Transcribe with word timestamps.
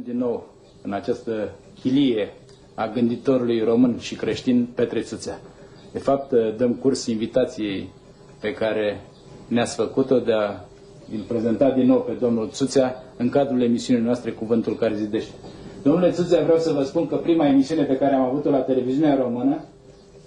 Din 0.00 0.16
nou, 0.18 0.46
în 0.82 0.92
această 0.92 1.50
chilie 1.80 2.32
a 2.74 2.86
gânditorului 2.86 3.60
român 3.60 3.98
și 3.98 4.14
creștin 4.14 4.68
Petre 4.74 5.00
Țuțea. 5.00 5.38
De 5.92 5.98
fapt, 5.98 6.32
dăm 6.56 6.74
curs 6.74 7.06
invitației 7.06 7.88
pe 8.40 8.52
care 8.52 9.00
ne-ați 9.48 9.74
făcut-o 9.74 10.18
de 10.18 10.32
a 10.32 10.48
îl 11.14 11.20
prezenta 11.28 11.70
din 11.70 11.86
nou 11.86 12.00
pe 12.00 12.12
domnul 12.12 12.48
Țuțea 12.50 12.94
în 13.16 13.28
cadrul 13.28 13.62
emisiunii 13.62 14.02
noastre 14.04 14.30
Cuvântul 14.30 14.76
care 14.76 14.94
zidește. 14.94 15.32
Domnule 15.82 16.10
Țuțea, 16.10 16.42
vreau 16.42 16.58
să 16.58 16.72
vă 16.72 16.82
spun 16.82 17.06
că 17.06 17.16
prima 17.16 17.46
emisiune 17.46 17.82
pe 17.82 17.96
care 17.96 18.14
am 18.14 18.22
avut-o 18.22 18.50
la 18.50 18.58
televiziunea 18.58 19.14
română, 19.16 19.64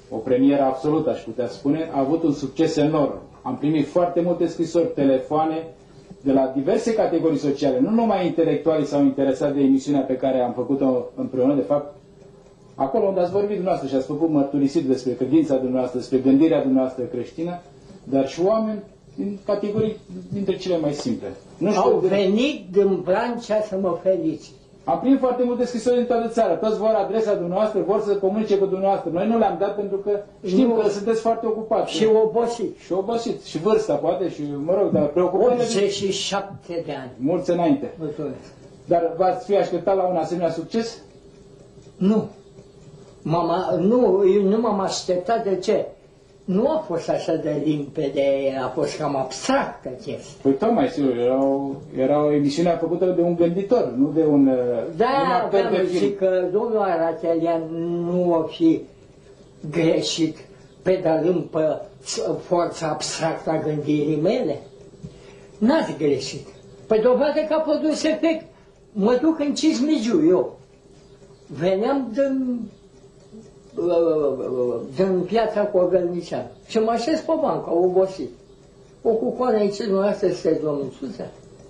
o 0.09 0.17
premieră 0.17 0.61
absolută, 0.61 1.09
aș 1.09 1.21
putea 1.21 1.47
spune, 1.47 1.89
a 1.93 1.99
avut 1.99 2.23
un 2.23 2.33
succes 2.33 2.75
enorm. 2.75 3.21
Am 3.41 3.57
primit 3.57 3.87
foarte 3.87 4.21
multe 4.21 4.47
scrisori, 4.47 4.91
telefoane, 4.95 5.67
de 6.25 6.31
la 6.31 6.51
diverse 6.55 6.93
categorii 6.93 7.37
sociale, 7.37 7.79
nu 7.79 7.89
numai 7.89 8.25
intelectuali 8.25 8.85
s-au 8.85 9.01
interesat 9.03 9.53
de 9.53 9.61
emisiunea 9.61 10.01
pe 10.01 10.15
care 10.17 10.39
am 10.39 10.53
făcut-o 10.53 11.05
împreună, 11.15 11.55
de 11.55 11.61
fapt, 11.61 11.95
acolo 12.75 13.05
unde 13.07 13.19
ați 13.19 13.31
vorbit 13.31 13.53
dumneavoastră 13.55 13.87
și 13.89 13.95
ați 13.95 14.05
făcut 14.05 14.29
mărturisit 14.29 14.85
despre 14.85 15.11
credința 15.13 15.55
dumneavoastră, 15.55 15.99
despre 15.99 16.17
gândirea 16.17 16.61
dumneavoastră 16.61 17.03
creștină, 17.03 17.59
dar 18.03 18.27
și 18.27 18.41
oameni 18.41 18.79
din 19.15 19.37
categorii 19.45 19.95
dintre 20.33 20.55
cele 20.57 20.77
mai 20.77 20.93
simple. 20.93 21.27
Nu 21.57 21.69
știu, 21.69 21.81
Au 21.81 21.97
venit 21.97 22.65
din 22.71 22.99
Brancea 23.03 23.61
să 23.61 23.77
mă 23.81 23.97
felicit. 24.03 24.53
Am 24.85 24.99
primit 24.99 25.19
foarte 25.19 25.43
multe 25.43 25.65
scrisori 25.65 25.95
din 25.95 26.05
toată 26.05 26.27
țara. 26.27 26.53
Toți 26.53 26.77
vor 26.77 26.89
adresa 26.89 27.33
dumneavoastră, 27.33 27.81
vor 27.81 28.01
să 28.01 28.15
comunice 28.15 28.57
cu 28.57 28.65
dumneavoastră. 28.65 29.09
Noi 29.13 29.27
nu 29.27 29.37
le-am 29.37 29.55
dat 29.59 29.75
pentru 29.75 29.97
că 29.97 30.19
știm 30.45 30.67
nu. 30.67 30.73
că 30.73 30.89
sunteți 30.89 31.21
foarte 31.21 31.45
ocupați. 31.45 31.91
Și 31.91 32.05
obosit. 32.23 32.77
Și 32.77 32.91
obosit. 32.91 33.43
Și 33.43 33.57
vârsta, 33.57 33.93
poate, 33.95 34.29
și, 34.29 34.41
mă 34.65 34.73
rog, 34.81 34.91
dar 34.91 35.05
preocupările... 35.05 35.63
87 35.63 36.83
de 36.85 36.91
ani. 37.01 37.11
Mulți 37.17 37.51
înainte. 37.51 37.93
Mulțumesc. 37.99 38.35
Dar 38.85 39.13
v-ați 39.17 39.45
fi 39.45 39.57
așteptat 39.57 39.95
la 39.95 40.03
un 40.03 40.15
asemenea 40.15 40.51
succes? 40.51 40.97
Nu. 41.97 42.27
Mama, 43.21 43.75
nu, 43.79 44.23
eu 44.35 44.41
nu 44.49 44.59
m-am 44.61 44.79
așteptat. 44.79 45.43
De 45.43 45.55
ce? 45.55 45.85
Nu 46.45 46.69
a 46.69 46.77
fost 46.87 47.09
așa 47.09 47.35
de 47.35 47.61
limpede, 47.63 48.57
a 48.63 48.67
fost 48.67 48.97
cam 48.97 49.15
abstractă 49.15 49.89
chestia. 49.89 50.37
Păi 50.41 50.51
tocmai, 50.51 50.87
sigur, 50.87 51.17
era 51.17 51.43
o, 51.43 51.71
era 51.97 52.23
o 52.25 52.31
emisiune 52.31 52.77
făcută 52.79 53.05
de 53.05 53.21
un 53.21 53.35
gânditor, 53.35 53.93
nu 53.97 54.11
de 54.11 54.23
un, 54.25 54.45
da, 54.95 55.05
un 55.25 55.31
actor 55.31 55.69
de 55.71 55.77
film. 55.77 55.97
zic 55.99 56.17
că 56.17 56.47
domnul 56.51 56.79
Aratelian 56.79 57.61
nu 58.05 58.33
o 58.33 58.43
fi 58.43 58.81
greșit 59.71 60.37
pedalând 60.81 61.41
pe 61.43 61.81
forța 62.43 62.87
abstractă 62.87 63.49
a 63.49 63.59
gândirii 63.61 64.19
mele. 64.21 64.61
N-ați 65.57 65.95
greșit. 65.97 66.47
Păi 66.87 66.99
dovadă 67.01 67.39
că 67.47 67.53
a 67.53 67.59
produs 67.59 68.03
efect. 68.03 68.45
Mă 68.91 69.19
duc 69.21 69.39
în 69.39 69.53
Cismigiu, 69.53 70.27
eu. 70.27 70.59
Veneam 71.47 72.11
din 72.13 72.59
din 74.95 75.21
piața 75.27 75.61
cu 75.65 75.77
Ogălnicean. 75.77 76.51
Și 76.67 76.77
mă 76.79 76.91
așez 76.91 77.19
pe 77.19 77.31
bancă, 77.41 77.73
obosit. 77.73 78.29
O 79.01 79.09
cucoană 79.09 79.57
aici, 79.57 79.77
dumneavoastră 79.77 80.27
este 80.27 80.59
domnul 80.63 80.91
Suța? 80.99 81.23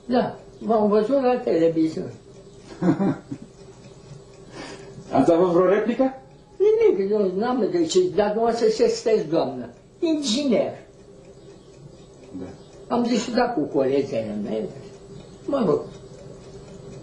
Da, 0.06 0.36
v-am 0.60 0.90
văzut 0.90 1.22
la 1.22 1.38
televiziune. 1.44 2.14
Ați 5.12 5.32
avut 5.32 5.48
vreo 5.48 5.66
replică? 5.70 6.14
Nimic, 6.58 7.12
nu, 7.12 7.32
n-am 7.40 7.68
de 7.72 7.86
ce, 7.86 8.00
dar 8.16 8.26
dumneavoastră 8.28 8.68
ce 8.68 8.88
sunteți, 8.88 9.28
doamnă? 9.28 9.70
Inginer. 10.00 10.72
Da. 12.40 12.46
Am 12.96 13.04
discutat 13.04 13.54
cu 13.54 13.62
colegele 13.62 14.38
mele. 14.44 14.70
Mă 15.46 15.64
rog. 15.66 15.82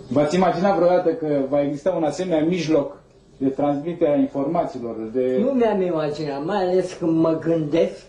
V-ați 0.08 0.34
imaginat 0.36 0.76
vreodată 0.76 1.10
că 1.14 1.40
va 1.48 1.62
exista 1.62 1.90
un 1.90 2.04
asemenea 2.04 2.44
mijloc 2.44 3.01
de 3.42 3.48
transmiterea 3.48 4.16
informațiilor, 4.16 4.96
de... 5.12 5.36
Nu 5.40 5.50
mi-am 5.50 5.80
imaginat, 5.82 6.44
mai 6.44 6.56
ales 6.56 6.92
când 6.92 7.16
mă 7.18 7.38
gândesc 7.38 8.04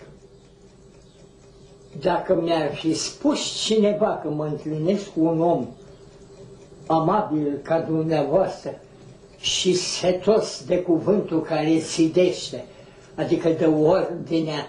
dacă 2.01 2.39
mi-ar 2.41 2.73
fi 2.73 2.93
spus 2.93 3.39
cineva 3.63 4.19
că 4.23 4.29
mă 4.29 4.45
întâlnesc 4.45 5.13
cu 5.13 5.19
un 5.23 5.41
om 5.41 5.67
amabil 6.87 7.59
ca 7.63 7.79
dumneavoastră 7.79 8.79
și 9.39 9.73
setos 9.75 10.63
de 10.67 10.81
cuvântul 10.81 11.41
care 11.41 11.77
zidește, 11.77 12.63
adică 13.15 13.49
de 13.49 13.65
ordinea 13.65 14.67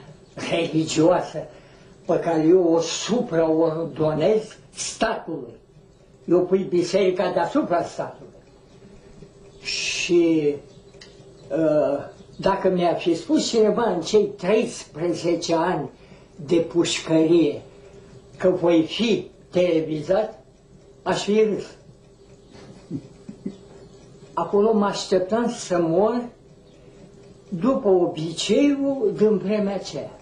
religioasă 0.51 1.39
pe 2.07 2.19
care 2.19 2.43
eu 2.43 2.73
o 2.75 2.81
supraordonez 2.81 4.57
statului. 4.75 5.53
Eu 6.29 6.41
pui 6.41 6.59
biserica 6.69 7.31
deasupra 7.33 7.83
statului. 7.83 8.34
Și 9.65 10.55
uh, 11.51 12.13
dacă 12.37 12.69
mi-ar 12.69 12.97
fi 12.99 13.15
spus 13.15 13.49
cineva 13.49 13.91
în 13.91 14.01
cei 14.01 14.25
13 14.27 15.55
ani 15.55 15.91
de 16.47 16.57
pușcărie 16.57 17.63
că 18.37 18.49
voi 18.51 18.83
fi 18.83 19.31
televizat, 19.51 20.45
aș 21.03 21.23
fi 21.23 21.41
râs. 21.43 21.65
Acolo 24.35 24.73
mă 24.73 24.85
așteptam 24.85 25.49
să 25.51 25.79
mor 25.81 26.29
după 27.49 27.89
obiceiul 27.89 29.13
din 29.17 29.39
vremea 29.39 29.75
aceea. 29.75 30.19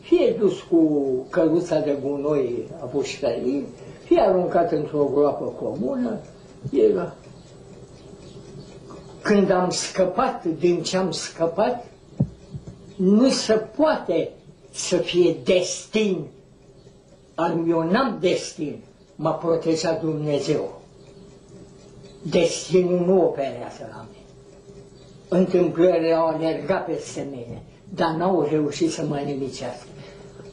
Fie 0.00 0.36
dus 0.38 0.60
cu 0.60 1.08
căruța 1.30 1.78
de 1.80 1.98
gunoi 2.02 2.68
a 2.80 2.84
pușcăriei, 2.84 3.64
fie 4.04 4.20
aruncat 4.20 4.72
într-o 4.72 5.10
groapă 5.14 5.44
comună, 5.44 6.18
era 6.72 7.14
când 9.28 9.50
am 9.50 9.70
scăpat 9.70 10.44
din 10.44 10.82
ce 10.82 10.96
am 10.96 11.10
scăpat, 11.10 11.84
nu 12.96 13.28
se 13.30 13.52
poate 13.52 14.30
să 14.70 14.96
fie 14.96 15.36
destin. 15.44 16.24
Al 17.34 17.54
meu 17.54 17.90
n-am 17.90 18.16
destin, 18.20 18.78
m-a 19.16 19.30
protejat 19.30 20.00
Dumnezeu. 20.00 20.80
Destinul 22.22 23.06
nu 23.06 23.22
operează 23.24 23.88
la 23.90 24.06
mine. 24.10 24.24
Întâmplările 25.28 26.12
au 26.12 26.26
alergat 26.26 26.84
peste 26.84 27.26
mine, 27.30 27.62
dar 27.94 28.10
n-au 28.10 28.46
reușit 28.50 28.90
să 28.92 29.04
mă 29.08 29.16
nimicească. 29.24 29.86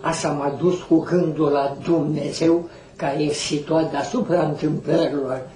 Asta 0.02 0.31
m-a 0.31 0.50
dus 0.50 0.81
cu 0.81 0.97
gândul 1.00 1.52
la 1.52 1.78
Dumnezeu 1.84 2.69
care 2.96 3.22
e 3.22 3.31
situat 3.31 3.92
deasupra 3.92 4.47
întâmplărilor 4.47 5.50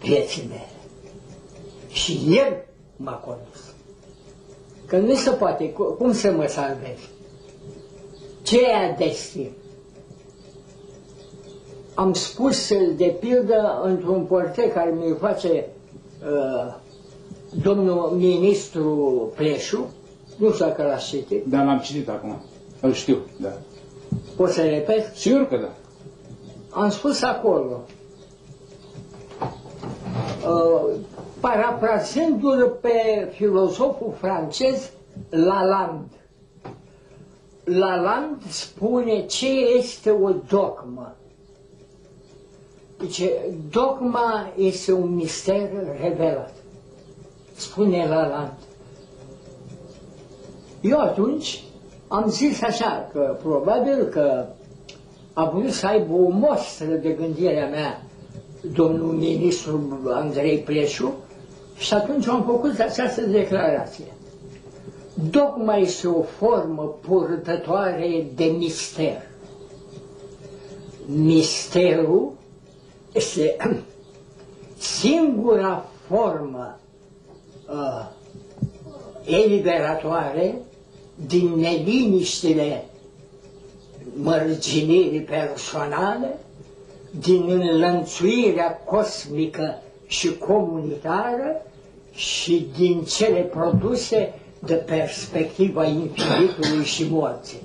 vieții 0.00 0.46
mele. 0.48 0.77
Și 2.08 2.20
El 2.30 2.64
m-a 2.96 3.12
condus. 3.12 3.74
Că 4.86 4.96
nu 4.96 5.14
se 5.14 5.30
poate, 5.30 5.72
cum 5.72 6.12
să 6.12 6.32
mă 6.32 6.46
salvez? 6.46 6.98
Ce 8.42 8.58
e 8.58 8.94
destin? 8.98 9.50
Am 11.94 12.12
spus 12.12 12.68
de 12.96 13.16
pildă 13.20 13.80
într-un 13.84 14.24
portret 14.24 14.72
care 14.72 14.90
mi-l 14.90 15.16
face 15.20 15.66
uh, 16.22 16.74
domnul 17.62 18.10
ministru 18.16 19.32
Pleșu, 19.36 19.90
nu 20.36 20.52
știu 20.52 20.64
dacă 20.66 20.82
l-ați 20.82 21.06
citit. 21.06 21.44
Da, 21.44 21.62
l-am 21.62 21.78
citit 21.78 22.08
acum. 22.08 22.40
Îl 22.80 22.92
știu, 22.92 23.18
da. 23.40 23.52
Poți 24.36 24.54
să 24.54 24.62
repet? 24.62 25.12
Sigur 25.16 25.48
că 25.48 25.56
da. 25.56 25.72
Am 26.80 26.90
spus 26.90 27.22
acolo. 27.22 27.80
Uh, 30.46 30.94
parafrazându-l 31.40 32.78
pe 32.80 33.28
filozoful 33.32 34.14
francez 34.18 34.90
Lalande. 35.30 36.16
Lalande 37.64 38.44
spune 38.48 39.26
ce 39.26 39.48
este 39.78 40.10
o 40.10 40.30
dogmă. 40.48 41.14
Deci, 42.98 43.22
dogma 43.70 44.48
este 44.56 44.92
un 44.92 45.14
mister 45.14 45.70
revelat. 46.00 46.54
Spune 47.56 48.06
Lalande. 48.08 48.52
Eu 50.80 50.98
atunci 51.00 51.62
am 52.08 52.28
zis 52.28 52.62
așa, 52.62 53.08
că 53.12 53.36
probabil 53.42 54.04
că 54.04 54.44
a 55.32 55.44
vrut 55.50 55.70
să 55.72 55.86
aibă 55.86 56.12
o 56.14 56.28
mostră 56.28 56.86
de 56.86 57.08
gândirea 57.10 57.68
mea 57.68 58.02
domnul 58.72 59.12
ministru 59.12 59.98
Andrei 60.12 60.58
Preșu, 60.58 61.14
și 61.78 61.94
atunci 61.94 62.26
am 62.26 62.42
făcut 62.44 62.78
această 62.78 63.20
declarație. 63.20 64.04
Dogma 65.30 65.76
este 65.76 66.06
o 66.08 66.22
formă 66.22 66.98
purtătoare 67.00 68.26
de 68.34 68.44
mister. 68.44 69.22
Misterul 71.06 72.32
este 73.12 73.56
singura 75.00 75.84
formă 76.08 76.78
uh, 77.68 78.08
eliberatoare 79.24 80.54
din 81.26 81.48
neliniștile 81.56 82.84
mărginirii 84.14 85.20
personale, 85.22 86.38
din 87.20 87.44
înlănțuirea 87.50 88.72
cosmică 88.84 89.82
și 90.08 90.36
comunitară 90.38 91.62
și 92.12 92.66
din 92.78 93.02
cele 93.02 93.40
produse 93.40 94.34
de 94.66 94.74
perspectiva 94.74 95.84
infinitului 95.84 96.84
și 96.84 97.06
morții. 97.10 97.58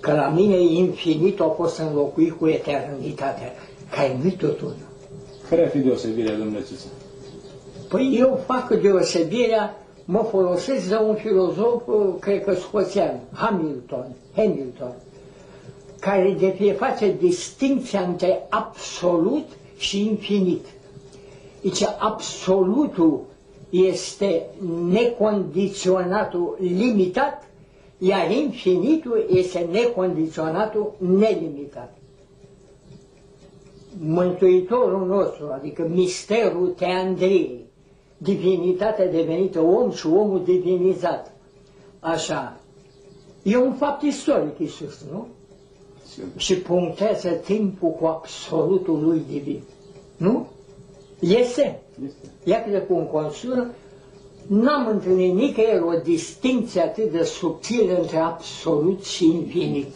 Că 0.00 0.12
la 0.12 0.28
mine 0.28 0.56
infinitul 0.60 1.44
a 1.44 1.48
fost 1.48 1.78
înlocuit 1.78 2.32
cu 2.32 2.46
eternitatea, 2.48 3.52
care 3.90 4.18
nu 4.22 4.30
tot 4.30 4.60
una. 4.60 4.74
Care 5.48 5.62
ar 5.62 5.68
fi 5.68 5.78
deosebirea, 5.78 6.36
domnule 6.36 6.60
Țuță? 6.62 6.86
Păi 7.88 8.16
eu 8.18 8.40
fac 8.46 8.68
deosebirea, 8.80 9.76
mă 10.04 10.26
folosesc 10.30 10.88
de 10.88 10.96
un 10.96 11.14
filozof, 11.14 11.82
cred 12.20 12.44
că 12.44 12.54
scoțian, 12.54 13.20
Hamilton, 13.32 14.06
Hamilton, 14.36 14.92
care 16.00 16.36
de 16.38 16.48
fie 16.56 16.72
face 16.72 17.14
distinția 17.20 18.00
între 18.00 18.46
absolut 18.48 19.46
și 19.76 20.06
infinit. 20.06 20.64
Deci 21.62 21.82
absolutul 21.98 23.20
este 23.70 24.46
necondiționatul 24.90 26.56
limitat, 26.60 27.48
iar 27.98 28.30
infinitul 28.30 29.26
este 29.30 29.58
necondiționatul 29.72 30.92
nelimitat. 30.98 31.96
Mântuitorul 33.98 35.06
nostru, 35.06 35.50
adică 35.52 35.88
misterul 35.94 36.68
Teandriei, 36.68 37.64
divinitatea 38.16 39.10
devenită 39.10 39.60
om 39.60 39.90
și 39.90 40.06
omul 40.06 40.44
divinizat. 40.44 41.32
Așa. 42.00 42.56
E 43.42 43.56
un 43.56 43.72
fapt 43.72 44.02
istoric, 44.02 44.58
Iisus, 44.58 45.04
nu? 45.12 45.26
Și 46.36 46.54
punctează 46.56 47.28
timpul 47.28 47.90
cu 47.90 48.06
absolutul 48.06 49.02
lui 49.04 49.22
divin. 49.30 49.60
Nu? 50.16 50.46
Este. 51.18 51.80
Este. 52.04 52.28
Iată 52.44 52.70
de 52.70 52.78
cum 52.78 53.04
consură, 53.04 53.70
n-am 54.46 54.86
întâlnit 54.86 55.34
nicăieri 55.34 55.82
o 55.82 55.98
distinție 56.02 56.80
atât 56.80 57.12
de 57.12 57.22
subtilă 57.22 57.98
între 57.98 58.16
absolut 58.18 59.04
și 59.04 59.24
infinit. 59.26 59.94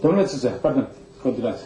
Domnule 0.00 0.24
Țuță, 0.26 0.48
pardon, 0.60 0.88
continuați. 1.22 1.62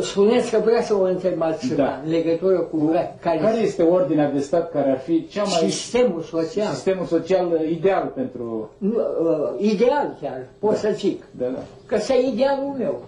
Spuneți 0.00 0.50
că 0.50 0.60
vrea 0.64 0.82
să 0.82 0.94
o 0.94 1.02
întreb 1.02 1.42
altceva 1.42 1.74
Da. 1.82 2.00
în 2.04 2.10
legătură 2.10 2.58
cu 2.58 2.90
care, 3.20 3.38
Care 3.40 3.56
este 3.58 3.82
ordinea 3.82 4.30
de 4.30 4.40
stat 4.40 4.70
care 4.70 4.90
ar 4.90 4.98
fi 4.98 5.26
cea 5.28 5.42
mai... 5.44 5.70
sistemul 5.70 6.20
social. 6.22 6.72
Sistemul 6.72 7.04
social 7.06 7.46
uh, 7.52 7.70
ideal 7.70 8.12
pentru... 8.14 8.70
Nu, 8.78 8.94
uh, 8.96 9.70
ideal 9.70 10.16
chiar, 10.20 10.46
pot 10.58 10.76
să 10.76 10.90
zic, 10.94 11.22
Da, 11.38 11.46
da. 11.46 11.58
că 11.86 11.98
să 11.98 12.12
idealul 12.32 12.74
meu. 12.78 13.02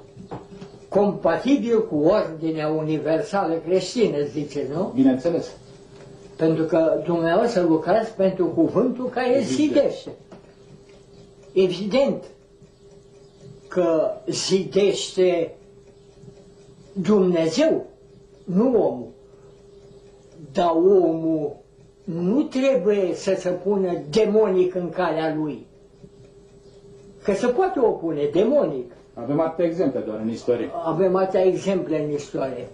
Compatibil 0.88 1.87
cu 1.87 1.97
ordinea 1.97 2.69
universală 2.69 3.55
creștină, 3.67 4.17
zice, 4.32 4.67
nu? 4.75 4.93
Bineînțeles. 4.94 5.50
Pentru 6.37 6.65
că 6.65 7.00
dumneavoastră 7.05 7.62
lucrați 7.62 8.11
pentru 8.12 8.47
cuvântul 8.47 9.09
care 9.09 9.29
Evident. 9.37 9.47
zidește. 9.56 10.11
Evident 11.53 12.25
că 13.69 14.11
zidește 14.27 15.53
Dumnezeu, 17.02 17.87
nu 18.44 18.67
omul. 18.67 19.08
Dar 20.52 20.70
omul 20.75 21.56
nu 22.05 22.43
trebuie 22.43 23.14
să 23.14 23.35
se 23.38 23.49
pună 23.50 24.00
demonic 24.11 24.75
în 24.75 24.91
calea 24.91 25.35
lui. 25.35 25.67
Că 27.23 27.32
se 27.32 27.46
poate 27.46 27.81
opune 27.81 28.29
demonic. 28.32 28.93
Avem 29.14 29.41
atâtea 29.41 29.64
exemple 29.64 30.00
doar 30.00 30.19
în 30.20 30.29
istorie. 30.31 30.70
Avem 30.85 31.17
atâtea 31.17 31.44
exemple 31.44 32.05
în 32.05 32.11
istorie. 32.11 32.69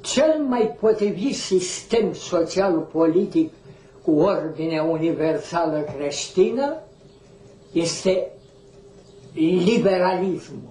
Cel 0.00 0.42
mai 0.48 0.76
potrivit 0.80 1.34
sistem 1.34 2.12
social-politic 2.12 3.52
cu 4.02 4.10
ordinea 4.10 4.82
universală 4.82 5.84
creștină 5.96 6.76
este 7.72 8.30
liberalismul. 9.34 10.67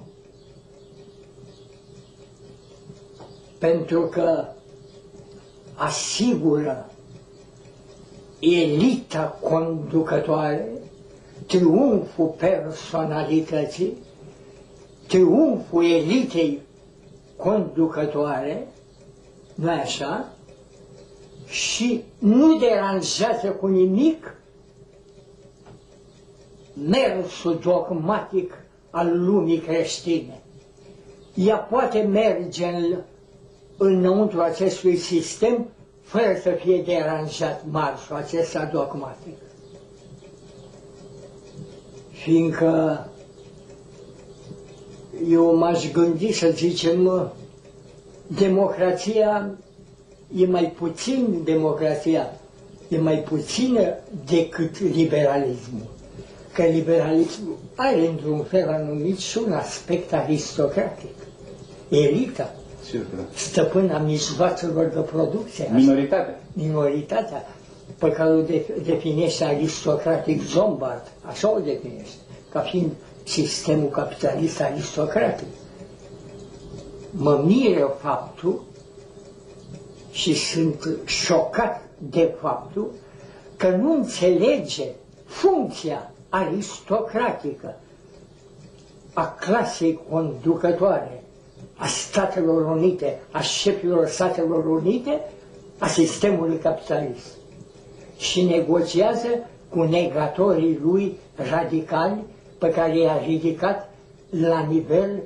Pentru 3.59 4.01
că 4.01 4.45
asigură 5.75 6.89
elita 8.39 9.37
conducătoare, 9.41 10.67
triumful 11.47 12.27
personalității, 12.37 13.93
triumful 15.07 15.85
elitei 15.85 16.59
conducătoare, 17.35 18.67
nu 19.55 19.69
așa? 19.69 20.27
Și 21.45 22.03
nu 22.19 22.57
deranjează 22.57 23.47
cu 23.47 23.67
nimic 23.67 24.35
mersul 26.89 27.59
dogmatic 27.63 28.53
al 28.89 29.25
lumii 29.25 29.57
creștine. 29.59 30.41
Ea 31.33 31.57
poate 31.57 32.01
merge 32.01 32.65
în, 32.65 32.97
înăuntru 33.77 34.41
acestui 34.41 34.95
sistem 34.97 35.67
fără 36.01 36.37
să 36.41 36.49
fie 36.63 36.81
deranjat 36.85 37.63
marșul 37.71 38.15
acesta 38.15 38.69
dogmatic. 38.73 39.37
Fiindcă 42.11 43.05
eu 45.29 45.55
m-aș 45.55 45.91
gândi 45.91 46.31
să 46.31 46.49
zicem, 46.49 47.01
mă, 47.01 47.29
democrația 48.27 49.49
e 50.37 50.45
mai 50.45 50.73
puțin 50.77 51.41
democrația, 51.43 52.33
e 52.87 52.97
mai 52.97 53.17
puțină 53.19 53.93
decât 54.25 54.79
liberalismul. 54.79 55.85
Că 56.53 56.63
liberalismul 56.63 57.57
are 57.75 58.07
într-un 58.07 58.43
fel 58.43 58.69
anumit 58.69 59.17
și 59.17 59.37
un 59.45 59.51
aspect 59.51 60.13
aristocratic. 60.13 61.13
Elita, 61.89 62.53
Sigur 62.53 62.55
că 62.55 62.63
da. 62.63 62.66
Stăpâna 63.35 63.97
mijloacelor 63.97 64.85
de 64.85 64.99
producție, 64.99 65.69
Minoritatea. 65.73 66.39
minoritatea. 66.53 67.45
Pe 67.99 68.11
care 68.11 68.29
o 68.29 68.41
de- 68.41 68.81
definește 68.85 69.43
aristocratic 69.43 70.41
Zombart, 70.43 71.07
așa 71.21 71.51
o 71.55 71.59
definește, 71.59 72.15
ca 72.51 72.59
fiind 72.59 72.91
sistemul 73.23 73.89
capitalist 73.89 74.61
aristocratic. 74.61 75.47
Mă 77.11 77.41
miră 77.45 77.95
faptul 78.01 78.63
și 80.11 80.33
sunt 80.35 80.89
șocat 81.05 81.81
de 81.97 82.35
faptul 82.41 82.91
că 83.57 83.69
nu 83.69 83.93
înțelege 83.93 84.83
funcția 85.25 86.11
aristocratică 86.29 87.75
a 89.13 89.35
clasei 89.39 89.99
conducătoare 90.09 91.23
a 91.77 91.85
Statelor 91.87 92.65
Unite, 92.65 93.19
a 93.31 93.39
șefilor 93.41 94.07
Statelor 94.07 94.65
Unite, 94.65 95.21
a 95.77 95.87
sistemului 95.87 96.57
capitalist. 96.57 97.35
Și 98.17 98.43
negociază 98.43 99.27
cu 99.69 99.83
negatorii 99.83 100.79
lui 100.83 101.17
radicali 101.51 102.23
pe 102.57 102.69
care 102.69 102.97
i-a 102.99 103.19
ridicat 103.25 103.93
la 104.29 104.65
nivel 104.69 105.21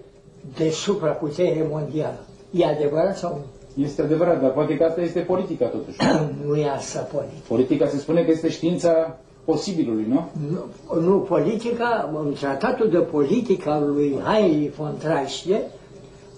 de 0.58 0.70
supraputere 0.70 1.65
mondială. 1.70 2.20
E 2.51 2.65
adevărat 2.65 3.17
sau 3.17 3.29
nu? 3.75 3.84
Este 3.84 4.01
adevărat, 4.01 4.41
dar 4.41 4.51
poate 4.51 4.77
că 4.77 4.84
asta 4.84 5.01
este 5.01 5.20
politica 5.20 5.65
totuși. 5.65 5.98
nu 6.48 6.55
e 6.55 6.70
asta 6.70 7.00
politica. 7.00 7.41
Politica 7.48 7.88
se 7.88 7.98
spune 7.98 8.24
că 8.24 8.31
este 8.31 8.50
știința 8.50 9.17
posibilului, 9.46 10.05
nu? 10.08 10.29
Nu, 10.51 11.01
nu 11.01 11.17
politica, 11.17 12.10
în 12.25 12.34
tratatul 12.34 12.89
de 12.89 12.98
politică 12.98 13.70
al 13.70 13.91
lui 13.93 14.20
Heinrich 14.25 14.75
von 14.75 14.96
Treitschke 14.98 15.62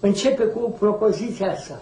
începe 0.07 0.43
cu 0.43 0.75
propoziția 0.79 1.51
asta. 1.51 1.81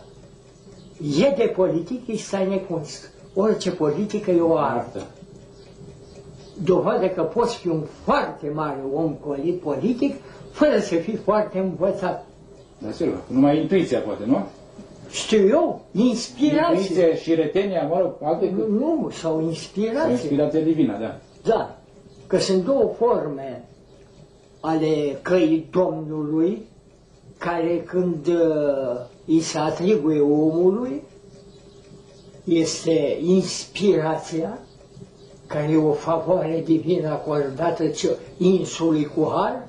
E 1.19 1.33
de 1.37 1.51
politic, 1.55 2.07
este 2.07 2.37
eine 2.37 2.57
Kunst. 2.57 3.09
Orice 3.33 3.71
politică 3.71 4.31
e 4.31 4.39
o 4.41 4.57
artă. 4.57 5.01
Dovadă 6.63 7.07
că 7.07 7.21
poți 7.21 7.55
fi 7.57 7.67
un 7.67 7.83
foarte 8.03 8.49
mare 8.53 8.79
om 8.93 9.15
politic 9.63 10.15
fără 10.51 10.79
să 10.79 10.95
fii 10.95 11.15
foarte 11.15 11.59
învățat. 11.59 12.25
Da, 12.77 12.91
sigur. 12.91 13.21
Numai 13.27 13.61
intuiția 13.61 13.99
poate, 13.99 14.23
nu? 14.25 14.45
Știu 15.09 15.47
eu, 15.47 15.81
inspirație. 15.91 16.79
Intuiția 16.79 17.15
și 17.15 17.35
retenia, 17.35 17.87
mă 17.87 17.99
rog, 17.99 18.13
alte 18.23 18.49
Nu, 18.55 18.63
cu... 18.63 18.71
nu, 18.71 19.09
sau 19.09 19.31
Sau 19.31 19.41
inspirație. 19.41 20.11
inspirația 20.11 20.59
divină, 20.61 20.97
da. 20.99 21.17
Da, 21.43 21.77
că 22.27 22.37
sunt 22.37 22.63
două 22.65 22.93
forme 22.97 23.63
ale 24.59 25.19
căii 25.21 25.67
Domnului, 25.71 26.61
care 27.45 27.83
când 27.85 28.27
uh, 28.27 28.99
îi 29.27 29.39
se 29.41 29.57
atribuie 29.57 30.19
omului, 30.19 31.01
este 32.43 33.17
inspirația, 33.21 34.59
care 35.47 35.71
e 35.71 35.77
o 35.77 35.91
favoare 35.91 36.61
divină 36.65 37.09
acordată 37.09 37.87
ce- 37.87 38.17
insului 38.37 39.05
cu 39.05 39.31
har, 39.35 39.67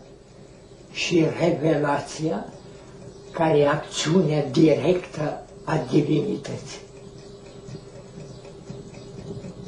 și 0.92 1.24
revelația, 1.40 2.46
care 3.30 3.58
e 3.58 3.68
acțiunea 3.68 4.44
directă 4.50 5.42
a 5.64 5.76
divinității. 5.90 6.80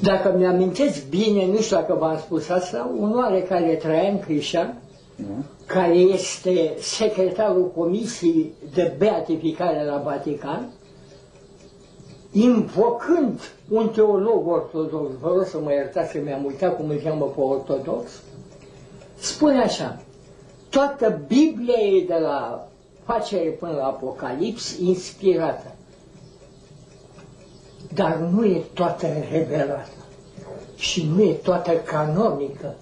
Dacă 0.03 0.35
mi-amintesc 0.39 1.09
bine, 1.09 1.47
nu 1.47 1.61
știu 1.61 1.77
dacă 1.77 1.95
v-am 1.95 2.19
spus 2.19 2.49
asta, 2.49 2.91
un 2.99 3.13
oarecare 3.17 3.75
Traian 3.75 4.19
Crișan, 4.21 4.79
care 5.67 5.95
este 5.95 6.75
secretarul 6.79 7.71
Comisiei 7.77 8.53
de 8.75 8.95
Beatificare 8.99 9.85
la 9.85 9.99
Vatican, 10.05 10.69
invocând 12.33 13.41
un 13.71 13.89
teolog 13.89 14.47
ortodox, 14.47 15.11
vă 15.21 15.29
rog 15.29 15.45
să 15.45 15.59
mă 15.59 15.73
iertați 15.73 16.13
că 16.13 16.21
mi-am 16.25 16.45
uitat 16.45 16.77
cum 16.77 16.89
îl 16.89 16.97
cheamă 17.05 17.25
pe 17.25 17.41
ortodox, 17.41 18.11
spune 19.19 19.63
așa, 19.63 20.01
toată 20.71 21.21
Biblia 21.27 21.79
e 21.79 22.05
de 22.07 22.19
la 22.19 22.69
facere 23.05 23.49
până 23.49 23.73
la 23.73 23.85
Apocalips 23.87 24.79
inspirată, 24.79 25.75
dar 27.95 28.17
nu 28.17 28.45
e 28.45 28.63
toată 28.75 29.07
revelată 29.31 29.89
și 30.77 31.07
nu 31.15 31.23
e 31.23 31.33
toată 31.33 31.73
canonică, 31.73 32.75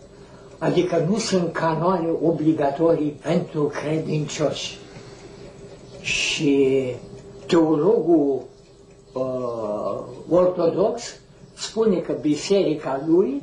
adică 0.63 1.07
nu 1.11 1.19
sunt 1.19 1.53
canoane 1.53 2.09
obligatorii 2.23 3.19
pentru 3.23 3.63
credincioși. 3.63 4.79
Și 6.01 6.85
teologul 7.47 8.43
uh, 9.13 9.23
ortodox 10.29 11.03
spune 11.55 11.97
că 11.97 12.13
biserica 12.21 13.03
lui 13.07 13.43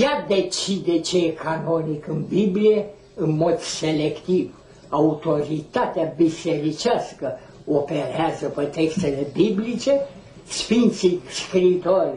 ea 0.00 0.24
decide 0.28 0.98
ce 1.00 1.18
e 1.24 1.30
canonic 1.30 2.06
în 2.08 2.24
Biblie 2.28 2.86
în 3.14 3.36
mod 3.36 3.58
selectiv. 3.60 4.54
Autoritatea 4.88 6.14
bisericească 6.16 7.38
operează 7.66 8.46
pe 8.48 8.62
textele 8.64 9.26
biblice, 9.32 10.00
sfinții 10.48 11.20
scriitori 11.30 12.14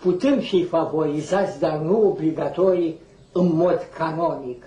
putem 0.00 0.38
fi 0.40 0.64
favorizați, 0.64 1.60
dar 1.60 1.78
nu 1.78 2.06
obligatorii 2.08 2.94
în 3.32 3.50
mod 3.54 3.86
canonic. 3.98 4.64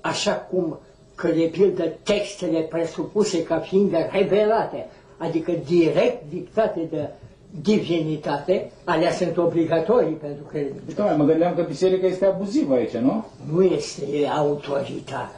Așa 0.00 0.32
cum 0.34 0.78
că, 1.14 1.28
de 1.28 1.48
pildă, 1.52 1.92
textele 2.02 2.60
presupuse 2.60 3.42
ca 3.42 3.58
fiind 3.58 3.92
revelate, 4.12 4.86
adică 5.16 5.52
direct 5.66 6.22
dictate 6.30 6.80
de 6.90 7.08
divinitate, 7.60 8.70
alea 8.84 9.12
sunt 9.12 9.36
obligatorii 9.36 10.14
pentru 10.14 10.44
că 10.44 10.58
Da, 10.94 11.04
mă 11.04 11.24
gândeam 11.24 11.54
că 11.54 11.62
biserica 11.62 12.06
este 12.06 12.24
abuzivă 12.26 12.74
aici, 12.74 12.92
nu? 12.92 13.24
nu 13.52 13.62
este 13.62 14.06
e 14.18 14.28
autoritară. 14.28 15.30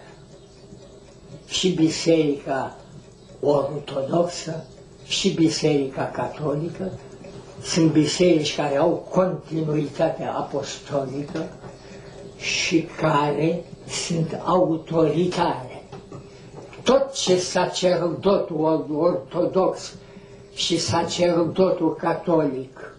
Și 1.46 1.70
biserica 1.70 2.76
ortodoxă 3.40 4.64
și 5.04 5.30
biserica 5.34 6.04
catolică 6.12 6.92
sunt 7.62 7.92
biserici 7.92 8.54
care 8.56 8.76
au 8.76 9.06
continuitate 9.10 10.22
apostolică 10.24 11.46
și 12.44 12.88
care 13.00 13.62
sunt 13.88 14.40
autoritare. 14.44 15.82
Tot 16.82 17.12
ce 17.12 17.36
sacerdotul 17.38 18.86
ortodox 18.96 19.94
și 20.54 20.78
sacerdotul 20.78 21.94
catolic 21.94 22.94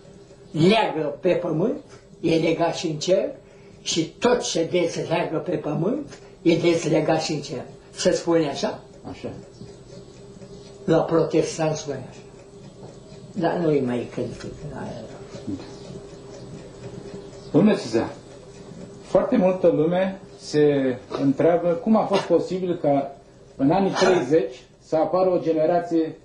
leagă 0.52 1.18
pe 1.20 1.30
pământ, 1.30 1.84
e 2.22 2.36
legat 2.36 2.76
și 2.76 2.88
în 2.88 2.98
cer, 2.98 3.30
și 3.82 4.06
tot 4.10 4.42
ce 4.42 4.68
dezleagă 4.72 5.38
pe 5.38 5.56
pământ, 5.56 6.18
e 6.42 6.58
dezlegat 6.58 7.22
și 7.22 7.32
în 7.32 7.42
cer. 7.42 7.64
Se 7.92 8.12
spune 8.12 8.50
așa? 8.50 8.80
Așa. 9.10 9.30
La 10.86 10.98
protestant 10.98 11.76
spune 11.76 12.08
așa. 12.10 12.20
Dar 13.32 13.54
nu-i 13.58 13.80
mai 13.80 14.08
critic. 14.12 14.54
Domnule 17.52 17.78
Cizea, 17.78 18.10
foarte 19.06 19.38
multă 19.38 19.68
lume 19.68 20.20
se 20.38 20.96
întreabă 21.22 21.68
cum 21.70 21.96
a 21.96 22.04
fost 22.06 22.22
posibil 22.22 22.80
ca 22.82 23.12
în 23.56 23.72
anii 23.72 23.92
30 23.92 24.64
să 24.82 24.96
apară 24.96 25.30
o 25.30 25.40
generație, 25.40 26.16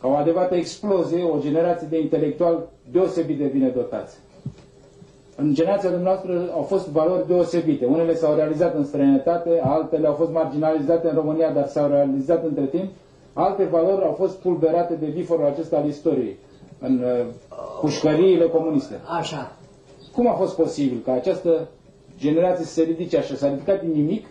ca 0.00 0.08
o 0.08 0.14
adevărată 0.14 0.54
explozie, 0.54 1.22
o 1.22 1.38
generație 1.40 1.86
de 1.90 2.00
intelectuali 2.00 2.58
deosebit 2.90 3.38
de 3.38 3.44
bine 3.44 3.68
dotați. 3.68 4.16
În 5.36 5.54
generația 5.54 5.90
dumneavoastră 5.90 6.50
au 6.54 6.62
fost 6.62 6.88
valori 6.88 7.26
deosebite. 7.26 7.84
Unele 7.84 8.14
s-au 8.14 8.34
realizat 8.34 8.74
în 8.74 8.84
străinătate, 8.84 9.60
altele 9.64 10.06
au 10.06 10.14
fost 10.14 10.30
marginalizate 10.30 11.08
în 11.08 11.14
România, 11.14 11.50
dar 11.52 11.66
s-au 11.66 11.88
realizat 11.88 12.44
între 12.44 12.64
timp. 12.64 12.90
Alte 13.32 13.64
valori 13.64 14.04
au 14.04 14.12
fost 14.12 14.36
pulberate 14.36 14.94
de 14.94 15.06
viforul 15.06 15.46
acesta 15.46 15.76
al 15.76 15.86
istoriei, 15.88 16.36
în 16.80 17.02
uh, 17.02 17.26
pușcăriile 17.80 18.46
comuniste. 18.48 18.94
Așa. 19.18 19.52
Cum 20.14 20.28
a 20.28 20.32
fost 20.32 20.56
posibil 20.56 21.02
ca 21.04 21.12
această 21.12 21.68
generație 22.18 22.64
să 22.64 22.72
se 22.72 22.82
ridice 22.82 23.16
așa? 23.16 23.34
S-a 23.34 23.48
ridicat 23.48 23.80
din 23.80 23.90
nimic? 23.92 24.26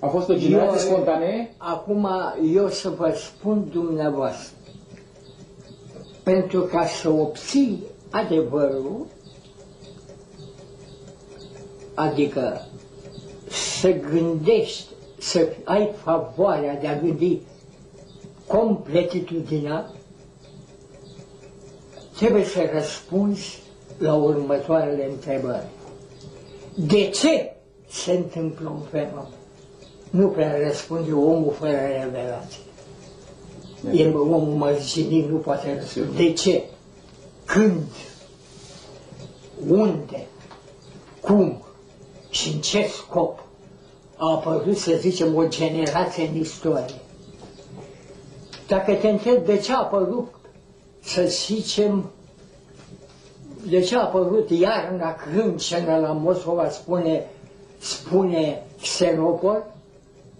A 0.00 0.06
fost 0.06 0.28
o 0.28 0.34
generație 0.34 0.88
Eu- 0.88 0.92
spontanee? 0.92 1.54
Acum 1.56 2.08
eu 2.54 2.68
să 2.68 2.88
vă 2.90 3.14
spun 3.16 3.68
dumneavoastră, 3.72 4.56
pentru 6.22 6.60
ca 6.60 6.86
să 6.86 7.08
obții 7.08 7.82
adevărul, 8.10 9.06
adică 11.94 12.66
să 13.80 13.90
gândești, 13.92 14.84
să 15.18 15.48
ai 15.64 15.90
favoarea 16.02 16.76
de 16.80 16.86
a 16.86 16.98
gândi 17.00 17.38
completitudinea, 18.46 19.90
trebuie 22.16 22.44
să 22.44 22.70
răspunzi 22.72 23.62
la 23.98 24.14
următoarele 24.14 25.08
întrebări. 25.10 25.66
De 26.86 27.08
ce 27.08 27.52
se 27.88 28.12
întâmplă 28.12 28.68
un 28.68 28.80
fenomen? 28.90 29.28
Nu 30.10 30.28
prea 30.28 30.56
răspunde 30.66 31.12
omul 31.12 31.52
fără 31.58 31.70
revelație. 32.02 32.62
E, 33.92 34.08
omul 34.08 34.54
mărginit 34.54 35.28
nu 35.28 35.36
poate 35.36 35.74
răspunde. 35.78 36.22
De 36.24 36.32
ce? 36.32 36.62
Când? 37.44 37.82
Unde? 39.68 40.26
Cum? 41.20 41.62
Și 42.30 42.52
în 42.52 42.60
ce 42.60 42.86
scop 42.86 43.44
a 44.16 44.30
apărut, 44.32 44.76
să 44.76 44.96
zicem, 44.98 45.34
o 45.34 45.48
generație 45.48 46.26
în 46.28 46.36
istorie? 46.36 47.00
Dacă 48.66 48.92
te 48.94 49.08
întreb 49.08 49.44
de 49.44 49.58
ce 49.58 49.72
a 49.72 49.78
apărut, 49.78 50.34
să 51.00 51.22
zicem, 51.22 52.10
de 53.68 53.80
ce 53.80 53.96
a 53.96 54.00
apărut 54.02 54.50
iarna 54.50 55.14
crâncenă 55.14 55.96
la 55.96 56.12
Moscova, 56.12 56.68
spune, 56.68 57.26
spune 57.78 58.62
Xenopol, 58.80 59.64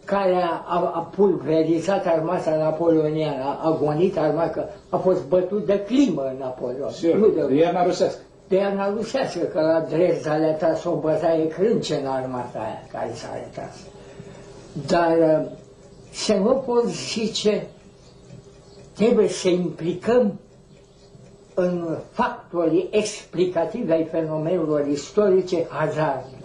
care 0.04 0.34
a, 0.34 0.62
a, 0.66 0.92
a 0.94 1.10
pulverizat 1.16 2.06
armata 2.06 2.56
napoleoniană, 2.56 3.42
a 3.42 3.60
agonit 3.62 4.18
armata, 4.18 4.68
a 4.88 4.96
fost 4.96 5.26
bătut 5.28 5.66
de 5.66 5.80
climă 5.80 6.34
Napoleon. 6.38 6.80
nu 6.86 6.90
Sigur, 6.90 7.30
de, 7.34 7.46
de 7.46 7.54
iarna 7.54 7.84
rusească. 7.84 8.20
de 8.48 8.56
iarna 8.56 8.88
rusească, 8.88 9.38
că 9.44 9.60
la 9.60 9.80
Dresda 9.80 10.34
le-a 10.34 10.54
tras 10.54 10.84
o 10.84 10.94
bătaie 10.96 11.46
crâncenă 11.48 12.08
armata 12.08 12.58
aia 12.58 12.82
care 12.92 13.10
s-a 13.14 13.28
retras. 13.34 13.76
Dar 14.86 15.16
uh, 15.18 15.50
Xenopol 16.12 16.82
zice, 16.86 17.66
trebuie 18.94 19.28
să 19.28 19.48
implicăm 19.48 20.38
în 21.60 21.98
factorii 22.10 22.88
explicativi 22.90 23.92
ai 23.92 24.04
fenomenelor 24.04 24.86
istorice 24.86 25.66
hazardul. 25.68 26.38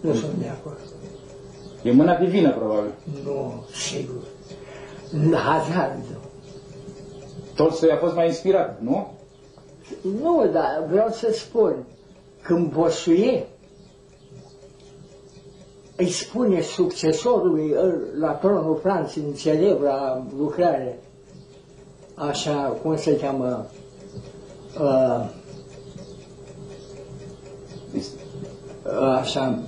Nu 0.00 0.14
sunt 0.14 0.32
de 0.32 0.48
acord. 0.48 0.78
E 1.82 1.92
mâna 1.92 2.16
divină, 2.18 2.52
probabil. 2.52 2.90
Nu, 3.24 3.64
sigur. 3.72 4.22
Hazardul. 5.34 6.20
Tolstoi 7.54 7.90
a 7.90 7.96
fost 7.96 8.14
mai 8.14 8.26
inspirat, 8.26 8.80
nu? 8.82 9.12
Nu, 10.22 10.46
dar 10.52 10.84
vreau 10.90 11.08
să 11.08 11.32
spun, 11.32 11.74
când 12.42 12.72
Bosuie 12.72 13.46
îi 15.96 16.10
spune 16.10 16.60
succesorului 16.60 17.70
îl- 17.70 18.08
la 18.18 18.32
tronul 18.32 18.78
Franței 18.82 19.22
în 19.22 19.32
celebra 19.32 20.26
lucrare, 20.38 20.98
așa, 22.14 22.78
cum 22.82 22.96
se 22.96 23.16
cheamă, 23.16 23.66
uh, 24.80 25.28
așa, 29.20 29.58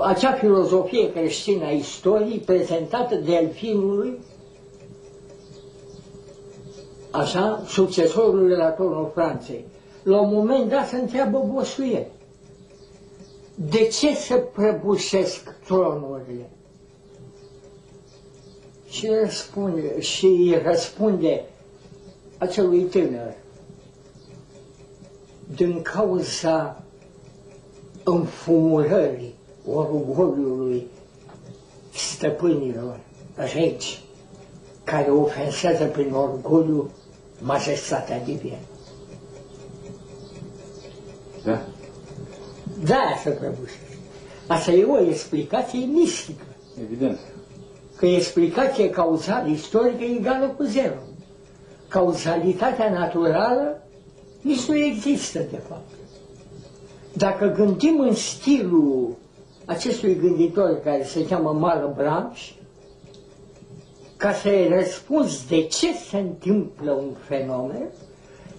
acea 0.00 0.32
filozofie 0.32 1.12
creștină 1.12 1.64
a 1.64 1.70
istoriei 1.70 2.38
prezentată 2.38 3.14
Delfinului, 3.14 4.18
așa, 7.10 7.62
succesorului 7.66 8.56
la 8.56 8.68
tronul 8.70 9.10
Franței. 9.14 9.64
La 10.02 10.20
un 10.20 10.32
moment 10.34 10.68
dat 10.68 10.88
se 10.88 10.96
întreabă 10.96 11.44
Bosuie, 11.52 12.10
de 13.54 13.86
ce 13.86 14.14
se 14.14 14.34
prăbușesc 14.34 15.56
tronurile? 15.64 16.50
Și, 18.90 19.06
răspunde, 19.22 20.00
și 20.00 20.26
îi 20.26 20.62
răspunde 20.64 21.44
acelui 22.38 22.82
tânăr 22.82 23.34
din 25.56 25.82
cauza 25.82 26.82
înfumurării 28.04 29.34
orgoliului 29.66 30.86
stăpânilor 31.94 33.00
regi 33.34 34.00
care 34.84 35.10
ofensează 35.10 35.84
prin 35.84 36.12
orgoliu 36.12 36.90
majestatea 37.40 38.20
divină. 38.24 38.56
Da? 41.44 41.62
Da, 42.84 43.14
să 43.22 43.30
prăbușește. 43.30 43.98
Asta 44.46 44.70
e 44.70 44.84
o 44.84 45.00
explicație 45.00 45.78
mistică. 45.86 46.44
Evident. 46.82 47.18
Că 47.98 48.06
explicație 48.06 48.90
cauzală 48.90 49.48
istorică 49.48 50.02
e 50.04 50.16
egală 50.16 50.46
cu 50.46 50.62
zero. 50.62 50.94
Cauzalitatea 51.88 52.90
naturală 52.90 53.82
nici 54.40 54.64
nu 54.68 54.76
există, 54.76 55.38
de 55.50 55.60
fapt. 55.68 55.90
Dacă 57.12 57.46
gândim 57.46 58.00
în 58.00 58.14
stilul 58.14 59.16
acestui 59.64 60.16
gânditor 60.18 60.80
care 60.84 61.04
se 61.04 61.26
cheamă 61.26 61.52
Marl 61.52 61.86
Branch, 61.96 62.38
ca 64.16 64.32
să-i 64.32 64.68
răspunzi 64.68 65.48
de 65.48 65.62
ce 65.62 65.94
se 65.94 66.18
întâmplă 66.18 66.90
un 66.92 67.10
fenomen, 67.20 67.88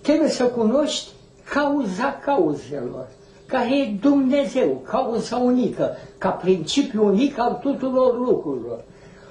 trebuie 0.01 0.29
să 0.29 0.43
cunoști 0.43 1.09
cauza 1.53 2.19
cauzelor, 2.25 3.07
care 3.45 3.77
e 3.77 3.97
Dumnezeu, 4.01 4.81
cauza 4.89 5.37
unică, 5.37 5.95
ca 6.17 6.29
principiu 6.29 7.05
unic 7.05 7.39
al 7.39 7.59
tuturor 7.61 8.17
lucrurilor. 8.19 8.83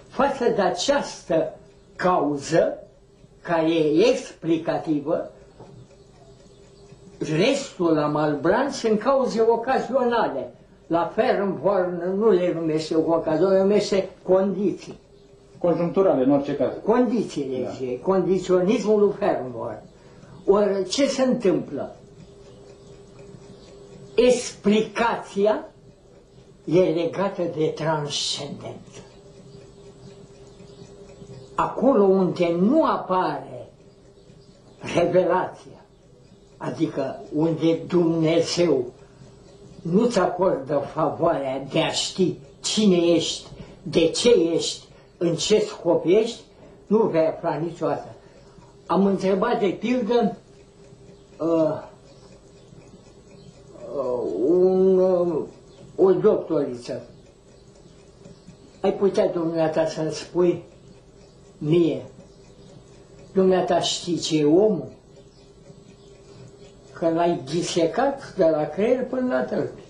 Față 0.08 0.44
de 0.54 0.60
această 0.60 1.54
cauză, 1.96 2.78
care 3.42 3.70
e 3.70 4.06
explicativă, 4.10 5.30
restul 7.18 7.94
la 7.94 8.06
Malbranș 8.06 8.74
sunt 8.74 8.98
cauze 9.00 9.40
ocazionale. 9.48 10.52
La 10.86 11.12
Fernborn 11.14 12.12
nu 12.18 12.30
le 12.30 12.52
numește 12.52 12.94
ocazionale, 12.96 13.56
le 13.56 13.62
numește 13.62 14.08
condiții. 14.22 14.98
Conjuncturale, 15.58 16.22
în 16.24 16.30
orice 16.32 16.56
caz. 16.56 16.72
Condițiile, 16.84 17.62
Da. 17.62 17.68
da. 17.70 17.86
condiționismul 18.02 19.00
lui 19.00 19.12
Fernborn. 19.18 19.78
Ori 20.46 20.88
ce 20.88 21.06
se 21.06 21.22
întâmplă? 21.22 21.96
Explicația 24.14 25.68
e 26.64 26.80
legată 26.80 27.42
de 27.56 27.66
transcendență. 27.74 29.00
Acolo 31.60 32.04
unde 32.04 32.56
nu 32.60 32.84
apare 32.84 33.68
revelația, 34.94 35.84
adică 36.56 37.20
unde 37.34 37.74
Dumnezeu 37.86 38.84
nu-ți 39.82 40.18
acordă 40.18 40.88
favoarea 40.94 41.64
de 41.72 41.80
a 41.80 41.88
ști 41.90 42.38
cine 42.60 42.96
ești, 42.96 43.46
de 43.82 44.08
ce 44.08 44.30
ești, 44.30 44.84
în 45.16 45.34
ce 45.34 45.58
scop 45.58 46.04
ești, 46.06 46.40
nu 46.86 46.98
vei 46.98 47.26
afla 47.26 47.54
niciodată. 47.54 48.08
Am 48.86 49.06
întrebat 49.06 49.60
de 49.60 49.76
pildă 49.80 50.36
uh, 51.40 51.82
uh, 53.96 54.30
un, 54.48 54.98
uh, 54.98 55.42
o 55.96 56.12
doctoriță. 56.12 57.02
Ai 58.80 58.92
putea, 58.94 59.28
dumneata, 59.28 59.86
să-mi 59.86 60.12
spui 60.12 60.64
mie, 61.59 62.03
dumneata 63.33 63.81
știi 63.81 64.18
ce 64.18 64.38
e 64.38 64.44
omul? 64.44 64.88
Că 66.92 67.09
l-ai 67.09 67.40
disecat 67.51 68.35
de 68.37 68.44
la 68.44 68.64
creier 68.64 69.05
până 69.05 69.35
la 69.35 69.42
tălpi. 69.42 69.83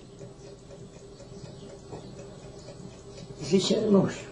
Zice, 3.43 3.77
nu 3.89 4.07
știu. 4.07 4.27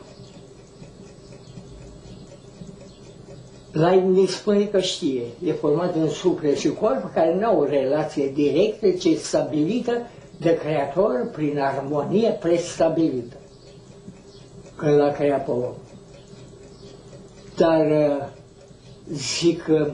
Lai 3.71 4.01
ne 4.07 4.25
spune 4.25 4.65
că 4.65 4.79
știe. 4.79 5.21
E 5.43 5.51
format 5.51 5.93
din 5.93 6.07
suflet 6.07 6.57
și 6.57 6.69
corp 6.69 7.13
care 7.13 7.35
nu 7.35 7.45
au 7.45 7.59
o 7.59 7.65
relație 7.65 8.29
directă, 8.29 8.89
ci 8.91 9.17
stabilită 9.17 10.07
de 10.39 10.57
Creator 10.57 11.29
prin 11.31 11.59
armonie 11.59 12.29
prestabilită. 12.29 13.35
Când 14.75 14.97
l-a 14.97 15.11
creat 15.11 15.45
pe 15.45 15.51
om. 15.51 15.73
Dar 17.57 17.85
uh, 17.85 18.27
zic 19.11 19.63
că 19.63 19.91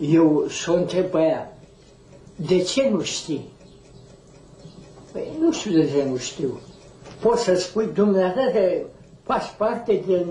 eu 0.00 0.46
să 0.48 0.70
o 0.70 0.74
întreb 0.74 1.04
pe 1.04 1.18
ea, 1.18 1.58
de 2.36 2.62
ce 2.62 2.88
nu 2.88 3.02
știi? 3.02 3.48
Păi 5.12 5.28
nu 5.40 5.52
știu 5.52 5.70
de 5.70 5.90
ce 5.90 6.04
nu 6.08 6.16
știu. 6.16 6.60
Poți 7.20 7.42
să 7.42 7.54
spui, 7.54 7.86
dumneavoastră, 7.94 8.60
că 8.60 8.82
faci 9.22 9.54
parte 9.58 10.02
din 10.06 10.26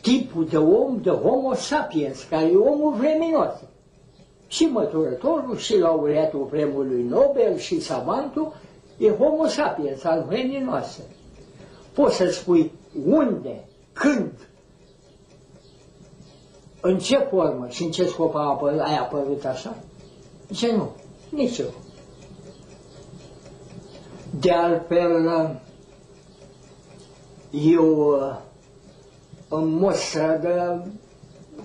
tipul 0.00 0.46
de 0.46 0.56
om, 0.58 1.00
de 1.02 1.10
homo 1.10 1.54
sapiens, 1.54 2.22
care 2.22 2.44
e 2.46 2.56
omul 2.56 2.92
vreminos. 2.92 3.52
Și 4.46 4.64
măturătorul, 4.64 5.56
și 5.56 5.78
laureatul 5.78 6.40
premiului 6.50 7.02
Nobel, 7.02 7.56
și 7.56 7.80
savantul, 7.80 8.52
e 8.98 9.10
homo 9.10 9.46
sapiens, 9.46 10.04
al 10.04 10.24
vremii 10.28 10.58
noastre. 10.60 11.04
Poți 11.92 12.16
să 12.16 12.26
spui 12.30 12.72
unde, 13.06 13.64
când, 13.92 14.32
în 16.80 16.98
ce 16.98 17.16
formă 17.16 17.66
și 17.68 17.82
în 17.82 17.90
ce 17.90 18.04
scop 18.06 18.34
a 18.34 18.48
apărut, 18.48 18.80
ai 18.80 18.96
apărut 18.96 19.44
așa? 19.44 19.76
Ce 20.52 20.72
nu? 20.76 20.90
Nici 21.28 21.58
eu. 21.58 21.70
De 24.40 24.52
altfel, 24.52 25.56
eu 27.50 28.18
în 29.48 29.68
mostră 29.68 30.38
de 30.42 30.90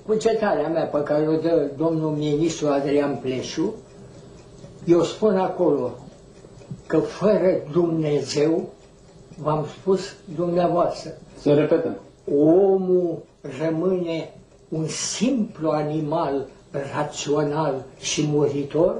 cugetarea 0.05 0.67
mea 0.67 0.85
pe 0.85 1.03
care 1.03 1.27
o 1.27 1.35
dă 1.35 1.69
domnul 1.77 2.11
ministru 2.11 2.67
Adrian 2.67 3.15
Pleșu, 3.15 3.73
eu 4.85 5.03
spun 5.03 5.37
acolo 5.37 5.91
că 6.87 6.97
fără 6.99 7.61
Dumnezeu, 7.71 8.69
v-am 9.37 9.65
spus 9.79 10.13
dumneavoastră, 10.35 11.11
Să 11.39 11.53
repetăm. 11.53 11.97
Omul 12.31 13.17
rămâne 13.61 14.29
un 14.69 14.87
simplu 14.87 15.69
animal 15.69 16.45
rațional 16.95 17.83
și 17.99 18.27
muritor 18.31 18.95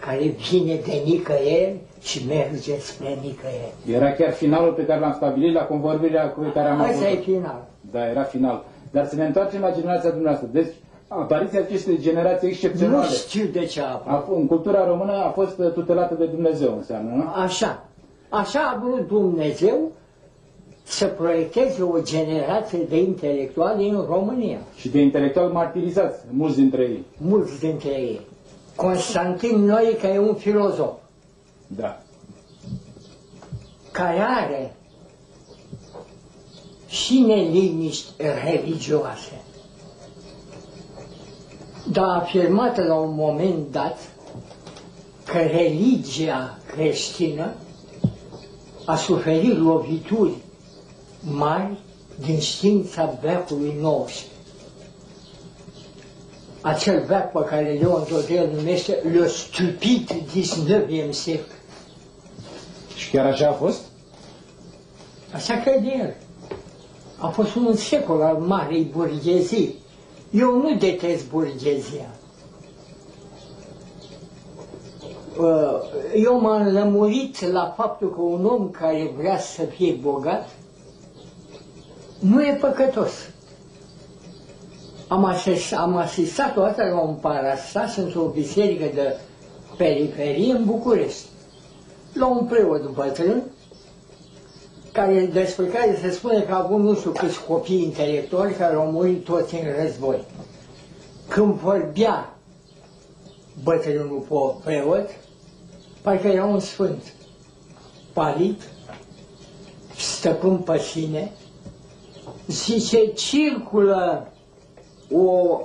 care 0.00 0.34
vine 0.50 0.74
de 0.86 1.02
nicăieri 1.04 1.76
și 2.00 2.26
merge 2.26 2.78
spre 2.78 3.08
nicăieri. 3.08 3.72
Era 3.92 4.12
chiar 4.12 4.32
finalul 4.32 4.72
pe 4.72 4.84
care 4.86 5.00
l-am 5.00 5.12
stabilit 5.16 5.54
la 5.54 5.62
convorbirea 5.62 6.28
cu 6.30 6.40
care 6.54 6.68
am 6.68 6.80
Asta 6.80 7.04
e 7.04 7.10
avut. 7.12 7.22
final. 7.22 7.66
Da, 7.90 8.08
era 8.10 8.22
final. 8.22 8.64
Dar 8.90 9.06
să 9.06 9.14
ne 9.14 9.24
întoarcem 9.26 9.60
la 9.60 9.72
generația 9.72 10.10
dumneavoastră. 10.10 10.48
Deci, 10.52 10.74
apariția 11.08 11.60
acestei 11.60 11.98
generații 11.98 12.46
Nu 12.46 12.52
excepționale 12.52 13.06
știu 13.12 13.44
de 13.52 13.64
ce 13.64 13.80
a 13.80 13.86
apărut. 13.92 14.18
a, 14.18 14.24
f- 14.24 14.36
în 14.36 14.46
cultura 14.46 14.86
română 14.86 15.12
a 15.12 15.28
fost 15.30 15.58
uh, 15.58 15.72
tutelată 15.72 16.14
de 16.14 16.24
Dumnezeu, 16.26 16.76
înseamnă, 16.76 17.14
nu? 17.14 17.24
Așa. 17.42 17.84
Așa 18.28 18.60
a 18.60 18.78
vrut 18.84 19.06
Dumnezeu 19.08 19.92
să 20.88 21.06
proiecteze 21.06 21.82
o 21.82 22.00
generație 22.02 22.78
de 22.78 22.98
intelectuali 22.98 23.88
în 23.88 24.04
România. 24.08 24.58
Și 24.76 24.88
de 24.88 25.00
intelectuali 25.00 25.52
martirizați, 25.52 26.20
mulți 26.30 26.56
dintre 26.56 26.82
ei. 26.82 27.04
Mulți 27.18 27.58
dintre 27.60 27.88
ei. 27.90 28.20
Constantin 28.76 29.64
Noica 29.64 30.08
e 30.08 30.18
un 30.18 30.34
filozof 30.34 30.92
Da. 31.66 32.00
care 33.92 34.18
are 34.20 34.74
și 36.88 37.18
neliniști 37.18 38.06
religioase. 38.44 39.40
Dar 41.92 42.04
a 42.04 42.14
afirmat 42.14 42.86
la 42.86 42.94
un 42.94 43.14
moment 43.14 43.70
dat 43.72 43.98
că 45.24 45.38
religia 45.38 46.58
creștină 46.74 47.52
a 48.84 48.96
suferit 48.96 49.58
lovituri 49.58 50.32
mari 51.32 51.78
din 52.26 52.38
știința 52.40 53.18
veacului 53.20 53.74
XIX. 54.06 54.24
Acel 56.60 57.04
veac 57.06 57.32
pe 57.32 57.44
care 57.48 57.78
Leon 57.80 58.06
Dodel 58.10 58.50
numește 58.54 58.98
le 59.12 59.26
stupid 59.28 60.10
19e 60.12 61.10
secol. 61.10 61.56
Și 62.96 63.10
chiar 63.10 63.26
așa 63.26 63.48
a 63.48 63.52
fost? 63.52 63.80
Așa 65.34 65.56
crede 65.56 65.94
el. 66.00 66.14
A 67.18 67.28
fost 67.28 67.54
un 67.54 67.76
secol 67.76 68.22
al 68.22 68.36
marei 68.36 68.84
burghezii. 68.84 69.74
Eu 70.30 70.56
nu 70.60 70.76
detest 70.76 71.28
burghezia. 71.28 72.10
Uh, 75.38 75.80
Eu 76.24 76.40
m-am 76.40 76.66
lămurit 76.72 77.40
la 77.52 77.74
faptul 77.76 78.10
că 78.14 78.20
un 78.20 78.44
om 78.44 78.70
care 78.70 79.12
vrea 79.16 79.38
să 79.38 79.62
fie 79.62 79.92
bogat 80.02 80.48
nu 82.18 82.44
e 82.44 82.58
păcătos. 82.60 83.10
Am, 85.08 85.24
asist, 85.24 85.72
am 85.72 85.96
asistat 85.96 86.56
o 86.56 86.60
dată 86.60 86.82
la 86.84 87.00
un 87.00 87.14
parastas 87.14 87.96
într-o 87.96 88.22
biserică 88.22 88.84
de 88.94 89.16
periferie 89.76 90.52
în 90.52 90.64
București, 90.64 91.24
la 92.12 92.26
un 92.26 92.46
preot 92.46 92.90
bătrân, 92.90 93.42
care, 94.92 95.26
despre 95.26 95.66
care 95.66 95.98
se 96.00 96.10
spune 96.10 96.40
că 96.40 96.52
a 96.52 96.62
avut 96.64 96.80
nu 96.80 96.94
știu 96.94 97.10
câți 97.10 97.44
copii 97.44 97.82
intelectuali 97.82 98.54
care 98.54 98.74
au 98.74 98.90
murit 98.90 99.24
toți 99.24 99.54
în 99.54 99.82
război. 99.82 100.24
Când 101.28 101.54
vorbea 101.54 102.36
bătrânul 103.62 104.58
preot, 104.64 105.08
parcă 106.02 106.26
era 106.26 106.44
un 106.44 106.60
sfânt, 106.60 107.02
palit, 108.12 108.62
stăpân 109.96 110.58
pe 110.58 110.78
sine, 110.78 111.32
zice, 112.48 113.06
circulă 113.12 114.32
o, 115.12 115.58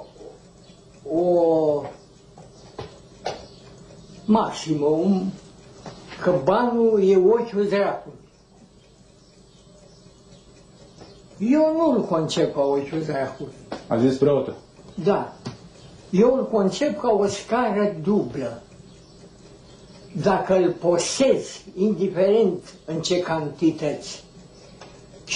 o 1.17 1.81
maximă, 4.25 4.85
un, 4.85 5.29
că 6.21 6.33
banul 6.43 7.03
e 7.03 7.17
ochiul 7.17 7.67
dracului. 7.69 8.17
Eu 11.39 11.73
nu-l 11.77 12.01
concep 12.05 12.53
ca 12.53 12.61
ochiul 12.61 13.03
dracului. 13.05 13.53
A 13.87 13.97
zis 13.97 14.17
preotul. 14.17 14.55
Da. 15.03 15.33
Eu 16.09 16.35
îl 16.35 16.47
concep 16.49 16.99
ca 16.99 17.09
o 17.11 17.25
scară 17.27 17.95
dublă. 18.03 18.61
Dacă 20.21 20.55
îl 20.55 20.71
posezi, 20.71 21.65
indiferent 21.75 22.73
în 22.85 23.01
ce 23.01 23.19
cantități, 23.19 24.23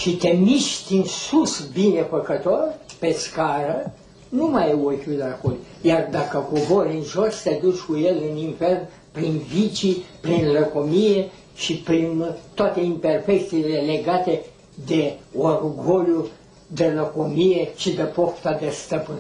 și 0.01 0.15
te 0.15 0.29
miști 0.29 0.93
în 0.93 1.05
sus 1.05 1.65
bine 1.73 2.01
păcător, 2.01 2.75
pe 2.99 3.12
scară, 3.12 3.93
nu 4.29 4.47
mai 4.47 4.69
e 4.69 4.73
ochiul 4.73 5.15
de 5.15 5.23
acolo. 5.23 5.55
Iar 5.81 6.07
dacă 6.12 6.38
cobori 6.38 6.95
în 6.95 7.03
jos, 7.03 7.41
te 7.41 7.60
duci 7.62 7.79
cu 7.79 7.97
el 7.97 8.17
în 8.29 8.38
infern 8.38 8.88
prin 9.12 9.38
vicii, 9.38 10.03
prin 10.21 10.51
lăcomie 10.51 11.29
și 11.55 11.75
prin 11.75 12.36
toate 12.53 12.79
imperfecțiile 12.79 13.79
legate 13.79 14.41
de 14.86 15.13
orgoliu, 15.38 16.27
de 16.67 16.88
lăcomie 16.88 17.69
și 17.75 17.91
de 17.91 18.03
pofta 18.03 18.53
de 18.53 18.69
stăpân. 18.69 19.19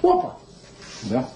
Opa! 0.00 0.40
Da? 1.10 1.28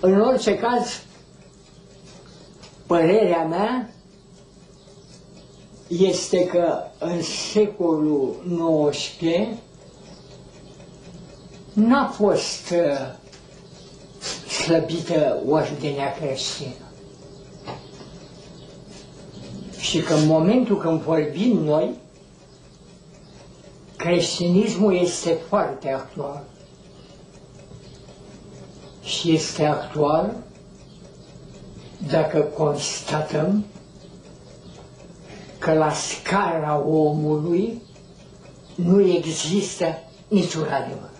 În 0.00 0.20
orice 0.20 0.56
caz, 0.56 1.05
părerea 2.86 3.44
mea 3.44 3.90
este 5.88 6.46
că 6.46 6.82
în 6.98 7.22
secolul 7.22 8.34
XIX 8.90 9.58
n-a 11.72 12.06
fost 12.06 12.70
uh, 12.70 13.14
slăbită 14.48 15.42
ordinea 15.48 16.12
creștină. 16.12 16.70
Și 19.78 20.00
că 20.00 20.14
în 20.14 20.26
momentul 20.26 20.78
când 20.78 21.00
vorbim 21.00 21.58
noi, 21.58 21.90
creștinismul 23.96 24.94
este 24.96 25.38
foarte 25.48 25.90
actual. 25.92 26.44
Și 29.02 29.32
este 29.32 29.64
actual 29.64 30.45
dacă 32.10 32.38
constatăm 32.40 33.64
că 35.58 35.72
la 35.72 35.92
scara 35.92 36.82
omului 36.86 37.82
nu 38.74 39.00
există 39.00 39.98
niciun 40.28 40.62
adevăr. 40.62 41.10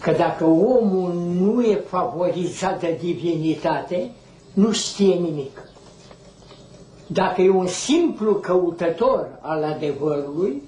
Că 0.00 0.10
dacă 0.12 0.44
omul 0.44 1.12
nu 1.14 1.62
e 1.62 1.76
favorizat 1.76 2.80
de 2.80 2.96
divinitate, 3.00 4.10
nu 4.52 4.72
știe 4.72 5.14
nimic. 5.14 5.62
Dacă 7.06 7.42
e 7.42 7.50
un 7.50 7.66
simplu 7.66 8.34
căutător 8.34 9.38
al 9.40 9.64
adevărului, 9.64 10.62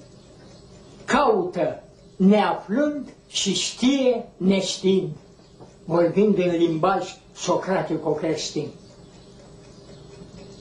caută 1.05 1.83
neaflând 2.17 3.15
și 3.29 3.55
știe 3.55 4.29
neștiind, 4.37 5.11
vorbind 5.85 6.39
în 6.39 6.51
limbaj 6.57 7.17
socratico-creștin. 7.35 8.69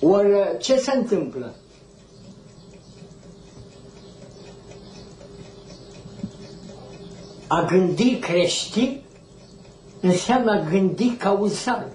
Ori 0.02 0.58
ce 0.60 0.78
se 0.78 0.92
întâmplă? 0.96 1.56
A 7.48 7.66
gândi 7.66 8.16
creștin 8.20 9.02
înseamnă 10.02 10.52
a 10.52 10.70
gândi 10.70 11.10
cauzal, 11.10 11.92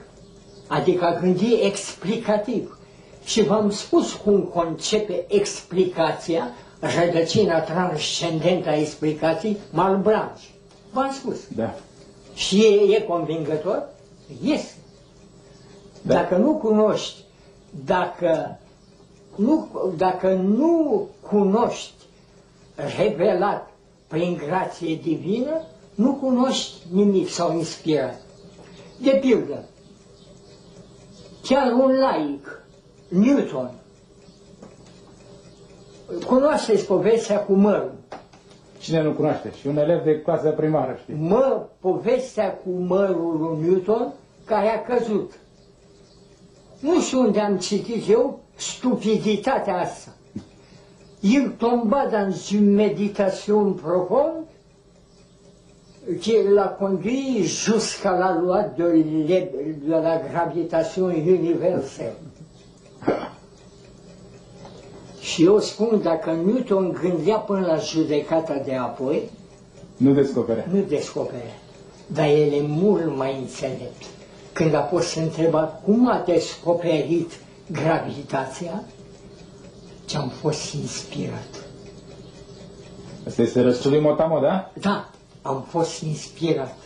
adică 0.66 1.04
a 1.04 1.18
gândi 1.20 1.54
explicativ. 1.54 2.78
Și 3.24 3.42
v-am 3.42 3.70
spus 3.70 4.12
cum 4.12 4.40
concepe 4.40 5.24
explicația, 5.28 6.48
rădăcina 6.80 7.60
transcendentă 7.60 8.68
a 8.68 8.76
explicației, 8.76 9.56
Malbranche. 9.72 10.42
V-am 10.92 11.12
spus. 11.12 11.36
Da. 11.54 11.74
Și 12.36 12.60
e, 12.64 12.94
e 12.96 13.00
convingător? 13.00 13.88
Este. 14.42 14.74
Da. 16.02 16.14
Dacă 16.14 16.36
nu 16.36 16.54
cunoști 16.54 17.24
dacă 17.84 18.58
nu, 19.36 19.68
dacă 19.96 20.32
nu 20.34 21.06
cunoști 21.20 21.92
revelat 22.96 23.70
prin 24.06 24.36
grație 24.46 24.94
divină, 25.02 25.62
nu 25.94 26.14
cunoști 26.14 26.72
nimic 26.92 27.28
sau 27.28 27.56
inspirat. 27.56 28.20
De 28.98 29.10
pildă, 29.20 29.64
chiar 31.42 31.72
un 31.72 31.98
laic, 31.98 32.62
Newton, 33.08 33.70
cunoașteți 36.26 36.84
povestea 36.84 37.40
cu 37.40 37.52
mărul. 37.52 37.92
Cine 38.86 39.02
nu 39.02 39.12
cunoaște? 39.12 39.52
Și 39.60 39.66
un 39.66 39.76
elev 39.76 40.04
de 40.04 40.20
clasă 40.20 40.50
primară, 40.50 40.98
știi? 41.02 41.14
Mă, 41.14 41.66
povestea 41.80 42.52
cu 42.52 42.70
mărul 42.70 43.36
lui 43.40 43.68
Newton 43.68 44.12
care 44.44 44.68
a 44.68 44.82
căzut 44.82 45.32
nu 46.80 47.00
știu 47.00 47.20
unde 47.20 47.40
am 47.40 47.56
citit 47.56 48.08
eu 48.08 48.40
stupiditatea 48.56 49.76
asta. 49.78 50.10
Il 51.20 51.48
tomba 51.58 52.06
dans 52.10 52.50
une 52.50 52.74
méditation 52.74 53.72
profonde 53.72 54.44
qui 56.20 56.42
l'a 56.54 56.68
conduit 56.78 57.42
jusqu'à 57.44 58.12
la 58.18 58.30
loi 58.40 58.62
de, 58.76 59.02
de 59.86 59.90
la 59.90 60.18
gravitation 60.30 61.04
universelle. 61.06 62.16
Și 65.36 65.44
eu 65.44 65.58
spun, 65.60 66.00
dacă 66.02 66.30
Newton 66.32 66.98
gândea 67.02 67.36
până 67.36 67.66
la 67.66 67.76
judecata 67.76 68.62
de 68.64 68.74
apoi, 68.74 69.30
nu 69.96 70.12
descopere. 70.12 70.68
Nu 70.72 70.80
descopere. 70.80 71.58
Dar 72.06 72.26
el 72.26 72.52
e 72.52 72.60
mult 72.66 73.16
mai 73.16 73.36
înțelept 73.40 74.02
când 74.52 74.74
a 74.74 74.82
fost 74.82 75.16
întrebat 75.16 75.82
cum 75.82 76.08
a 76.08 76.22
descoperit 76.26 77.32
gravitația, 77.72 78.82
ce 80.04 80.16
am 80.16 80.28
fost 80.28 80.74
inspirat. 80.74 81.64
Asta 83.26 83.42
este 83.42 83.60
răspunsul 83.60 84.00
Motamo, 84.00 84.40
da? 84.40 84.72
Da, 84.80 85.10
am 85.42 85.64
fost 85.68 86.02
inspirat. 86.02 86.76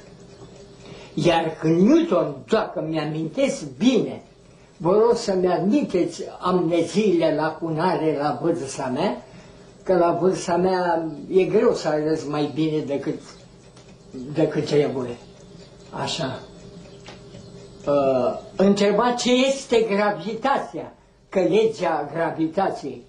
Iar 1.14 1.56
când 1.60 1.80
Newton, 1.88 2.34
dacă 2.48 2.84
mi-amintesc 2.88 3.76
bine, 3.76 4.22
vă 4.80 4.92
rog 4.92 5.16
să-mi 5.16 5.46
admiteți 5.52 6.22
amneziile 6.38 7.34
lacunare 7.34 8.16
la 8.20 8.38
vârsta 8.42 8.90
mea, 8.94 9.22
că 9.82 9.96
la 9.96 10.18
vârsta 10.20 10.56
mea 10.56 11.06
e 11.30 11.44
greu 11.44 11.74
să 11.74 11.88
arăți 11.88 12.28
mai 12.28 12.50
bine 12.54 12.78
decât, 12.86 13.20
decât 14.34 14.64
trebuie. 14.66 15.16
Așa 16.02 16.38
uh, 17.86 18.38
întreba 18.56 19.10
ce 19.10 19.32
este 19.32 19.86
gravitația, 19.90 20.92
că 21.28 21.40
legea 21.40 22.08
gravitației, 22.12 23.02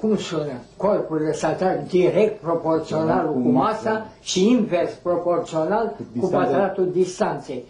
cum 0.00 0.16
sună? 0.16 0.52
Corpul 0.76 1.16
lăsatar 1.20 1.82
direct 1.88 2.40
proporțional 2.40 3.32
cu 3.32 3.38
masa 3.38 4.06
și 4.20 4.48
invers 4.48 4.90
proporțional 5.02 5.96
cu 6.20 6.26
pătratul 6.28 6.90
distanței. 6.92 7.64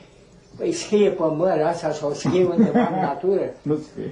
Păi 0.63 0.73
scrie 0.73 1.11
pe 1.11 1.23
măr 1.23 1.61
asta 1.67 1.93
sau 1.93 2.13
scrie 2.13 2.45
undeva 2.45 2.89
în 2.95 3.01
natură. 3.01 3.55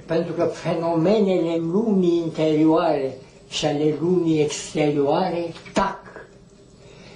Pentru 0.05 0.33
că 0.33 0.43
fenomenele 0.43 1.55
lumii 1.57 2.17
interioare 2.25 3.13
și 3.49 3.65
ale 3.65 3.95
lumii 4.01 4.41
exterioare 4.41 5.45
tac. 5.73 5.99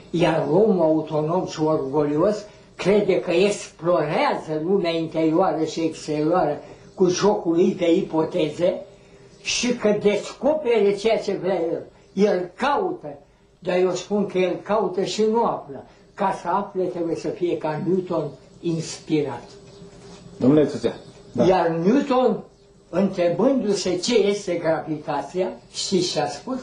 Iar 0.09 0.47
omul 0.51 0.81
autonom 0.81 1.45
și 1.47 1.61
orgolios 1.61 2.45
crede 2.75 3.19
că 3.19 3.31
explorează 3.31 4.61
lumea 4.63 4.91
interioară 4.91 5.63
și 5.63 5.81
exterioară 5.81 6.57
cu 6.93 7.07
jocul 7.07 7.51
lui 7.53 7.75
de 7.75 7.95
ipoteze 7.95 8.81
și 9.41 9.75
că 9.75 9.97
descopere 10.01 10.95
ceea 10.95 11.17
ce 11.19 11.33
vrea 11.41 11.61
el. 11.71 11.83
El 12.13 12.51
caută, 12.55 13.17
dar 13.59 13.77
eu 13.77 13.91
spun 13.91 14.25
că 14.25 14.37
el 14.37 14.55
caută 14.63 15.03
și 15.03 15.23
nu 15.31 15.43
află. 15.43 15.85
Ca 16.13 16.37
să 16.41 16.47
afle 16.47 16.83
trebuie 16.83 17.15
să 17.15 17.27
fie 17.27 17.57
ca 17.57 17.81
Newton 17.87 18.25
inspirat. 18.67 19.43
Domnule 20.37 20.65
Țuțea, 20.65 20.95
Da. 21.31 21.45
Iar 21.45 21.67
Newton, 21.67 22.43
întrebându-se 22.89 23.95
ce 23.97 24.15
este 24.15 24.53
gravitația, 24.53 25.47
știți 25.71 26.11
ce 26.11 26.19
a 26.19 26.27
spus? 26.27 26.59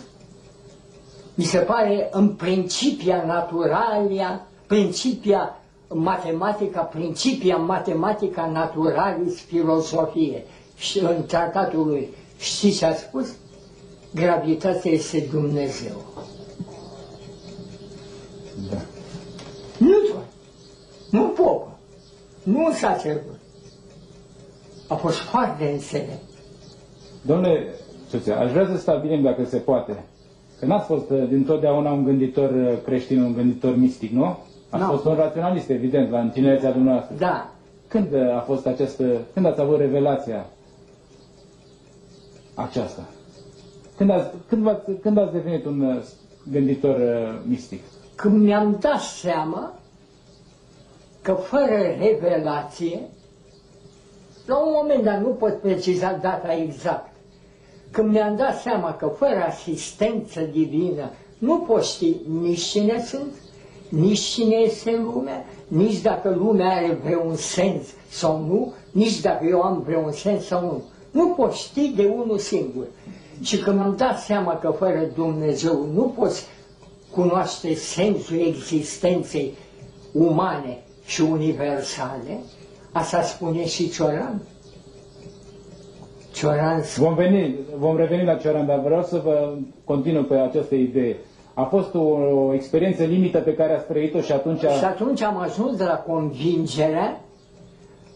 Mi 1.34 1.44
se 1.44 1.58
pare 1.58 2.08
în 2.12 2.28
principia 2.28 3.24
naturalia, 3.26 4.46
principia 4.66 5.56
matematica, 5.88 6.80
principia 6.80 7.56
matematica 7.56 8.46
naturalis 8.46 9.40
filosofie. 9.40 10.44
Și 10.76 10.98
în 10.98 11.24
tratatul 11.26 11.86
lui, 11.86 12.08
știți 12.38 12.78
ce 12.78 12.84
a 12.84 12.94
spus? 12.94 13.26
Gravitația 14.14 14.90
este 14.90 15.28
Dumnezeu. 15.30 15.96
da. 18.70 18.76
Newton, 19.78 20.22
nu 21.10 21.22
popă, 21.28 21.71
nu 22.42 22.64
un 22.64 22.72
sacerdot. 22.72 23.38
A 24.88 24.94
fost 24.94 25.16
foarte 25.18 25.70
înțelept. 25.72 26.22
Domnule 27.22 27.66
Țuțea, 28.08 28.38
aș 28.40 28.50
vrea 28.50 28.66
să 28.66 28.76
stabilim 28.76 29.22
dacă 29.22 29.44
se 29.44 29.56
poate. 29.58 30.04
Că 30.58 30.66
n-ați 30.66 30.86
fost 30.86 31.10
uh, 31.10 31.28
dintotdeauna 31.28 31.92
un 31.92 32.04
gânditor 32.04 32.50
uh, 32.50 32.72
creștin, 32.84 33.22
un 33.22 33.32
gânditor 33.34 33.76
mistic, 33.76 34.10
nu? 34.10 34.24
Ați 34.70 34.82
Nu. 34.82 34.88
fost 34.90 35.04
un 35.04 35.14
raționalist, 35.14 35.68
evident, 35.70 36.10
la 36.10 36.20
întinerețea 36.20 36.72
dumneavoastră. 36.72 37.16
Da, 37.18 37.50
Când 37.88 38.12
uh, 38.12 38.36
a 38.36 38.40
fost 38.40 38.66
această, 38.66 39.04
când 39.34 39.46
ați 39.46 39.60
avut 39.60 39.78
revelația 39.78 40.46
aceasta? 42.54 43.02
Când 43.96 44.10
ați, 44.10 44.28
când, 44.48 44.68
ați, 44.68 44.90
când 45.02 45.18
ați 45.18 45.32
devenit 45.32 45.64
un 45.64 45.80
uh, 45.80 46.02
gânditor 46.50 46.96
uh, 46.96 47.40
mistic? 47.46 47.80
când 48.14 48.42
mi-am 48.42 48.76
dat 48.80 49.00
seama 49.00 49.72
că 51.22 51.32
fără 51.32 51.96
revelație, 51.98 53.00
la 54.46 54.56
un 54.58 54.72
moment 54.74 55.04
dat, 55.04 55.20
nu 55.20 55.28
pot 55.28 55.60
preciza 55.60 56.12
data 56.22 56.54
exact, 56.54 57.10
când 57.90 58.10
mi-am 58.12 58.36
dat 58.36 58.60
seama 58.60 58.94
că 58.94 59.06
fără 59.06 59.44
asistență 59.48 60.40
divină 60.40 61.10
nu 61.38 61.58
pot 61.58 61.84
ști 61.84 62.16
nici 62.40 62.60
cine 62.60 63.04
sunt, 63.04 63.32
nici 63.88 64.18
cine 64.20 64.54
este 64.54 64.90
în 64.90 65.04
lume, 65.04 65.44
nici 65.68 66.00
dacă 66.00 66.34
lumea 66.38 66.76
are 66.76 66.98
vreun 67.04 67.36
sens 67.36 67.82
sau 68.08 68.38
nu, 68.38 68.72
nici 68.90 69.20
dacă 69.20 69.46
eu 69.46 69.60
am 69.60 69.82
vreun 69.86 70.12
sens 70.12 70.44
sau 70.44 70.60
nu. 70.60 70.82
Nu 71.10 71.28
pot 71.28 71.52
ști 71.52 71.88
de 71.96 72.06
unul 72.06 72.38
singur. 72.38 72.84
Și 73.42 73.58
când 73.58 73.76
mi-am 73.76 73.96
dat 73.96 74.18
seama 74.18 74.56
că 74.56 74.70
fără 74.70 75.10
Dumnezeu 75.14 75.88
nu 75.94 76.02
poți 76.18 76.46
cunoaște 77.10 77.74
sensul 77.74 78.38
existenței 78.38 79.52
umane 80.12 80.82
și 81.12 81.20
universale, 81.20 82.40
asta 82.92 83.22
spune 83.22 83.66
și 83.66 83.90
Cioran. 83.90 84.42
Cioran 86.32 86.82
spune, 86.82 87.06
Vom, 87.08 87.14
veni, 87.16 87.54
vom 87.78 87.96
reveni 87.96 88.24
la 88.24 88.34
Cioran, 88.34 88.66
dar 88.66 88.80
vreau 88.80 89.02
să 89.02 89.20
vă 89.24 89.54
continui 89.84 90.24
pe 90.24 90.34
această 90.34 90.74
idee. 90.74 91.16
A 91.54 91.62
fost 91.62 91.94
o, 91.94 92.00
o 92.46 92.54
experiență 92.54 93.02
limită 93.04 93.38
pe 93.38 93.54
care 93.54 93.74
ați 93.74 93.86
trăit-o 93.86 94.20
și 94.20 94.32
atunci... 94.32 94.60
și 94.60 94.84
atunci 94.84 95.22
am 95.22 95.36
ajuns 95.38 95.78
la 95.78 95.94
convingerea 96.06 97.20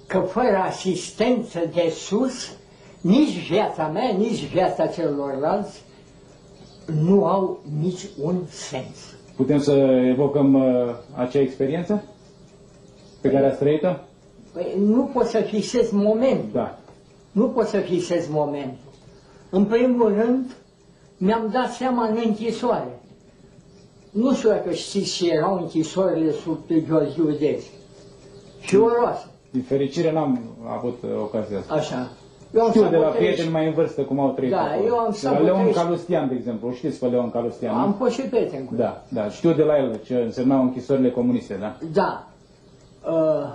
că 0.06 0.18
fără 0.18 0.56
asistență 0.68 1.58
de 1.74 1.88
sus, 1.90 2.52
nici 3.00 3.48
viața 3.50 3.86
mea, 3.86 4.10
nici 4.18 4.44
viața 4.52 4.86
celorlalți 4.86 5.82
nu 7.02 7.24
au 7.24 7.60
nici 7.80 8.06
un 8.22 8.36
sens. 8.48 9.14
Putem 9.36 9.58
să 9.60 9.72
evocăm 10.10 10.54
uh, 10.54 10.94
acea 11.14 11.40
experiență 11.40 12.02
pe 13.26 13.32
care 13.32 13.46
ați 13.46 13.58
trăit-o? 13.58 13.88
Păi 14.52 14.66
nu 14.78 15.10
pot 15.12 15.26
să 15.26 15.38
fixez 15.40 15.90
momentul. 15.90 16.48
Da. 16.52 16.78
Nu 17.32 17.48
pot 17.48 17.66
să 17.66 17.76
fixez 17.78 18.28
momentul. 18.28 18.76
În 19.50 19.64
primul 19.64 20.14
rând, 20.20 20.56
mi-am 21.16 21.48
dat 21.52 21.70
seama 21.72 22.06
în 22.08 22.18
închisoare. 22.24 23.00
Nu 24.10 24.34
știu 24.34 24.48
dacă 24.48 24.72
știți 24.72 25.12
ce 25.16 25.30
erau 25.32 25.54
închisorile 25.56 26.30
sub 26.32 26.58
Gheorghe 26.88 27.22
Udezi. 27.26 27.70
Fioroase, 28.58 29.26
Din 29.50 29.62
fericire 29.62 30.12
n-am 30.12 30.40
avut 30.76 30.98
uh, 31.02 31.10
ocazia 31.22 31.58
asta. 31.58 31.74
așa. 31.74 32.08
Eu 32.54 32.62
am 32.62 32.68
Știu 32.68 32.80
stat 32.80 32.92
de 32.92 32.96
la 32.98 33.06
pe 33.08 33.16
prieteni 33.16 33.50
mai 33.50 33.66
în 33.66 33.72
vârstă 33.72 34.02
cum 34.02 34.20
au 34.20 34.30
trăit 34.30 34.50
Da, 34.50 34.60
acolo. 34.62 34.86
eu 34.86 34.98
am 34.98 35.10
De 35.10 35.16
stat 35.16 35.32
la 35.32 35.38
pe 35.38 35.44
Leon 35.44 35.60
30. 35.62 35.82
Calustian, 35.82 36.28
de 36.28 36.34
exemplu. 36.34 36.72
Știți 36.72 36.98
pe 36.98 37.06
Leon 37.06 37.30
Calustian, 37.30 37.74
nu? 37.76 37.80
Am 37.82 37.92
fost 37.92 38.12
și 38.14 38.20
prieten 38.20 38.64
cu 38.64 38.74
el. 38.74 38.78
Da, 38.78 39.04
da. 39.08 39.28
Știu 39.28 39.52
de 39.52 39.62
la 39.62 39.76
el 39.78 40.00
ce 40.04 40.14
însemnau 40.14 40.62
închisorile 40.62 41.10
comuniste, 41.10 41.56
da? 41.60 41.76
Da. 41.92 42.26
Uh, 43.06 43.54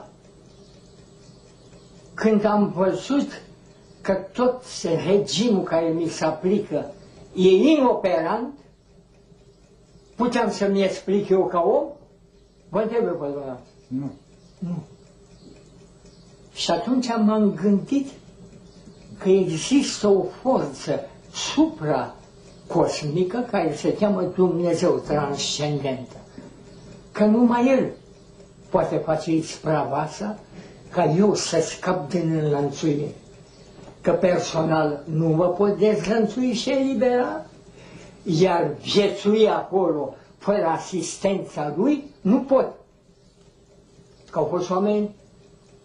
când 2.13 2.45
am 2.45 2.71
văzut 2.75 3.41
că 4.01 4.13
tot 4.13 4.63
regimul 5.05 5.63
care 5.63 5.87
mi 5.89 6.07
se 6.07 6.25
aplică 6.25 6.91
e 7.35 7.47
inoperant, 7.49 8.53
puteam 10.15 10.51
să-mi 10.51 10.83
explic 10.83 11.29
eu 11.29 11.47
ca 11.47 11.59
om? 11.59 11.83
Vă 12.69 12.79
întreb 12.81 13.05
eu 13.05 13.13
pe 13.13 13.25
dumneavoastră. 13.25 13.65
Nu. 13.87 14.11
Și 16.53 16.71
atunci 16.71 17.07
m-am 17.07 17.53
gândit 17.61 18.07
că 19.17 19.29
există 19.29 20.07
o 20.07 20.23
forță 20.23 20.99
supracosmică 21.33 23.45
care 23.51 23.75
se 23.75 23.93
cheamă 23.97 24.21
Dumnezeu 24.23 24.97
transcendentă. 25.07 26.15
Că 27.11 27.25
numai 27.25 27.67
El 27.67 27.91
poate 28.71 28.95
face 28.95 29.31
isprava 29.31 29.95
asta 29.97 30.39
ca 30.91 31.05
eu 31.05 31.33
să 31.35 31.59
scap 31.61 32.09
din 32.09 32.39
înlănțuire. 32.43 33.15
Că 34.01 34.11
personal 34.11 35.03
nu 35.05 35.27
mă 35.27 35.47
pot 35.47 35.77
dezlănțui 35.77 36.53
și 36.53 36.69
elibera, 36.71 37.45
iar 38.23 38.67
viețui 38.81 39.49
acolo 39.49 40.13
fără 40.37 40.65
asistența 40.65 41.73
Lui 41.77 42.03
nu 42.21 42.39
pot. 42.39 42.67
Că 44.31 44.39
au 44.39 44.45
fost 44.45 44.69
oameni 44.69 45.15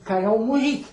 care 0.02 0.24
au 0.24 0.38
murit. 0.44 0.84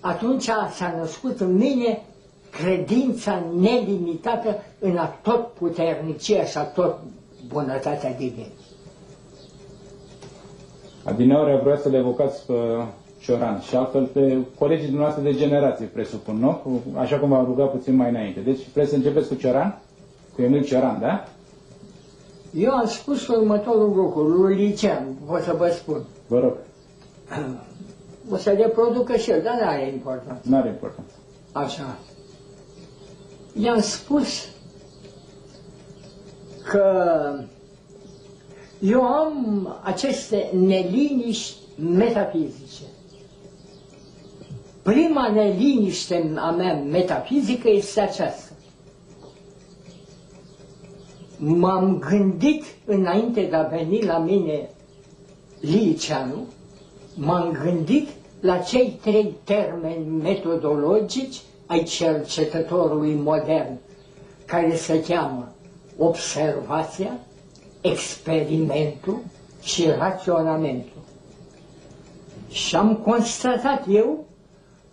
Atunci 0.00 0.42
s-a 0.74 0.94
născut 0.98 1.40
în 1.40 1.52
mine 1.56 2.02
credința 2.50 3.42
nelimitată 3.58 4.56
în 4.78 4.96
a 4.96 5.06
tot 5.06 5.52
puternicia 5.52 6.44
și 6.44 6.58
a 6.58 6.62
tot 6.62 6.98
bunătatea 7.48 8.12
divină. 8.12 8.46
Adineori 11.04 11.60
vreau 11.62 11.76
să 11.76 11.88
le 11.88 11.96
evocați 11.96 12.46
pe 12.46 12.52
Cioran 13.20 13.60
și 13.60 13.76
altfel 13.76 14.04
pe 14.06 14.38
colegii 14.58 14.86
dumneavoastră 14.86 15.22
de 15.24 15.34
generație, 15.38 15.86
presupun, 15.86 16.36
nu? 16.36 16.80
Așa 16.96 17.18
cum 17.18 17.28
v-am 17.28 17.44
rugat 17.44 17.70
puțin 17.70 17.94
mai 17.96 18.08
înainte. 18.10 18.40
Deci 18.40 18.60
vreți 18.72 18.90
să 18.90 18.96
începeți 18.96 19.28
cu 19.28 19.34
Cioran? 19.34 19.78
Cu 20.34 20.42
Emil 20.42 20.64
Cioran, 20.64 21.00
da? 21.00 21.24
Eu 22.54 22.70
am 22.70 22.86
spus 22.86 23.26
următorul 23.28 23.94
lucru, 23.96 24.20
lui 24.22 24.54
Licean, 24.54 25.06
o 25.28 25.38
să 25.38 25.54
vă 25.58 25.68
spun. 25.68 26.02
Vă 26.26 26.38
rog, 26.40 26.52
O 28.30 28.36
să 28.36 28.50
reproducă 28.50 29.16
și 29.16 29.30
el, 29.30 29.42
dar 29.42 29.54
nu 29.60 29.66
are 29.68 29.88
importanță. 29.92 30.40
nu 30.48 30.56
are 30.56 30.68
importanță. 30.68 31.12
Așa. 31.52 31.96
I-am 33.52 33.80
spus 33.80 34.48
că 36.70 36.84
eu 38.86 39.02
am 39.02 39.68
aceste 39.82 40.50
neliniști 40.52 41.54
metafizice. 41.78 42.82
Prima 44.82 45.28
neliniște 45.28 46.32
a 46.36 46.50
mea 46.50 46.74
metafizică 46.74 47.68
este 47.70 48.00
aceasta. 48.00 48.52
M-am 51.36 51.98
gândit 51.98 52.64
înainte 52.84 53.42
de 53.42 53.56
a 53.56 53.62
veni 53.62 54.02
la 54.02 54.18
mine 54.18 54.70
Liceanu, 55.60 56.46
m-am 57.14 57.58
gândit 57.62 58.08
la 58.40 58.58
cei 58.58 58.98
trei 59.02 59.34
termeni 59.44 60.06
metodologici 60.22 61.40
ai 61.66 61.82
cercetătorului 61.82 63.14
modern, 63.14 63.78
care 64.46 64.76
se 64.76 65.02
cheamă 65.02 65.52
observația, 65.98 67.18
experimentul 67.92 69.18
și 69.62 69.86
raționamentul. 69.98 71.02
Și 72.50 72.76
am 72.76 72.96
constatat 72.96 73.84
eu 73.88 74.24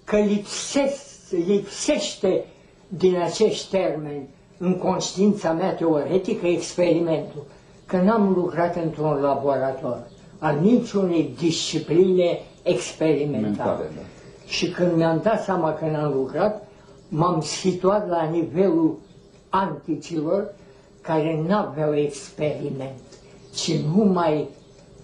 că 0.04 0.18
lipsesc, 0.18 1.32
lipsește 1.46 2.46
din 2.88 3.16
acești 3.22 3.70
termeni 3.78 4.28
în 4.58 4.78
conștiința 4.78 5.52
mea 5.52 5.74
teoretică 5.74 6.48
experimentul, 6.48 7.44
că 7.86 7.98
n-am 7.98 8.34
lucrat 8.34 8.76
într-un 8.76 9.14
laborator 9.22 10.08
al 10.40 10.58
niciunei 10.62 11.34
discipline 11.40 12.40
experimentale. 12.64 13.48
Mentale, 13.48 13.90
da. 13.96 14.02
Și 14.48 14.70
când 14.72 14.96
mi-am 14.96 15.20
dat 15.24 15.44
seama 15.44 15.74
că 15.74 15.86
n-am 15.86 16.14
lucrat, 16.14 16.68
m-am 17.08 17.42
situat 17.42 18.08
la 18.10 18.24
nivelul 18.24 18.98
anticilor 19.50 20.54
care 21.02 21.44
n-aveau 21.48 21.96
experiment, 21.96 23.00
ci 23.56 23.74
numai 23.96 24.48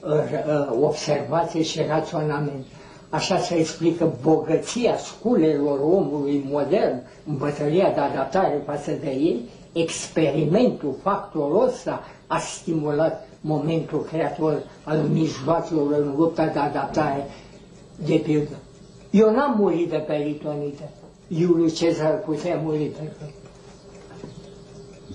uh, 0.04 0.12
uh, 0.12 0.78
observație 0.82 1.62
și 1.64 1.82
raționament. 1.88 2.66
Așa 3.10 3.38
se 3.38 3.56
explică 3.56 4.14
bogăția 4.22 4.98
sculelor 4.98 5.80
omului 5.80 6.46
modern 6.52 7.02
în 7.28 7.38
bătălia 7.38 7.92
de 7.92 8.00
adaptare 8.00 8.62
față 8.66 8.92
de 8.92 9.10
ei, 9.10 9.42
experimentul, 9.74 10.96
factorul 11.02 11.64
ăsta 11.68 12.04
a 12.28 12.38
stimulat 12.38 13.28
momentul 13.42 14.02
creator 14.04 14.64
al 14.84 14.98
mijloacelor 14.98 15.92
în 15.92 16.14
lupta 16.18 16.46
de 16.46 16.60
adaptare, 16.60 17.26
de 18.06 18.16
pildă. 18.16 18.56
Eu 19.12 19.32
n-am 19.32 19.56
murit 19.58 19.90
de 19.90 19.98
peritonită. 19.98 20.84
Iuliu 21.28 21.68
Cezar 21.68 22.20
putea 22.20 22.60
muri 22.64 22.84
pe 22.86 23.12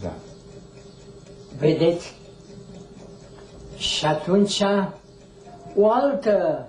Da. 0.03 0.13
Vedeți? 1.59 2.15
Și 3.77 4.07
atunci 4.07 4.63
o 5.77 5.91
altă 5.91 6.67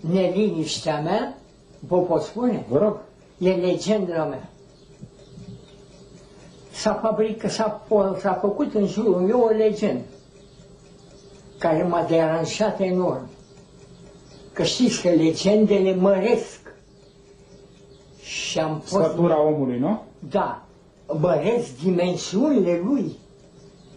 neliniște 0.00 0.90
a 0.90 1.00
mea, 1.00 1.38
vă 1.78 2.00
pot 2.00 2.22
spune, 2.22 2.64
Vă 2.68 2.78
rog. 2.78 2.96
e 3.38 3.50
legenda 3.50 4.24
mea. 4.24 4.48
S-a 6.70 6.94
fabricat, 6.94 7.50
s-a, 7.50 7.86
s-a 8.20 8.32
făcut 8.32 8.74
în 8.74 8.86
jurul 8.86 9.14
meu 9.20 9.40
o 9.40 9.48
legendă 9.48 10.04
care 11.58 11.82
m-a 11.82 12.02
deranjat 12.02 12.80
enorm. 12.80 13.28
Că 14.52 14.62
știți 14.62 15.02
că 15.02 15.08
legendele 15.08 15.94
măresc. 15.94 16.74
Și 18.22 18.58
am 18.58 18.80
fost... 18.84 19.04
Statura 19.04 19.42
omului, 19.46 19.78
nu? 19.78 20.02
Da, 20.30 20.62
măresc 21.20 21.78
dimensiunile 21.82 22.80
lui 22.84 23.16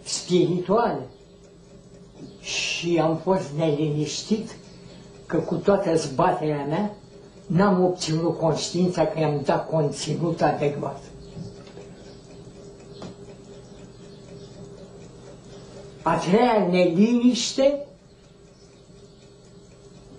spirituale. 0.04 1.00
Și 2.40 2.98
am 3.02 3.16
fost 3.16 3.44
neliniștit 3.56 4.56
că 5.26 5.36
cu 5.36 5.54
toată 5.54 5.94
zbaterea 5.96 6.64
mea 6.64 6.94
n-am 7.46 7.84
obținut 7.84 8.38
conștiința 8.38 9.06
că 9.06 9.18
i-am 9.18 9.40
dat 9.44 9.68
conținut 9.68 10.42
adecvat. 10.42 11.00
A 16.02 16.16
treia 16.16 16.66
neliniște 16.70 17.86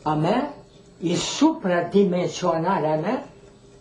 a 0.01 0.13
mea 0.13 0.53
e 1.01 1.15
supradimensionarea 1.15 2.95
mea 2.99 3.27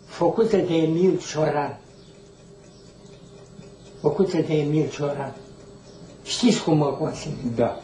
făcută 0.05 0.57
de 0.57 0.73
Emil 0.73 1.19
Cioran. 1.31 1.79
Făcută 4.01 4.37
de 4.37 4.53
Emil 4.53 4.89
Cioran. 4.89 5.35
Știți 6.25 6.63
cum 6.63 6.77
mă 6.77 6.85
consider? 6.99 7.35
Da. 7.55 7.77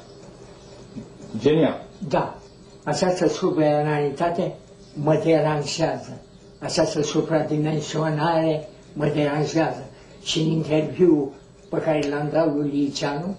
Genial. 1.40 1.82
Da. 2.08 2.36
Această 2.84 3.28
suprarealitate 3.28 4.56
mă 5.04 5.22
deranjează. 5.24 6.22
Această 6.60 7.02
supradimensionare 7.02 8.68
mă 8.94 9.06
deranjează. 9.16 9.84
Și 10.24 10.40
în 10.40 10.46
interviu 10.46 11.32
pe 11.70 11.78
care 11.78 12.00
l-am 12.10 12.30
dat 12.32 12.56
lui 12.56 12.70
Liceanu, 12.70 13.36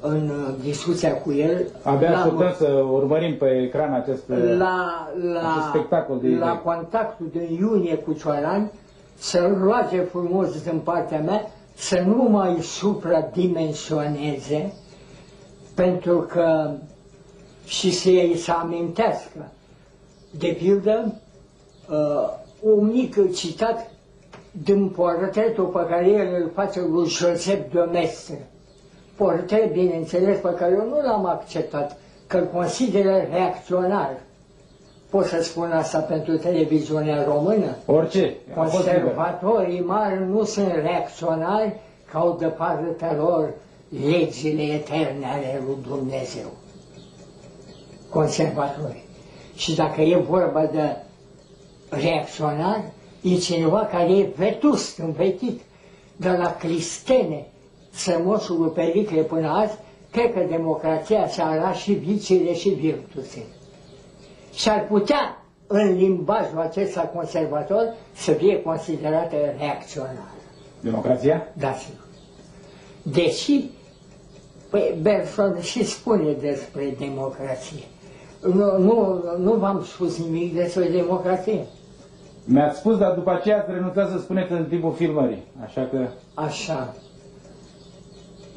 în 0.00 0.28
uh, 0.28 0.54
discuția 0.62 1.14
cu 1.14 1.32
el, 1.32 1.66
Abia 1.82 2.10
l-am- 2.10 2.18
așteptăm 2.20 2.54
să 2.58 2.72
urmărim 2.72 3.36
pe 3.36 3.46
ecran 3.64 3.92
acest... 3.94 4.22
la, 4.28 5.08
la, 5.32 5.50
acest 5.52 5.66
spectacol 5.68 6.18
de 6.22 6.28
la 6.28 6.34
idei. 6.34 6.60
contactul 6.64 7.26
de 7.32 7.48
iunie 7.60 7.94
cu 7.96 8.12
Cioran 8.12 8.70
să-l 9.18 9.58
roage 9.62 10.00
frumos 10.00 10.62
din 10.62 10.78
partea 10.78 11.20
mea 11.20 11.50
să 11.76 12.00
nu 12.00 12.22
mai 12.22 12.58
supradimensioneze 12.62 14.72
pentru 15.74 16.18
că 16.20 16.70
și 17.64 17.90
să 17.92 18.08
ei 18.08 18.36
să 18.36 18.52
amintească. 18.52 19.52
De 20.38 20.48
pildă, 20.58 21.14
uh, 21.90 22.28
un 22.60 22.86
mic 22.86 23.34
citat 23.34 23.90
din 24.64 24.88
portretul 24.88 25.64
pe 25.64 25.86
care 25.88 26.08
el 26.08 26.42
îl 26.42 26.50
face 26.54 26.80
lui 26.80 27.08
Josep 27.08 27.72
de 27.72 27.80
Mestre. 27.80 28.50
Portret, 29.16 29.72
bineînțeles, 29.72 30.38
pe 30.40 30.54
care 30.54 30.72
eu 30.72 30.88
nu 30.88 31.00
l-am 31.00 31.26
acceptat, 31.26 31.98
că 32.26 32.36
îl 32.36 32.46
consideră 32.46 33.26
reacționar. 33.30 34.20
Pot 35.10 35.24
să 35.24 35.42
spun 35.42 35.70
asta 35.70 35.98
pentru 35.98 36.36
televiziunea 36.36 37.24
română? 37.24 37.76
Orice. 37.86 38.34
A 38.54 38.62
fost 38.62 38.86
liber. 38.86 39.02
Conservatorii 39.02 39.80
mari 39.80 40.26
nu 40.28 40.44
sunt 40.44 40.72
reacționari 40.82 41.76
că 42.10 42.16
au 42.16 42.36
de 42.38 42.46
partea 42.46 43.14
lor 43.16 43.54
legile 44.10 44.62
eterne 44.62 45.26
ale 45.26 45.62
lui 45.66 45.76
Dumnezeu. 45.88 46.46
Conservatorii. 48.10 49.04
Și 49.54 49.74
dacă 49.74 50.00
e 50.00 50.16
vorba 50.16 50.66
de 50.66 50.96
reacționar, 51.88 52.84
e 53.22 53.34
cineva 53.34 53.78
care 53.78 54.16
e 54.16 54.28
vetust, 54.36 54.98
învetit, 54.98 55.60
de 56.16 56.28
la 56.28 56.56
Cristene, 56.56 57.46
sămoșul 57.90 58.58
lui 58.60 58.70
Pericle 58.70 59.20
până 59.22 59.48
azi, 59.48 59.78
cred 60.10 60.32
că 60.32 60.40
democrația 60.48 61.26
și-a 61.26 61.56
luat 61.58 61.74
și 61.74 61.92
vicile 61.92 62.54
și 62.54 62.68
virtuțile. 62.68 63.44
Și 64.56 64.68
ar 64.68 64.86
putea, 64.86 65.42
în 65.66 65.94
limbajul 65.96 66.58
acesta 66.60 67.00
conservator, 67.00 67.94
să 68.14 68.32
fie 68.32 68.62
considerată 68.62 69.36
reacționară. 69.58 70.30
Democrația? 70.80 71.46
Da, 71.52 71.72
sigur. 71.72 72.04
Deși, 73.02 73.70
păi, 74.70 74.94
Bergson 75.02 75.60
și 75.60 75.84
spune 75.84 76.32
despre 76.32 76.94
democrație. 76.98 77.84
Nu, 78.42 78.78
nu, 78.78 79.22
nu 79.38 79.52
v-am 79.52 79.84
spus 79.84 80.18
nimic 80.18 80.54
despre 80.54 80.88
democrație. 80.88 81.66
Mi-ați 82.44 82.78
spus, 82.78 82.96
dar 82.98 83.12
după 83.14 83.30
aceea 83.30 83.58
ați 83.58 83.70
renunțat 83.70 84.10
să 84.10 84.18
spuneți 84.18 84.52
în 84.52 84.64
timpul 84.64 84.92
filmării. 84.92 85.42
Așa 85.64 85.88
că 85.90 86.06
Așa. 86.34 86.94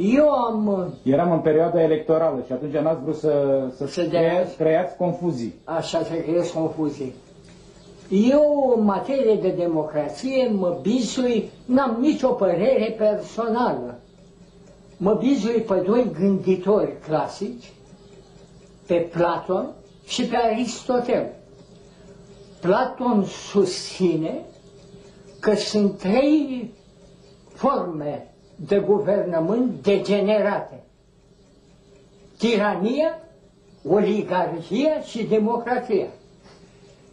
Eu 0.01 0.29
am, 0.29 0.67
uh, 0.67 0.85
eram 1.13 1.31
în 1.31 1.39
perioada 1.39 1.81
electorală 1.81 2.43
și 2.45 2.51
atunci 2.51 2.73
n-ați 2.73 3.01
vrut 3.03 3.15
să, 3.15 3.63
să, 3.75 3.87
Să 3.87 4.01
crea- 4.07 4.43
dea- 4.45 4.55
creați 4.57 4.97
confuzii. 4.97 5.53
așa 5.63 6.03
să 6.03 6.13
creez 6.13 6.49
confuzie. 6.49 7.11
Eu, 8.09 8.73
în 8.77 8.83
materie 8.83 9.35
de 9.35 9.49
democrație, 9.49 10.47
mă 10.55 10.77
bizui, 10.81 11.49
n-am 11.65 11.97
nicio 11.99 12.27
părere 12.27 12.95
personală. 12.97 13.99
Mă 14.97 15.13
bizui 15.13 15.61
pe 15.61 15.83
doi 15.85 16.11
gânditori 16.19 16.99
clasici, 17.07 17.71
pe 18.87 18.95
Platon 18.95 19.69
și 20.07 20.23
pe 20.25 20.35
Aristotel. 20.35 21.25
Platon 22.61 23.23
susține 23.23 24.39
că 25.39 25.55
sunt 25.55 25.97
trei 25.97 26.71
forme 27.53 28.33
de 28.67 28.79
guvernământ 28.79 29.83
degenerate. 29.83 30.83
Tirania, 32.37 33.19
oligarhia 33.87 35.01
și 35.01 35.23
democrația. 35.23 36.07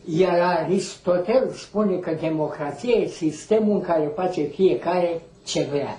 Iar 0.05 0.41
Aristotel 0.41 1.51
spune 1.51 1.97
că 1.97 2.17
democrația 2.21 2.95
e 2.95 3.07
sistemul 3.09 3.75
în 3.75 3.81
care 3.81 4.13
face 4.15 4.43
fiecare 4.43 5.23
ce 5.45 5.63
vrea. 5.71 5.99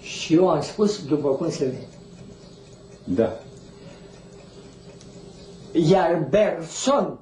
Și 0.00 0.34
eu 0.34 0.48
am 0.48 0.60
spus 0.60 1.04
după 1.06 1.28
cum 1.28 1.50
se 1.50 1.64
vede. 1.64 1.86
Da. 3.04 3.32
Iar 5.72 6.26
Bergson, 6.30 7.18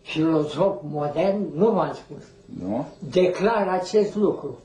filozof 0.00 0.76
modern, 0.82 1.46
nu 1.54 1.70
v-am 1.70 1.92
spus, 1.94 2.22
Nu? 2.60 2.86
declară 3.10 3.70
acest 3.70 4.14
lucru. 4.14 4.58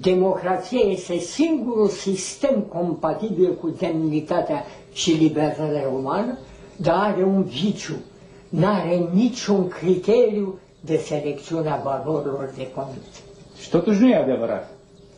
Democrația 0.00 0.80
este 0.80 1.18
singurul 1.18 1.88
sistem 1.88 2.60
compatibil 2.60 3.54
cu 3.60 3.68
demnitatea 3.78 4.64
și 4.92 5.10
libertatea 5.12 5.88
umană, 5.98 6.38
dar 6.76 6.94
are 7.12 7.22
un 7.24 7.42
viciu. 7.42 7.94
N-are 8.48 9.08
niciun 9.12 9.68
criteriu 9.68 10.58
de 10.80 10.96
selecțiune 10.96 11.68
a 11.70 11.76
valorilor 11.76 12.52
de 12.56 12.70
conduță. 12.74 13.20
Și 13.60 13.70
totuși 13.70 14.00
nu 14.00 14.08
e 14.08 14.16
adevărat. 14.16 14.68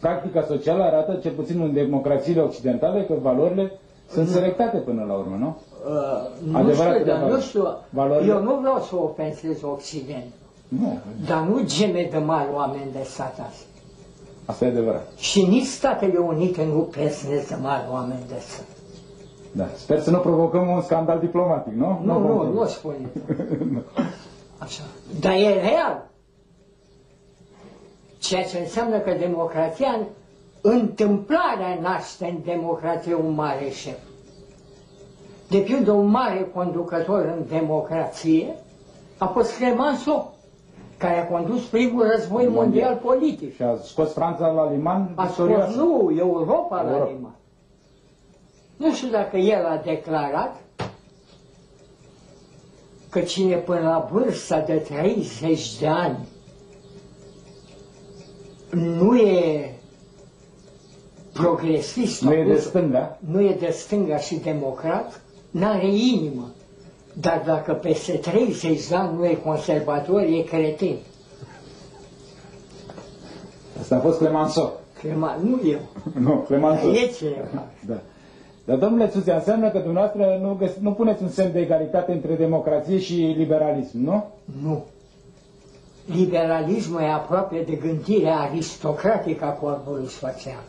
Practica 0.01 0.45
socială 0.49 0.83
arată, 0.83 1.18
cel 1.22 1.33
puțin 1.33 1.61
în 1.61 1.72
democrațiile 1.72 2.41
occidentale, 2.41 3.05
că 3.05 3.14
valorile 3.22 3.72
sunt 4.11 4.29
selectate 4.29 4.76
până 4.76 5.05
la 5.09 5.14
urmă, 5.14 5.37
nu? 5.39 5.57
Uh, 5.87 6.51
nu 6.53 6.59
Adevărat 6.59 6.93
știu, 6.93 7.05
de 7.05 7.11
dar 7.11 7.18
nu 7.20 7.24
valori. 7.24 7.43
știu, 7.45 7.66
Valorile- 7.91 8.33
eu 8.33 8.43
nu 8.43 8.59
vreau 8.61 8.81
să 8.89 8.97
ofensez 8.97 9.62
Occidentul, 9.62 10.39
Nu. 10.68 10.99
dar 11.26 11.41
nu 11.43 11.61
geme 11.64 12.09
de 12.11 12.18
mari 12.18 12.49
oameni 12.55 12.91
de 12.93 13.03
stat 13.05 13.39
azi. 13.49 13.66
Asta 14.49 14.64
e 14.64 14.68
adevărat. 14.68 15.09
Și 15.16 15.46
nici 15.46 15.66
Statele 15.66 16.18
Unite 16.18 16.64
nu 16.64 16.80
pesnesc 16.80 17.49
de 17.49 17.55
mari 17.62 17.84
oameni 17.90 18.20
de 18.28 18.34
stat. 18.38 18.66
Da. 19.53 19.66
Sper 19.76 20.01
să 20.01 20.11
nu 20.11 20.18
provocăm 20.18 20.68
un 20.68 20.80
scandal 20.82 21.18
diplomatic, 21.18 21.72
nu? 21.72 22.01
Nu, 22.05 22.18
nu, 22.18 22.26
vom- 22.44 22.53
nu 22.53 22.66
spune. 22.66 22.96
Așa. 24.59 24.82
Dar 25.20 25.32
e 25.32 25.61
real. 25.61 26.11
Ceea 28.18 28.44
ce 28.44 28.59
înseamnă 28.59 28.99
că 28.99 29.12
democrația, 29.18 29.99
întâmplarea 30.61 31.78
naște 31.80 32.26
în 32.26 32.38
democrație 32.44 33.14
un 33.14 33.34
mare 33.34 33.68
șef. 33.70 33.99
De 35.49 35.59
pildă, 35.59 35.92
un 35.92 36.07
mare 36.07 36.51
conducător 36.55 37.34
în 37.36 37.44
democrație 37.49 38.55
a 39.18 39.26
fost 39.26 39.57
Clemenceau, 39.57 40.34
care 40.99 41.18
a 41.18 41.26
condus 41.26 41.64
primul 41.64 42.07
război 42.16 42.44
mondial, 42.44 42.64
mondial 42.64 42.96
politic. 42.96 43.55
Și 43.55 43.62
a 43.62 43.76
scos 43.82 44.12
Franța 44.12 44.46
la 44.46 44.70
liman 44.70 45.12
A 45.14 45.28
scos, 45.28 45.74
nu, 45.74 46.11
Europa 46.18 46.82
la 46.82 46.90
Europa. 46.90 47.11
liman. 47.16 47.34
Nu 48.76 48.92
știu 48.94 49.09
dacă 49.09 49.36
el 49.36 49.64
a 49.66 49.80
declarat 49.84 50.57
că 53.11 53.20
cine 53.20 53.57
până 53.57 53.80
la 53.80 54.09
vârsta 54.12 54.61
de 54.61 54.74
30 54.74 55.78
de 55.78 55.86
ani 55.86 56.18
nu 58.70 59.16
e 59.16 59.72
progresist, 61.32 62.22
Nu 62.22 62.32
e 62.32 62.36
sau 62.44 62.53
de 62.55 62.61
stânga. 62.61 63.18
nu 63.30 63.40
e 63.42 63.55
de 63.55 63.70
stânga 63.70 64.16
și 64.16 64.34
democrat, 64.36 65.20
n-are 65.51 65.86
inimă. 65.86 66.51
Dar 67.21 67.43
dacă 67.47 67.73
peste 67.73 68.12
30 68.12 68.89
de 68.89 68.95
ani 68.95 69.16
nu 69.16 69.25
e 69.27 69.35
conservator, 69.45 70.21
e 70.23 70.41
cretin. 70.43 70.97
Asta 73.81 73.97
a 73.97 74.01
fost 74.01 74.19
Clemenceau. 74.19 74.81
Crema, 74.99 75.37
nu 75.43 75.61
eu, 75.71 75.79
Nu, 76.25 76.37
Clemenceau. 76.47 76.91
e 76.93 77.07
cineva. 77.16 77.64
Da. 77.87 78.01
Dar, 78.64 78.77
domnule 78.77 79.07
Țuțea, 79.09 79.35
înseamnă 79.35 79.71
că 79.71 79.79
dumneavoastră 79.79 80.39
nu, 80.43 80.55
găs- 80.55 80.77
nu 80.81 80.93
puneți 80.93 81.23
un 81.23 81.29
semn 81.29 81.53
de 81.53 81.61
egalitate 81.61 82.12
între 82.12 82.35
democrație 82.35 82.99
și 82.99 83.14
liberalism, 83.37 83.99
nu? 84.05 84.25
Nu. 84.62 84.85
Liberalismul 86.14 87.01
e 87.01 87.12
aproape 87.12 87.64
de 87.66 87.73
gândirea 87.75 88.37
aristocratică 88.39 89.45
a 89.45 89.49
corpului 89.51 90.07
social. 90.07 90.62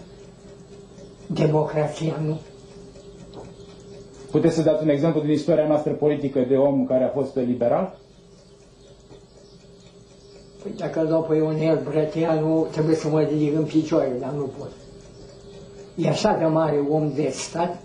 Democrația 1.28 2.14
nu. 2.26 2.40
Puteți 4.32 4.56
să 4.56 4.62
dați 4.62 4.84
un 4.84 4.90
exemplu 4.90 5.22
din 5.22 5.30
istoria 5.32 5.68
noastră 5.68 5.92
politică 5.92 6.40
de 6.40 6.56
om 6.56 6.86
care 6.86 7.04
a 7.04 7.08
fost 7.10 7.36
liberal? 7.36 7.98
Păi 10.64 10.72
dacă 10.78 11.00
îl 11.02 11.08
dau 11.08 11.22
pe 11.24 11.36
Ionel 11.36 11.82
Brăteanu, 11.90 12.68
trebuie 12.72 12.96
să 12.96 13.08
mă 13.08 13.22
ridic 13.22 13.56
în 13.56 13.64
picioare, 13.64 14.12
dar 14.20 14.32
nu 14.32 14.50
pot. 14.58 14.70
E 15.96 16.08
așa 16.10 16.36
de 16.40 16.46
mare 16.46 16.78
om 16.90 17.12
de 17.16 17.30
stat. 17.30 17.78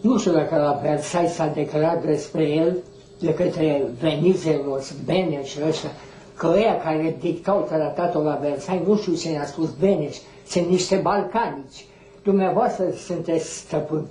Nu 0.00 0.18
știu 0.18 0.32
dacă 0.32 0.56
la 0.56 0.78
Versailles 0.82 1.34
s-a 1.34 1.46
declarat 1.54 2.04
despre 2.04 2.42
el 2.48 2.76
de 3.20 3.34
către 3.34 3.82
Venizelos, 4.00 4.94
Beneș 5.04 5.48
și 5.50 5.58
ăștia, 5.68 5.90
că 6.36 6.46
ăia 6.54 6.76
care 6.80 7.16
dictau 7.20 7.60
tratatul 7.68 8.22
la 8.22 8.38
Versailles, 8.42 8.86
nu 8.86 8.96
știu 8.96 9.14
ce 9.14 9.28
ne-a 9.28 9.46
spus 9.46 9.70
Beneș, 9.80 10.16
sunt 10.46 10.68
niște 10.68 10.96
balcanici. 10.96 11.86
Dumneavoastră 12.22 12.84
sunteți 13.06 13.56
stăpâni. 13.58 14.06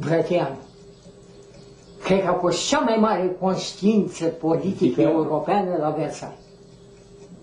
Brăteanu. 0.00 0.56
Cred 2.04 2.20
că 2.22 2.28
a 2.28 2.32
fost 2.32 2.68
cea 2.68 2.78
mai 2.80 2.96
mare 3.00 3.36
conștiință 3.40 4.24
politică 4.26 5.00
Adică- 5.00 5.10
europeană 5.16 5.76
la 5.80 5.90
Versailles. 5.90 6.38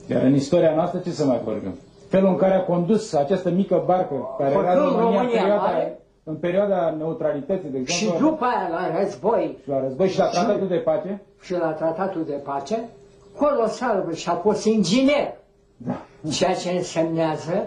Iar 0.10 0.22
în 0.24 0.34
istoria 0.34 0.76
noastră 0.76 1.00
ce 1.00 1.12
să 1.12 1.26
mai 1.26 1.42
vorbim? 1.44 1.72
Felul 2.10 2.30
în 2.30 2.36
care 2.36 2.54
a 2.54 2.64
condus 2.64 3.14
această 3.14 3.50
mică 3.50 3.84
barcă 3.86 4.36
care 4.38 4.52
era 4.52 4.60
în 4.60 4.66
Făcând 4.68 4.86
România, 4.86 5.08
în 5.10 5.16
România 5.16 5.40
perioada, 5.42 5.62
mare. 5.62 6.00
în 6.24 6.36
perioada 6.36 6.96
neutralității, 6.98 7.70
de 7.70 7.78
Și 7.86 8.04
exemplu, 8.04 8.30
după 8.30 8.46
aia 8.46 8.68
la 8.72 9.00
război 9.00 9.58
și 9.64 9.70
la 9.70 9.80
război 9.82 10.08
și 10.10 10.18
la 10.18 10.28
tratatul 10.28 10.68
de 10.68 10.76
pace, 10.76 11.22
și 11.42 11.52
la 11.52 11.68
tratatul 11.72 12.24
de 12.26 12.34
pace, 12.34 12.90
colosal 13.38 14.14
și 14.14 14.30
a 14.30 14.34
fost 14.36 14.66
inginer. 14.66 15.34
da. 15.78 16.02
Ceea 16.32 16.54
ce 16.56 16.70
însemnează 16.70 17.66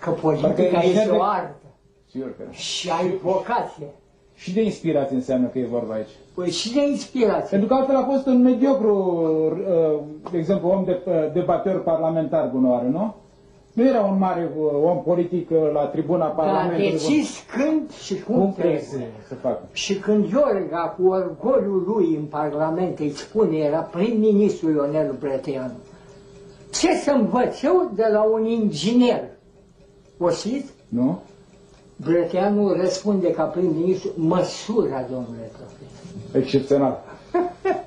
că 0.00 0.10
politica 0.10 0.46
Parcă 0.48 0.62
inginer 0.62 0.84
este 0.94 1.04
de- 1.10 1.16
o 1.16 1.22
artă 1.22 1.54
sigur 2.10 2.28
că 2.36 2.42
da. 2.46 2.52
și 2.52 2.90
ai 2.90 3.18
vocație. 3.22 3.86
Și 4.34 4.52
de 4.54 4.62
inspirație 4.62 5.16
înseamnă 5.16 5.46
că 5.46 5.58
e 5.58 5.66
vorba 5.66 5.94
aici. 5.94 6.08
Păi 6.34 6.50
și 6.50 6.72
de 6.74 6.88
inspirație. 6.88 7.48
Pentru 7.50 7.68
că 7.68 7.74
altfel 7.74 7.96
a 7.96 8.08
fost 8.12 8.26
un 8.26 8.42
mediocru, 8.42 8.94
uh, 9.94 10.30
de 10.30 10.38
exemplu, 10.38 10.68
om 10.68 10.84
de, 10.84 11.00
uh, 11.06 11.12
debateur 11.32 11.80
parlamentar 11.82 12.48
bunoară, 12.52 12.86
nu? 12.86 13.14
Nu 13.72 13.86
era 13.86 14.00
un 14.02 14.18
mare 14.18 14.50
uh, 14.58 14.64
om 14.84 15.02
politic 15.02 15.50
uh, 15.50 15.56
la 15.72 15.80
tribuna 15.86 16.18
Dar 16.18 16.28
a 16.28 16.32
Parlamentului. 16.32 16.90
decis 16.90 17.44
când 17.56 17.90
și 17.92 18.20
cum, 18.22 18.34
Cum 18.34 18.52
trebuie 18.52 18.80
să, 18.80 18.88
trebuie. 18.88 19.12
să 19.28 19.34
facă? 19.34 19.68
Și 19.72 19.98
când 19.98 20.30
Iorga, 20.30 20.94
cu 20.98 21.06
orgoliul 21.08 21.84
lui 21.86 22.14
în 22.16 22.24
Parlament, 22.24 22.98
îi 22.98 23.10
spune, 23.10 23.56
era 23.56 23.78
prim-ministru 23.80 24.70
Ionel 24.70 25.16
Brăteanu, 25.20 25.72
ce 26.72 26.94
să 26.94 27.10
învăț 27.10 27.62
eu 27.62 27.90
de 27.94 28.04
la 28.12 28.22
un 28.22 28.44
inginer? 28.46 29.22
O 30.18 30.30
știți? 30.30 30.72
Nu? 30.88 31.18
Brăteanu 32.04 32.72
răspunde 32.72 33.30
ca 33.30 33.44
prim-ministru, 33.44 34.10
măsura, 34.16 35.02
domnule 35.10 35.50
profesor. 35.52 36.42
Excepțional. 36.42 37.04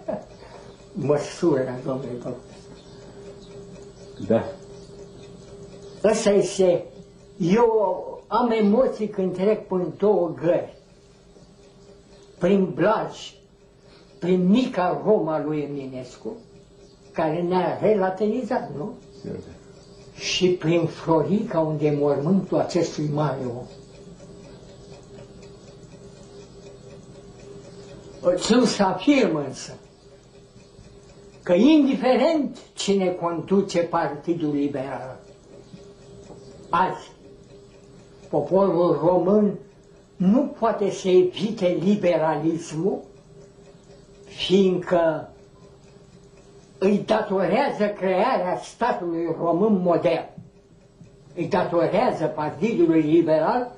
Măsura, 1.09 1.73
domnule 1.85 2.11
profesor. 2.11 2.45
Da. 4.27 4.43
Ăsta 6.03 6.29
este, 6.29 6.83
eu 7.37 7.71
am 8.27 8.51
emoții 8.51 9.07
când 9.07 9.33
trec 9.33 9.67
prin 9.67 9.93
două 9.97 10.33
gări, 10.41 10.75
prin 12.39 12.71
Blaj, 12.75 13.33
prin 14.19 14.47
mica 14.47 15.01
Roma 15.05 15.43
lui 15.43 15.59
Eminescu, 15.61 16.35
care 17.11 17.41
ne-a 17.41 17.77
relativizat, 17.81 18.71
nu? 18.77 18.93
Sigur 19.21 19.35
că. 19.35 19.49
Și 20.19 20.47
prin 20.47 20.85
Florica, 20.85 21.59
unde 21.59 21.85
e 21.85 21.97
mormântul 21.97 22.57
acestui 22.59 23.09
mare 23.13 23.45
om. 23.45 23.65
Țin 28.35 28.65
să 28.65 28.83
afirm 28.83 29.35
însă 29.35 29.71
că 31.43 31.53
indiferent 31.53 32.57
cine 32.73 33.07
conduce 33.07 33.79
Partidul 33.83 34.53
Liberal, 34.53 35.19
azi, 36.69 37.11
poporul 38.29 38.99
român 39.03 39.57
nu 40.15 40.41
poate 40.59 40.89
să 40.91 41.07
evite 41.09 41.77
liberalismul, 41.83 42.99
fiindcă 44.25 45.29
îi 46.77 46.97
datorează 47.05 47.85
crearea 47.87 48.57
statului 48.63 49.35
român 49.39 49.81
modern. 49.81 50.29
Îi 51.35 51.47
datorează 51.47 52.25
Partidului 52.25 53.01
Liberal 53.01 53.75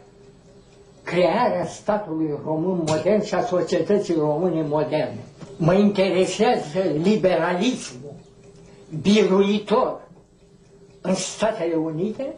crearea 1.09 1.65
statului 1.65 2.39
român 2.45 2.83
modern 2.87 3.23
și 3.23 3.33
a 3.35 3.43
societății 3.43 4.13
române 4.13 4.61
moderne. 4.67 5.23
Mă 5.57 5.73
interesează 5.73 6.79
liberalismul 7.03 8.13
biruitor 9.01 10.07
în 11.01 11.13
Statele 11.15 11.75
Unite, 11.75 12.33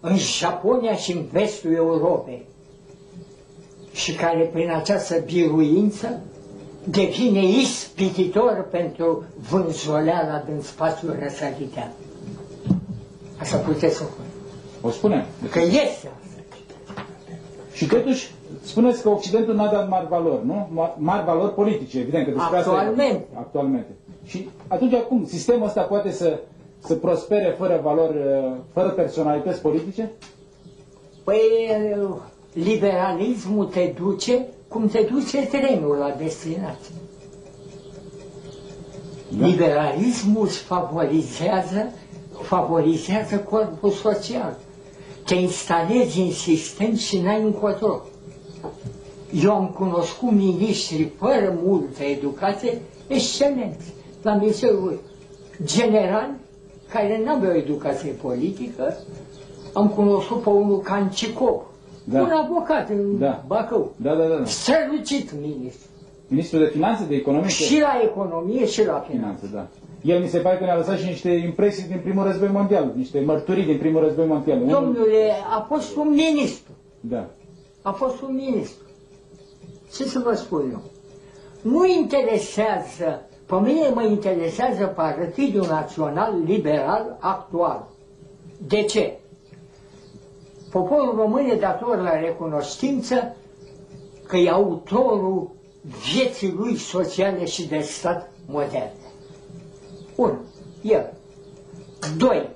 în 0.00 0.16
Japonia 0.16 0.94
și 0.94 1.12
în 1.12 1.24
vestul 1.32 1.72
Europei 1.74 2.46
și 3.92 4.14
care 4.14 4.50
prin 4.52 4.70
această 4.70 5.18
biruință 5.24 6.20
devine 6.84 7.44
ispititor 7.44 8.66
pentru 8.70 9.24
vânzoleala 9.50 10.42
din 10.46 10.60
spațiul 10.62 11.16
răsăritean. 11.22 11.90
Așa 13.38 13.56
puteți 13.56 13.96
să 13.96 14.02
o 14.02 14.06
spune. 14.06 14.26
O 14.80 14.90
spune. 14.90 15.26
Că 15.50 15.58
este 15.60 15.80
asta. 15.80 16.23
Și 17.74 17.86
totuși, 17.86 18.30
spuneți 18.62 19.02
că 19.02 19.08
Occidentul 19.08 19.54
n-a 19.54 19.70
dat 19.72 19.88
mari 19.88 20.06
valori, 20.08 20.46
nu? 20.46 20.68
Ma- 20.72 20.94
Mari 20.96 21.24
valori 21.24 21.54
politice, 21.54 21.98
evident. 21.98 22.24
Că 22.24 22.30
despre 22.30 22.56
asta 22.58 22.70
e- 22.70 22.74
Actualmente. 22.76 23.24
Actualmente. 23.34 23.88
Și 24.24 24.48
atunci 24.68 24.92
acum, 24.94 25.26
sistemul 25.26 25.66
ăsta 25.66 25.80
poate 25.82 26.10
să, 26.10 26.38
să 26.78 26.94
prospere 26.94 27.54
fără 27.58 27.80
valori, 27.82 28.16
uh, 28.16 28.52
fără 28.72 28.88
personalități 28.88 29.60
politice? 29.60 30.10
Păi 31.24 31.40
liberalismul 32.52 33.64
te 33.64 33.92
duce 33.98 34.46
cum 34.68 34.88
te 34.88 35.06
duce 35.12 35.46
trenul 35.46 35.96
la 35.96 36.14
destinație. 36.18 36.94
Da. 39.38 39.46
Liberalismul 39.46 40.44
îți 40.44 40.58
favorizează, 40.58 41.92
favorizează 42.42 43.36
corpul 43.36 43.90
social. 43.90 44.56
Te 45.24 45.34
instalezi 45.34 46.20
în 46.20 46.30
sistem 46.32 46.94
și 46.94 47.20
n-ai 47.20 47.42
încotro. 47.42 48.00
Eu 49.42 49.52
am 49.52 49.66
cunoscut 49.68 50.30
miniștri 50.30 51.10
fără 51.18 51.58
multă 51.64 52.02
educație, 52.02 52.80
excelenți, 53.06 53.92
la 54.22 54.34
Ministerul 54.34 55.00
General, 55.64 56.30
care 56.92 57.22
nu 57.24 57.30
aveau 57.32 57.52
educație 57.56 58.10
politică. 58.10 58.96
Am 59.72 59.88
cunoscut 59.88 60.42
pe 60.42 60.48
unul 60.48 60.78
Cancicop, 60.80 61.66
Da. 62.04 62.20
un 62.20 62.30
avocat 62.30 62.88
în 62.90 63.18
Da. 63.18 63.44
Bacău, 63.46 63.92
Da, 63.96 64.14
da, 64.14 64.24
da. 64.26 64.34
da. 64.36 64.44
strălucit 64.44 65.32
ministru. 65.40 65.86
Ministrul 66.28 66.60
de 66.60 66.70
Finanțe, 66.70 67.04
de 67.08 67.14
Economie? 67.14 67.48
Și 67.48 67.80
la 67.80 68.00
economie 68.04 68.66
și 68.66 68.84
la 68.84 69.04
finanțe. 69.08 69.46
Finanțe, 69.46 69.46
da. 69.52 69.66
El 70.04 70.20
mi 70.20 70.28
se 70.28 70.38
pare 70.38 70.56
că 70.58 70.64
ne-a 70.64 70.76
lăsat 70.76 70.98
și 70.98 71.06
niște 71.06 71.30
impresii 71.30 71.88
din 71.88 72.00
primul 72.02 72.24
război 72.24 72.48
mondial, 72.48 72.92
niște 72.96 73.20
mărturii 73.20 73.64
din 73.64 73.78
primul 73.78 74.00
război 74.00 74.26
mondial. 74.26 74.60
Unul- 74.62 74.70
Domnule, 74.82 75.30
a 75.56 75.64
fost 75.68 75.96
un 75.96 76.08
ministru. 76.10 76.72
Da. 77.00 77.26
A 77.82 77.90
fost 77.92 78.20
un 78.22 78.34
ministru. 78.34 78.82
Ce 79.94 80.04
să 80.04 80.18
vă 80.24 80.34
spun 80.34 80.70
eu? 80.72 80.82
Nu 81.72 81.86
interesează, 81.86 83.22
pe 83.46 83.54
mine 83.54 83.88
mă 83.94 84.02
interesează 84.02 84.84
Partidul 84.86 85.66
Național 85.66 86.34
Liberal 86.46 87.16
actual. 87.20 87.88
De 88.66 88.82
ce? 88.82 89.18
Poporul 90.70 91.14
român 91.16 91.44
e 91.50 91.54
dator 91.54 92.00
la 92.02 92.20
recunoștință 92.20 93.36
că 94.26 94.36
e 94.36 94.50
autorul 94.50 95.50
vieții 96.12 96.52
lui 96.52 96.76
sociale 96.76 97.44
și 97.44 97.66
de 97.68 97.78
stat 97.78 98.30
moderne. 98.46 99.03
Un, 100.16 100.38
el. 100.82 101.12
Doi, 102.16 102.48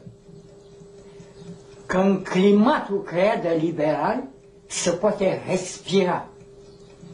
că 1.87 1.97
în 1.97 2.23
climatul 2.23 3.03
creat 3.03 3.43
de 3.43 3.59
liberali 3.61 4.29
se 4.67 4.91
poate 4.91 5.43
respira 5.49 6.29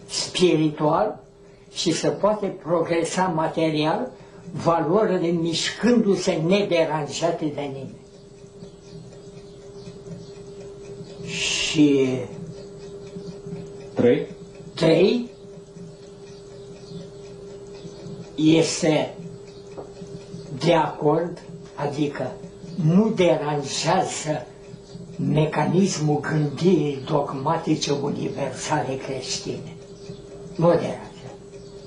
spiritual 0.07 1.23
și 1.73 1.93
se 1.93 2.09
poate 2.09 2.47
progresa 2.47 3.27
material, 3.27 4.11
valorile 4.53 5.27
mișcându-se 5.29 6.33
nederanjate 6.33 7.45
de 7.55 7.61
nimeni. 7.61 7.97
Și 11.27 12.19
Trei. 13.95 14.27
trei 14.75 15.31
este 18.35 19.15
de 20.65 20.75
acord, 20.75 21.39
adică 21.75 22.31
nu 22.93 23.09
deranjează 23.09 24.47
mecanismul 25.33 26.21
gândirii 26.21 26.99
dogmatice 27.11 27.93
universale 28.03 28.95
creștine. 29.07 29.73
Nu 30.57 30.67
deranjează. 30.67 31.35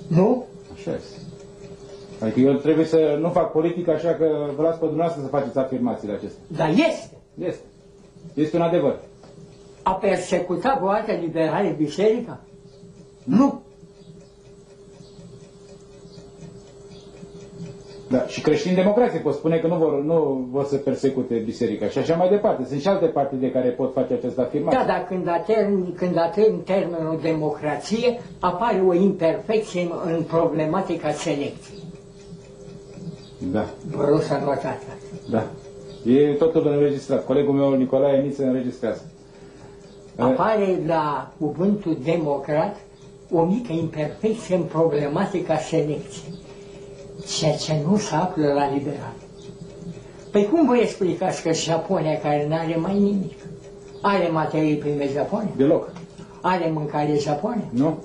Nu? 0.08 0.46
Așa 0.74 0.92
este. 0.96 1.16
Adică 2.22 2.40
eu 2.40 2.54
trebuie 2.54 2.86
să 2.86 3.18
nu 3.22 3.30
fac 3.30 3.52
politică, 3.52 3.92
așa 3.92 4.14
că 4.14 4.26
vă 4.56 4.62
las 4.62 4.78
pe 4.78 4.86
dumneavoastră 4.86 5.22
să 5.24 5.30
faceți 5.30 5.58
afirmațiile 5.58 6.14
acestea. 6.14 6.42
Dar 6.48 6.70
este. 6.70 7.10
Este. 7.40 7.64
Este 8.34 8.56
un 8.56 8.62
adevăr. 8.62 9.00
A 9.84 9.92
persecutat 9.92 10.78
vreodată 10.78 11.12
liberale 11.12 11.76
biserica? 11.78 12.40
Nu. 13.24 13.62
Da. 18.10 18.26
Și 18.28 18.42
creștini 18.42 18.76
democrații 18.76 19.20
pot 19.20 19.34
spune 19.34 19.58
că 19.58 19.68
nu 19.68 19.76
vor, 19.76 20.02
nu 20.04 20.48
vor 20.52 20.66
să 20.66 20.76
persecute 20.76 21.36
biserica 21.36 21.88
și 21.88 21.98
așa 21.98 22.16
mai 22.16 22.30
departe. 22.30 22.66
Sunt 22.66 22.82
și 22.82 22.88
alte 22.88 23.06
partide 23.06 23.52
care 23.52 23.70
pot 23.70 23.94
face 23.94 24.14
această 24.14 24.42
afirmație. 24.42 24.80
Da, 24.80 24.86
dar 24.86 25.06
când 25.08 25.28
atârn, 25.28 25.94
când 25.94 26.18
atârn 26.18 26.60
termenul 26.64 27.20
democrație, 27.22 28.20
apare 28.40 28.84
o 28.88 28.94
imperfecție 28.94 29.82
în, 29.82 29.92
în 30.16 30.22
problematica 30.24 31.12
selecției. 31.12 31.84
Da. 33.52 33.66
Vă 33.92 34.06
rog 34.10 34.22
să 34.22 34.34
notați 34.34 34.66
asta. 34.66 34.94
Da. 35.30 35.44
E 36.12 36.34
totul 36.34 36.68
înregistrat. 36.68 37.26
Colegul 37.26 37.54
meu, 37.54 37.74
Nicolae 37.74 38.22
Niță, 38.22 38.44
înregistrează. 38.44 39.02
Apare 40.18 40.80
la 40.86 41.32
cuvântul 41.40 41.98
democrat 42.04 42.76
o 43.32 43.44
mică 43.44 43.74
imperfecție 43.74 44.56
în 44.56 44.64
problematica 44.64 45.58
selecției, 45.58 46.34
ceea 47.28 47.56
ce 47.56 47.82
nu 47.90 47.98
se 47.98 48.16
află 48.16 48.54
la 48.54 48.72
liberal. 48.74 49.14
Păi 50.32 50.46
cum 50.46 50.66
vă 50.68 50.78
explicați 50.78 51.42
că 51.44 51.54
Japonia, 51.54 52.20
care 52.20 52.46
nu 52.48 52.56
are 52.56 52.76
mai 52.76 53.00
nimic, 53.00 53.34
are 54.02 54.28
materii 54.28 54.76
prime 54.78 55.10
Japonia, 55.14 55.52
Deloc. 55.58 55.90
are 56.42 56.70
mâncare 56.74 57.18
Japonia, 57.20 57.68
Nu? 57.70 57.98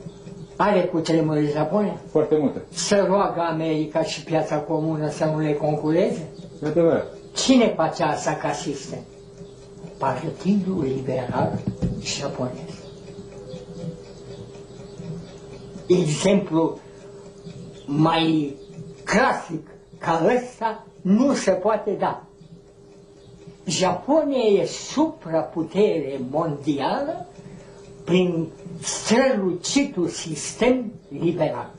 are 0.57 0.81
cutremure 0.81 1.51
Japonia, 1.53 2.01
Foarte 2.11 2.37
multe. 2.41 2.62
să 2.73 3.05
roagă 3.09 3.41
America 3.51 4.03
și 4.03 4.25
piața 4.25 4.57
comună 4.57 5.09
să 5.11 5.25
nu 5.25 5.39
le 5.41 5.53
concureze? 5.53 6.29
E 6.62 6.66
adevărat. 6.66 7.07
Cine 7.35 7.73
face 7.77 8.03
asta 8.03 8.33
ca 8.33 8.53
sistem? 8.53 8.99
Partidul 9.99 10.83
Liberal 10.97 11.59
Japonez. 12.03 12.81
Exemplu 15.87 16.79
mai 17.87 18.55
clasic 19.05 19.67
ca 19.99 20.27
ăsta 20.37 20.87
nu 21.01 21.35
se 21.35 21.51
poate 21.51 21.91
da. 21.99 22.23
Japonia 23.67 24.43
e 24.63 24.65
supraputere 24.67 26.21
mondială 26.31 27.27
prin 28.05 28.49
strălucitul 28.81 30.09
sistem 30.09 30.93
liberal. 31.21 31.71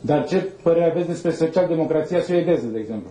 Dar 0.00 0.28
ce 0.28 0.36
părere 0.62 0.90
aveți 0.90 1.08
despre 1.08 1.32
social-democrația 1.32 2.22
suedeză, 2.22 2.66
de 2.66 2.78
exemplu? 2.78 3.10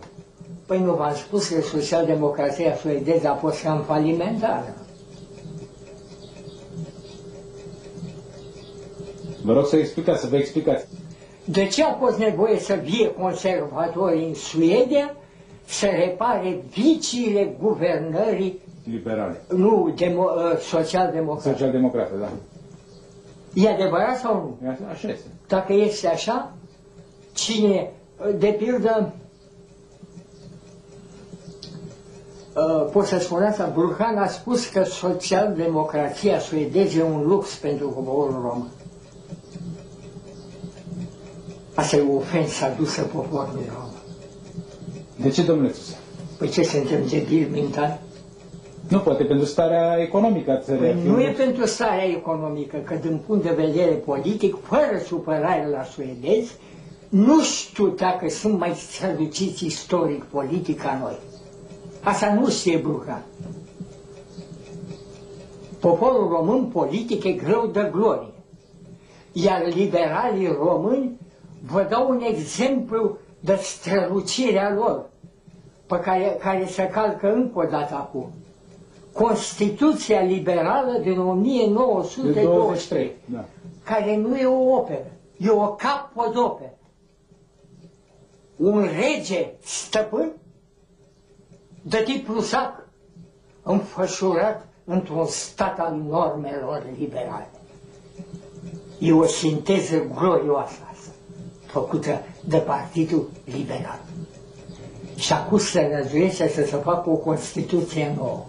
Păi 0.65 0.79
nu 0.79 0.93
v-am 0.93 1.15
spus 1.15 1.47
că 1.47 1.61
socialdemocrația 1.61 2.75
suedeză 2.75 3.27
a 3.29 3.35
fost 3.35 3.61
cam 3.63 3.81
falimentară. 3.83 4.75
Vă 9.43 9.53
rog 9.53 9.67
să 9.67 9.75
explicați, 9.75 10.21
să 10.21 10.27
vă 10.27 10.37
explicați. 10.37 10.85
De 11.51 11.67
ce 11.67 11.83
a 11.83 11.93
fost 11.93 12.17
nevoie 12.17 12.59
să 12.59 12.73
vie 12.73 13.11
conservatori 13.11 14.23
în 14.23 14.33
Suedia 14.33 15.15
să 15.65 15.85
repare 15.85 16.63
viciile 16.69 17.55
guvernării 17.61 18.59
Liberale. 18.83 19.41
nu 19.47 19.93
demo, 19.97 20.23
ă, 20.23 20.57
social-democrate? 20.59 21.49
Social-democrată, 21.49 22.15
da. 22.19 22.29
E 23.53 23.69
adevărat 23.69 24.17
sau 24.17 24.33
nu? 24.33 24.67
E 24.67 24.69
Așa, 24.69 24.83
așa 24.91 25.09
este. 25.09 25.27
Dacă 25.47 25.73
este 25.73 26.07
așa, 26.07 26.53
cine, 27.33 27.91
ă, 28.27 28.31
de 28.31 28.55
pildă, 28.57 29.13
ă, 32.55 32.89
pot 32.91 33.05
să 33.05 33.19
spun 33.19 33.43
asta, 33.43 33.71
Burhan 33.73 34.17
a 34.17 34.27
spus 34.27 34.67
că 34.67 34.83
social-democrația 34.83 36.39
suedeză 36.39 36.97
e 36.97 37.03
un 37.03 37.27
lux 37.27 37.55
pentru 37.55 37.87
poporul 37.87 38.41
român. 38.41 38.67
Asta 41.81 41.95
e 41.95 42.01
o 42.11 42.15
ofensă 42.15 42.65
adusă 42.65 43.01
poporului 43.01 43.65
român. 43.73 44.01
De 45.15 45.29
ce, 45.29 45.43
domnule 45.43 45.69
Țuse? 45.69 45.97
Păi 46.37 46.49
ce 46.49 46.63
suntem 46.63 46.99
debili 47.09 47.49
mentali? 47.51 47.99
Nu, 48.87 48.99
poate 48.99 49.23
pentru 49.23 49.45
starea 49.45 49.97
economică 50.01 50.51
a 50.51 50.57
țării. 50.59 50.79
Păi 50.79 50.89
ar 50.89 50.97
fi 51.01 51.07
nu 51.07 51.13
un 51.13 51.19
e 51.19 51.25
lux. 51.25 51.37
pentru 51.37 51.65
starea 51.65 52.03
economică, 52.09 52.77
că 52.77 52.95
din 53.01 53.21
punct 53.25 53.43
de 53.43 53.53
vedere 53.55 53.91
politic, 53.91 54.55
fără 54.63 55.01
supărare 55.05 55.67
la 55.71 55.83
suedezi, 55.83 56.55
nu 57.09 57.41
știu 57.41 57.87
dacă 57.87 58.29
sunt 58.29 58.59
mai 58.59 58.73
străluciți 58.75 59.65
istoric 59.65 60.23
politic 60.23 60.81
ca 60.81 60.97
noi. 61.01 61.17
Asta 62.03 62.33
nu 62.33 62.49
știe 62.49 62.77
Brucan. 62.77 63.23
Poporul 65.79 66.27
român 66.29 66.65
politic 66.65 67.23
e 67.23 67.31
greu 67.31 67.69
de 67.73 67.89
glorie. 67.91 68.33
Iar 69.31 69.61
liberalii 69.73 70.55
români 70.63 71.19
vă 71.65 71.83
dau 71.89 72.09
un 72.09 72.21
exemplu 72.21 73.17
de 73.39 73.55
strălucirea 73.55 74.73
lor, 74.73 75.09
pe 75.85 75.99
care, 75.99 76.37
care 76.39 76.65
se 76.65 76.87
calcă 76.87 77.33
încă 77.33 77.59
o 77.59 77.63
dată 77.69 77.93
acum. 77.95 78.29
Constituția 79.13 80.21
liberală 80.21 80.91
din 81.01 81.13
De 81.13 81.19
1923, 81.19 82.43
23. 82.45 83.11
Da. 83.25 83.45
care 83.83 84.15
nu 84.17 84.35
e 84.37 84.45
o 84.45 84.75
operă, 84.75 85.11
e 85.37 85.49
o 85.49 85.67
capodoperă. 85.75 86.73
Un 88.55 88.81
rege 88.81 89.51
stăpân 89.63 90.31
de 91.81 92.01
tip 92.05 92.27
rusac, 92.27 92.87
înfășurat 93.63 94.67
într-un 94.85 95.25
stat 95.25 95.79
al 95.79 95.95
normelor 96.09 96.83
liberale. 96.97 97.49
E 98.99 99.11
o 99.13 99.25
sinteză 99.25 100.03
glorioasă 100.19 100.73
asta, 100.90 100.90
făcută 101.71 102.21
de 102.45 102.57
Partidul 102.57 103.29
Liberal. 103.55 103.99
Și 105.15 105.33
acum 105.33 105.57
se 105.57 105.89
năzuiește 105.93 106.47
să 106.47 106.63
se 106.65 106.75
facă 106.75 107.09
o 107.09 107.13
Constituție 107.15 108.13
nouă. 108.17 108.45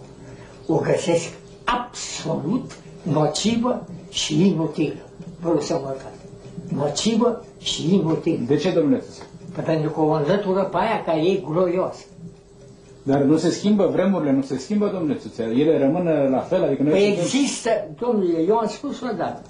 O 0.67 0.75
găsesc 0.75 1.29
absolut 1.63 2.77
nocivă 3.03 3.85
și 4.09 4.47
inutilă. 4.47 4.95
Vreau 5.41 5.59
să 5.59 5.73
mă 5.73 5.87
rog. 5.89 6.77
Nocivă 6.79 7.45
și 7.59 7.93
inutilă. 7.93 8.43
De 8.47 8.55
ce, 8.55 8.71
domnule 8.71 8.99
Țuse? 8.99 9.21
Pentru 9.65 9.89
că 9.89 9.99
o 9.99 10.11
înlătură 10.11 10.61
pe 10.63 10.77
aia 10.77 11.03
care 11.05 11.19
e 11.25 11.35
glorios. 11.49 11.95
Dar 13.03 13.21
nu 13.21 13.37
se 13.37 13.49
schimbă 13.49 13.87
vremurile, 13.87 14.31
nu 14.31 14.41
se 14.41 14.57
schimbă, 14.57 14.87
domnule 14.93 15.19
Țuțea. 15.19 15.45
Ele 15.45 15.77
rămân 15.77 16.29
la 16.31 16.39
fel, 16.39 16.63
adică 16.63 16.83
noi 16.83 16.91
Păi 16.91 17.01
suntem- 17.01 17.23
există, 17.23 17.69
domnule, 17.99 18.39
eu 18.47 18.57
am 18.57 18.67
spus 18.67 19.01
odată, 19.01 19.41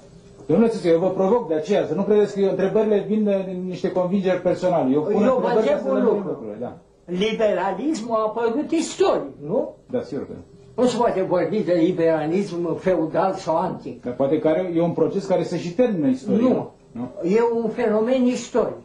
Domnule 0.46 0.68
Țuțe, 0.68 0.88
eu 0.88 0.98
vă 0.98 1.10
provoc 1.10 1.48
de 1.48 1.54
aceea, 1.54 1.86
să 1.86 1.94
nu 1.94 2.02
credeți 2.02 2.40
că 2.40 2.46
întrebările 2.46 3.04
vin 3.08 3.24
din 3.24 3.64
niște 3.66 3.92
convingeri 3.92 4.40
personale. 4.40 4.92
Eu 4.92 5.02
pun 5.02 5.22
Eu 5.22 5.38
vă 5.40 5.46
întrebări 5.46 5.54
ca 5.54 5.58
întreb 5.58 5.78
să 5.78 5.88
un 5.88 5.94
lămurim 5.94 6.16
lucru. 6.16 6.28
lucrurile, 6.28 6.56
da. 6.60 6.76
Liberalismul 7.04 8.14
a 8.16 8.22
apărut 8.22 8.70
istoric, 8.70 9.32
nu? 9.46 9.74
Da, 9.90 10.02
sigur 10.02 10.26
că. 10.26 10.32
Nu 10.76 10.86
se 10.86 10.96
poate 10.96 11.22
vorbi 11.22 11.62
de 11.62 11.72
liberalism 11.72 12.76
feudal 12.76 13.34
sau 13.34 13.56
antic. 13.56 14.02
Dar 14.02 14.14
poate 14.14 14.38
că 14.38 14.48
are, 14.48 14.72
e 14.74 14.80
un 14.80 14.92
proces 14.92 15.26
care 15.26 15.42
se 15.42 15.58
și 15.58 15.74
termină 15.74 16.08
istoria. 16.08 16.48
Nu. 16.48 16.72
nu? 16.92 17.28
E 17.28 17.40
un 17.62 17.68
fenomen 17.68 18.24
istoric. 18.24 18.82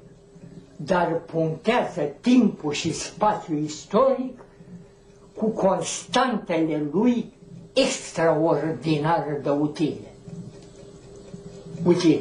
Dar 0.76 1.22
punctează 1.32 2.02
timpul 2.22 2.72
și 2.72 2.94
spațiul 2.94 3.58
istoric 3.58 4.40
cu 5.36 5.50
constantele 5.50 6.84
lui 6.92 7.34
extraordinar 7.74 9.40
de 9.44 9.50
utile. 9.50 10.14
Utile. 11.86 12.20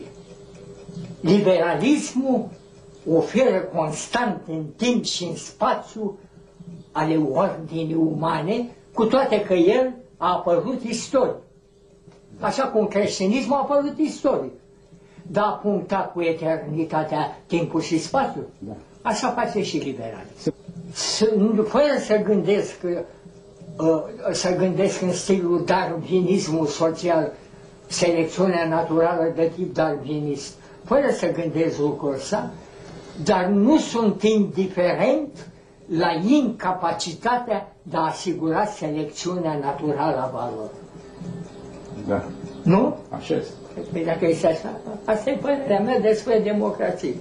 Liberalismul 1.21 2.49
oferă 3.13 3.59
constant 3.75 4.41
în 4.49 4.65
timp 4.77 5.05
și 5.05 5.25
în 5.25 5.37
spațiu 5.37 6.19
ale 6.93 7.17
ordinii 7.33 7.95
umane, 7.95 8.67
cu 8.95 9.05
toate 9.05 9.41
că 9.43 9.55
el 9.55 9.93
a 10.17 10.33
apărut 10.33 10.83
istoric. 10.83 11.35
Așa 12.41 12.67
cum 12.67 12.87
creștinismul 12.87 13.57
a 13.57 13.61
apărut 13.61 13.99
istoric. 13.99 14.53
Dar 15.23 15.45
a 15.45 15.51
punctat 15.63 16.13
cu 16.13 16.21
eternitatea 16.23 17.39
timpul 17.47 17.81
și 17.81 17.99
spațiul. 17.99 18.49
Da. 18.59 18.73
Așa 19.03 19.29
face 19.31 19.63
și 19.63 19.77
liberalism. 19.79 20.55
Să- 20.93 21.33
Fără 21.69 21.85
să 22.07 22.17
gândesc, 22.17 22.75
uh, 22.83 22.97
să 24.33 24.57
gândesc 24.57 25.01
în 25.03 25.13
stilul 25.13 25.65
darwinismul 25.65 26.67
social, 26.67 27.33
selecțiunea 27.89 28.67
naturală 28.69 29.33
de 29.35 29.51
tip 29.55 29.75
darwinist, 29.75 30.55
fără 30.85 31.11
să 31.11 31.33
gândesc 31.33 31.79
lucrul 31.79 32.13
ăsta, 32.15 32.51
dar 33.25 33.45
nu 33.47 33.79
sunt 33.79 34.23
indiferent 34.23 35.47
la 35.97 36.09
incapacitatea 36.27 37.73
de 37.83 37.97
a 37.97 38.01
asigura 38.01 38.65
selecțiunea 38.65 39.59
naturală 39.63 40.17
a 40.23 40.31
valorilor. 40.33 40.71
Da. 42.09 42.25
Nu? 42.63 42.97
Așa 43.11 43.35
este. 43.35 43.53
Păi 43.93 44.05
dacă 44.05 44.27
este 44.27 44.47
așa, 44.47 44.81
asta 45.05 45.31
e 45.31 45.35
părerea 45.41 45.81
mea 45.81 46.01
despre 46.01 46.39
democrație. 46.45 47.15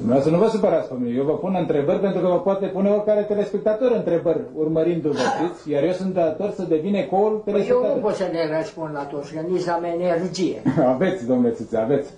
Dumneavoastră 0.00 0.36
nu 0.36 0.42
vă 0.44 0.48
supărați 0.56 0.88
pe 0.88 0.94
mine. 1.00 1.14
Eu 1.16 1.24
vă 1.24 1.32
pun 1.32 1.56
întrebări 1.58 2.00
pentru 2.00 2.20
că 2.20 2.26
vă 2.26 2.38
poate 2.40 2.66
pune 2.66 2.88
oricare 2.90 3.22
telespectator 3.22 3.90
întrebări 3.96 4.40
urmărindu-vă, 4.56 5.14
știți? 5.18 5.70
Iar 5.70 5.82
eu 5.84 5.92
sunt 5.92 6.14
dator 6.14 6.50
să 6.56 6.62
devin 6.62 6.94
ecoul 6.94 7.42
Păi 7.44 7.52
eu 7.52 7.58
nu 7.58 7.64
telespectator. 7.64 8.00
pot 8.02 8.14
să 8.14 8.26
le 8.32 8.56
răspund 8.56 8.94
la 8.94 9.02
toți, 9.02 9.32
că 9.34 9.40
nici 9.48 9.66
am 9.68 9.84
energie. 9.84 10.62
aveți, 10.94 11.26
domnule 11.26 11.52
Țuțe, 11.52 11.76
aveți. 11.76 12.10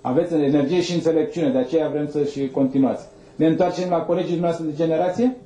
Aveți 0.00 0.34
energie 0.34 0.80
și 0.80 0.94
înțelepciune, 0.94 1.48
de 1.50 1.58
aceea 1.58 1.88
vrem 1.88 2.08
să 2.08 2.24
și 2.24 2.48
continuați. 2.50 3.04
Ne 3.36 3.46
întoarcem 3.46 3.88
la 3.90 3.98
colegii 4.00 4.38
noastre 4.38 4.64
de 4.64 4.72
generație? 4.76 5.36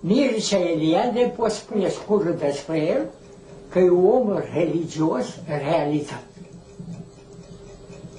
Mircea 0.00 0.58
Eliade 0.74 1.32
pot 1.36 1.50
spune 1.50 1.88
scurt 1.88 2.40
despre 2.40 2.78
el 2.78 3.00
că 3.70 3.78
e 3.78 3.90
un 3.90 4.04
om 4.04 4.38
religios 4.54 5.38
realizat. 5.70 6.22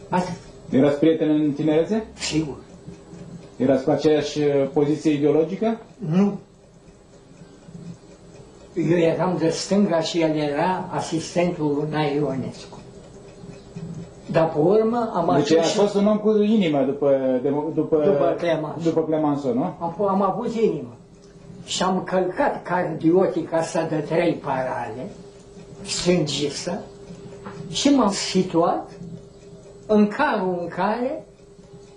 Atât, 0.10 0.34
Erați 0.70 1.00
prieteni 1.00 1.46
în 1.46 1.52
tinerețe? 1.52 2.04
sigur. 2.14 2.56
Erați 3.58 3.84
cu 3.84 3.90
aceeași 3.92 4.40
uh, 4.40 4.70
poziție 4.74 5.12
ideologică? 5.12 5.80
Nu. 5.98 6.40
Eu 8.76 8.98
eram 8.98 9.36
de 9.40 9.50
stânga 9.50 10.00
și 10.00 10.22
el 10.22 10.36
era 10.36 10.90
asistentul 10.92 11.74
lui 11.76 11.88
Nae 11.92 12.16
Ionescu. 12.16 12.78
Dar 14.32 14.50
pe 14.50 14.60
urmă 14.60 15.12
am 15.14 15.36
Deci 15.36 15.52
ajuns 15.52 15.66
a 15.66 15.70
și 15.70 15.78
fost 15.78 15.96
un 15.96 16.08
om 16.08 16.18
cu 16.18 16.42
inimă 16.42 16.82
după, 16.82 17.40
după, 17.74 17.96
După 18.06 18.36
Clemenceau. 18.38 18.76
după 18.84 19.04
Clemenceau, 19.04 19.54
nu? 19.54 19.64
am, 19.64 19.96
am 20.08 20.22
avut 20.22 20.54
inimă. 20.54 20.96
Și 21.66 21.84
am 21.84 22.04
călcat 22.04 22.64
cardiotica 22.64 23.58
asta 23.58 23.84
de 23.84 23.96
trei 23.96 24.34
parale, 24.34 25.12
stângistă, 25.86 26.80
și 27.72 27.90
m-am 27.90 28.12
situat 28.12 28.92
în 29.88 30.08
carul 30.08 30.58
în 30.62 30.68
care 30.68 31.26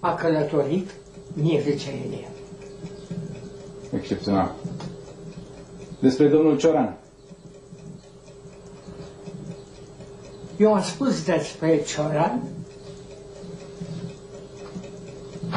a 0.01 0.15
călătorit 0.15 0.91
Mircea 1.43 1.91
Elia. 2.07 2.29
Excepțional. 3.95 4.55
Despre 6.01 6.29
domnul 6.29 6.59
Cioran. 6.59 6.97
Eu 10.57 10.73
am 10.75 10.83
spus 10.83 11.25
despre 11.25 11.83
Cioran 11.83 12.43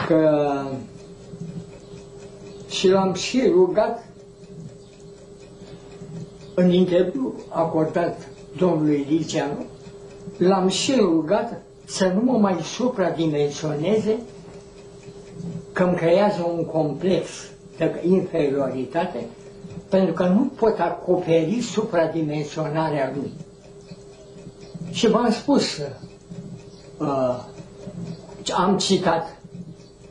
că 0.07 0.51
și 2.69 2.87
l-am 2.89 3.13
și 3.13 3.41
rugat 3.53 4.05
în 6.53 6.71
interviu 6.71 7.33
acordat 7.49 8.27
domnului 8.57 9.05
Liceanu, 9.09 9.65
l-am 10.37 10.67
și 10.67 10.93
rugat 10.97 11.61
să 11.85 12.07
nu 12.07 12.21
mă 12.31 12.37
mai 12.37 12.57
supradimensioneze 12.63 14.19
că 15.79 15.85
îmi 15.85 15.95
creează 15.95 16.41
un 16.55 16.65
complex 16.65 17.29
de 17.77 18.01
inferioritate 18.07 19.25
pentru 19.89 20.13
că 20.13 20.23
nu 20.25 20.45
pot 20.55 20.79
acoperi 20.79 21.61
supradimensionarea 21.61 23.11
lui. 23.15 23.31
Și 24.91 25.07
v-am 25.09 25.31
spus, 25.31 25.77
uh, 26.97 27.43
am 28.57 28.77
citat, 28.77 29.37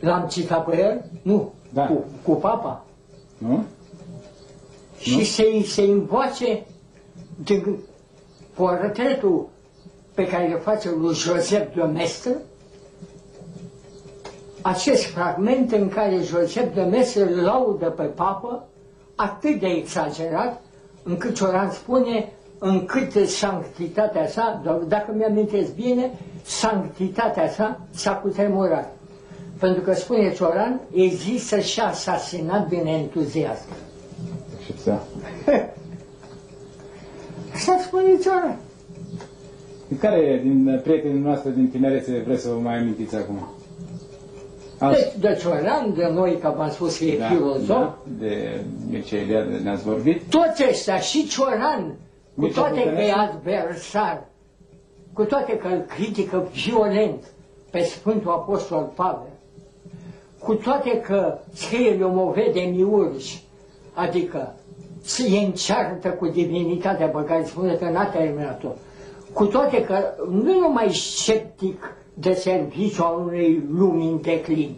l-am 0.00 0.26
citat 0.28 0.64
pe 0.64 0.78
el? 0.80 1.04
Nu, 1.22 1.52
Da. 1.72 1.86
cu, 1.86 2.04
cu 2.22 2.32
papa. 2.32 2.84
Nu? 3.38 3.64
Și 4.98 5.24
se, 5.24 5.62
se 5.66 5.82
învoace 5.82 6.66
din 7.44 7.78
portretul 8.54 9.48
pe 10.14 10.26
care 10.26 10.52
îl 10.52 10.60
face 10.60 10.90
lui 10.90 11.14
Joseph 11.14 11.74
de 11.74 11.82
Mestre, 11.82 12.36
acest 14.68 15.04
fragment 15.04 15.72
în 15.72 15.88
care 15.88 16.16
Joseph 16.22 16.74
de 16.74 16.80
Mestre 16.82 17.22
îl 17.22 17.40
laudă 17.42 17.86
pe 17.86 18.02
papă 18.02 18.66
atât 19.14 19.60
de 19.60 19.66
exagerat, 19.66 20.60
încât 21.02 21.34
Cioran 21.34 21.70
spune 21.70 22.32
încât 22.58 23.28
sanctitatea 23.28 24.26
sa, 24.26 24.60
doar 24.64 24.76
dacă 24.76 25.12
mi-amintesc 25.16 25.74
bine, 25.74 26.10
sanctitatea 26.42 27.48
sa 27.48 27.80
s-a 27.90 28.12
cutremurat. 28.14 28.96
Pentru 29.58 29.82
că 29.82 29.94
spune 29.94 30.32
Cioran, 30.34 30.80
există 30.92 31.60
și 31.60 31.80
asasinat 31.80 32.68
din 32.68 32.86
entuziasm. 32.86 33.66
Excepțional. 34.58 35.02
Așa 37.54 37.78
spune 37.86 38.18
Cioran. 38.22 38.58
Care 40.00 40.40
din 40.42 40.80
prietenii 40.82 41.20
noastre 41.20 41.50
din 41.50 41.68
tinerețe 41.70 42.22
vreți 42.26 42.42
să 42.42 42.48
vă 42.48 42.58
mai 42.58 42.78
amintiți 42.78 43.16
acum? 43.16 43.48
Alți- 44.78 45.18
Deci 45.18 45.30
de 45.32 45.38
Cioran, 45.40 45.94
de 45.96 46.10
noi, 46.14 46.38
că 46.38 46.54
v-am 46.56 46.70
spus 46.70 46.98
că 46.98 47.04
e 47.04 47.18
filozof, 47.28 47.66
da, 47.66 47.98
de 48.18 48.60
Mircea 48.90 49.16
Eliade 49.16 49.56
ne-ați 49.62 49.82
vorbit. 49.82 50.22
toți 50.30 50.64
ăștia, 50.68 50.98
și 50.98 51.28
Cioran, 51.28 51.84
cu 52.34 52.40
Mircea 52.40 52.60
toate 52.60 52.82
că 52.82 52.88
e 52.88 52.90
Bucănescu? 52.92 53.18
adversar, 53.20 54.24
cu 55.12 55.24
toate 55.24 55.56
că 55.56 55.68
îl 55.68 55.80
critică 55.80 56.48
violent 56.52 57.24
pe 57.70 57.82
Sfântul 57.82 58.30
Apostol 58.30 58.92
Pavel, 58.94 59.28
cu 60.38 60.54
toate 60.54 61.00
că 61.00 61.38
scrie 61.52 61.90
le 61.90 62.04
movede 62.06 62.60
miurgi, 62.60 63.42
adică 63.94 64.54
se 65.02 65.22
înceartă 65.38 66.08
cu 66.08 66.26
divinitatea 66.26 67.06
pe 67.08 67.24
care 67.24 67.44
spune 67.44 67.74
că 67.74 67.84
n-a 67.84 68.04
terminat-o, 68.06 68.68
cu 69.32 69.44
toate 69.46 69.84
că 69.84 70.14
nu 70.30 70.50
e 70.52 70.58
numai 70.60 70.92
sceptic 70.92 71.94
de 72.20 72.34
serviciu 72.34 73.02
al 73.04 73.18
unei 73.26 73.62
lumi 73.70 74.08
în 74.08 74.20
declin, 74.20 74.74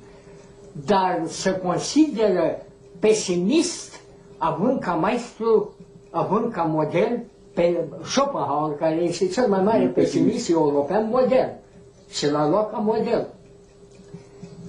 dar 0.87 1.23
se 1.27 1.53
consideră 1.65 2.63
pesimist, 2.99 4.01
având 4.39 4.81
ca 4.81 4.93
maestru, 4.95 5.75
având 6.11 6.53
ca 6.53 6.63
model 6.63 7.23
pe 7.55 7.85
Schopenhauer, 8.05 8.77
care 8.77 8.95
este 8.95 9.27
cel 9.29 9.49
mai 9.49 9.63
mare 9.63 9.83
Un 9.85 9.93
pesimist 9.93 10.49
european 10.51 11.09
modern. 11.09 11.51
Și 12.11 12.31
l-a 12.31 12.49
luat 12.49 12.71
ca 12.71 12.77
model. 12.79 13.27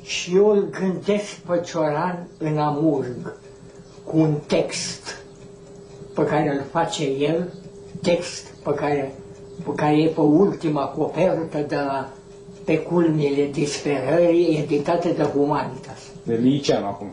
Și 0.01 0.36
eu 0.36 0.47
îl 0.49 0.69
gândesc 0.80 1.36
pe 1.36 1.61
Cioran 1.65 2.28
în 2.38 2.57
amurg, 2.57 3.34
cu 4.05 4.17
un 4.17 4.34
text 4.47 5.24
pe 6.15 6.24
care 6.26 6.55
îl 6.55 6.61
face 6.72 7.03
el, 7.03 7.53
text 8.01 8.47
pe 8.63 8.74
care, 8.74 9.15
pe 9.63 9.72
care 9.76 10.01
e 10.01 10.07
pe 10.07 10.22
ultima 10.22 10.86
copertă 10.86 11.57
de 11.67 11.76
la 11.76 12.09
pe 12.66 12.78
culmile 12.78 13.49
disperării 13.51 14.57
editate 14.57 15.09
de 15.09 15.24
Humanitas. 15.24 15.99
De 16.24 16.36
Liceanu 16.36 16.86
acum. 16.86 17.07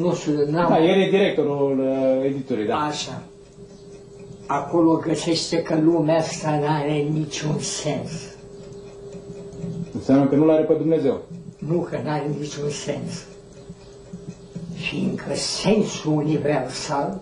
Nu 0.00 0.14
știu, 0.14 0.50
n-am... 0.50 0.68
Da, 0.68 0.84
el 0.84 1.00
e 1.00 1.10
directorul 1.10 1.78
uh, 1.78 2.24
editurii, 2.24 2.66
da. 2.66 2.76
Așa. 2.76 3.22
Acolo 4.46 4.96
găsește 4.96 5.62
că 5.62 5.78
lumea 5.80 6.16
asta 6.16 6.58
nu 6.60 6.66
are 6.68 7.06
niciun 7.12 7.58
sens. 7.58 8.10
Înseamnă 9.94 10.26
că 10.26 10.34
nu-L 10.34 10.50
are 10.50 10.62
pe 10.62 10.72
Dumnezeu. 10.72 11.20
Nu 11.58 11.78
că 11.78 12.00
n-are 12.04 12.26
niciun 12.40 12.70
sens. 12.70 13.24
Fiindcă 14.74 15.34
sensul 15.34 16.12
universal, 16.12 17.20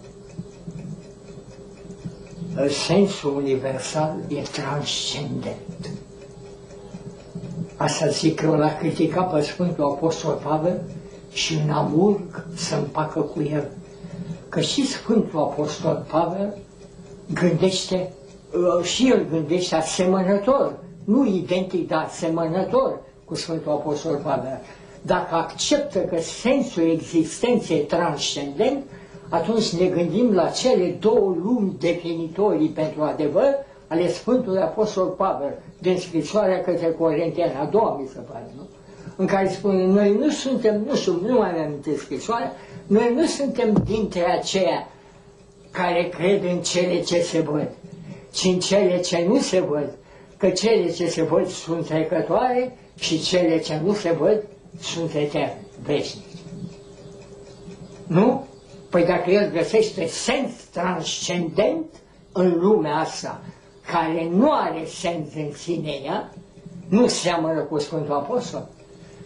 sensul 2.69 3.37
universal 3.37 4.17
e 4.29 4.41
transcendent. 4.41 5.91
Asta 7.77 8.07
zic 8.07 8.41
că 8.41 8.57
l-a 8.57 8.77
criticat 8.77 9.33
pe 9.33 9.41
Sfântul 9.41 9.85
Apostol 9.85 10.41
Pavel 10.45 10.81
și 11.33 11.55
în 11.65 11.71
amurg 11.71 12.47
să 12.55 12.75
împacă 12.75 13.21
cu 13.21 13.43
el. 13.43 13.69
Că 14.49 14.61
și 14.61 14.87
Sfântul 14.87 15.39
Apostol 15.39 16.05
Pavel 16.11 16.55
gândește, 17.33 18.13
uh, 18.79 18.85
și 18.85 19.11
el 19.11 19.27
gândește 19.31 19.75
asemănător, 19.75 20.79
nu 21.05 21.27
identic, 21.27 21.89
dar 21.89 22.05
asemănător 22.05 23.01
cu 23.25 23.35
Sfântul 23.35 23.73
Apostol 23.73 24.21
Pavel. 24.23 24.61
Dacă 25.03 25.35
acceptă 25.35 25.99
că 25.99 26.21
sensul 26.21 26.83
existenței 26.83 27.77
e 27.79 27.81
transcendent, 27.81 28.85
atunci 29.29 29.69
ne 29.69 29.87
gândim 29.87 30.35
la 30.35 30.47
cele 30.49 30.97
două 31.01 31.35
lumi 31.43 31.77
definitorii 31.79 32.69
pentru 32.69 33.03
adevăr 33.03 33.55
ale 33.89 34.09
Sfântului 34.09 34.61
Apostol 34.61 35.07
Pavel, 35.07 35.55
din 35.79 35.99
scrisoarea 35.99 36.61
către 36.61 36.87
Corinteni, 36.91 37.53
a 37.61 37.65
doua 37.65 37.99
mi 38.01 38.09
se 38.13 38.19
pare, 38.19 38.51
nu? 38.57 38.69
în 39.17 39.27
care 39.27 39.49
spune, 39.49 39.85
noi 39.85 40.13
nu 40.15 40.31
suntem, 40.31 40.83
nu 40.87 40.95
sunt, 40.95 41.23
nu 41.23 41.39
mai 41.39 41.51
am 41.51 41.97
scrisoarea, 41.97 42.53
noi 42.87 43.13
nu 43.15 43.25
suntem 43.25 43.83
dintre 43.85 44.25
aceia 44.31 44.89
care 45.71 46.09
cred 46.09 46.43
în 46.45 46.59
cele 46.61 47.01
ce 47.01 47.21
se 47.21 47.41
văd, 47.41 47.69
ci 48.33 48.45
în 48.45 48.59
cele 48.59 49.01
ce 49.01 49.25
nu 49.29 49.39
se 49.39 49.61
văd, 49.61 49.91
că 50.37 50.49
cele 50.51 50.91
ce 50.91 51.09
se 51.09 51.23
văd 51.23 51.47
sunt 51.49 51.87
trecătoare 51.87 52.77
și 52.99 53.21
cele 53.23 53.59
ce 53.59 53.81
nu 53.85 53.93
se 53.93 54.13
văd 54.13 54.43
sunt 54.81 55.15
eterne, 55.15 55.59
veșnice. 55.83 56.27
Nu? 58.07 58.47
Păi 58.91 59.05
dacă 59.05 59.31
el 59.31 59.51
găsește 59.51 60.07
sens 60.07 60.53
transcendent 60.73 61.85
în 62.33 62.59
lumea 62.59 62.97
asta, 62.97 63.43
care 63.93 64.29
nu 64.33 64.53
are 64.53 64.85
sens 64.85 65.35
în 65.35 65.53
sine 65.53 65.91
ea, 66.05 66.33
nu 66.89 67.07
seamănă 67.07 67.61
cu 67.61 67.79
Sfântul 67.79 68.15
Apostol 68.15 68.69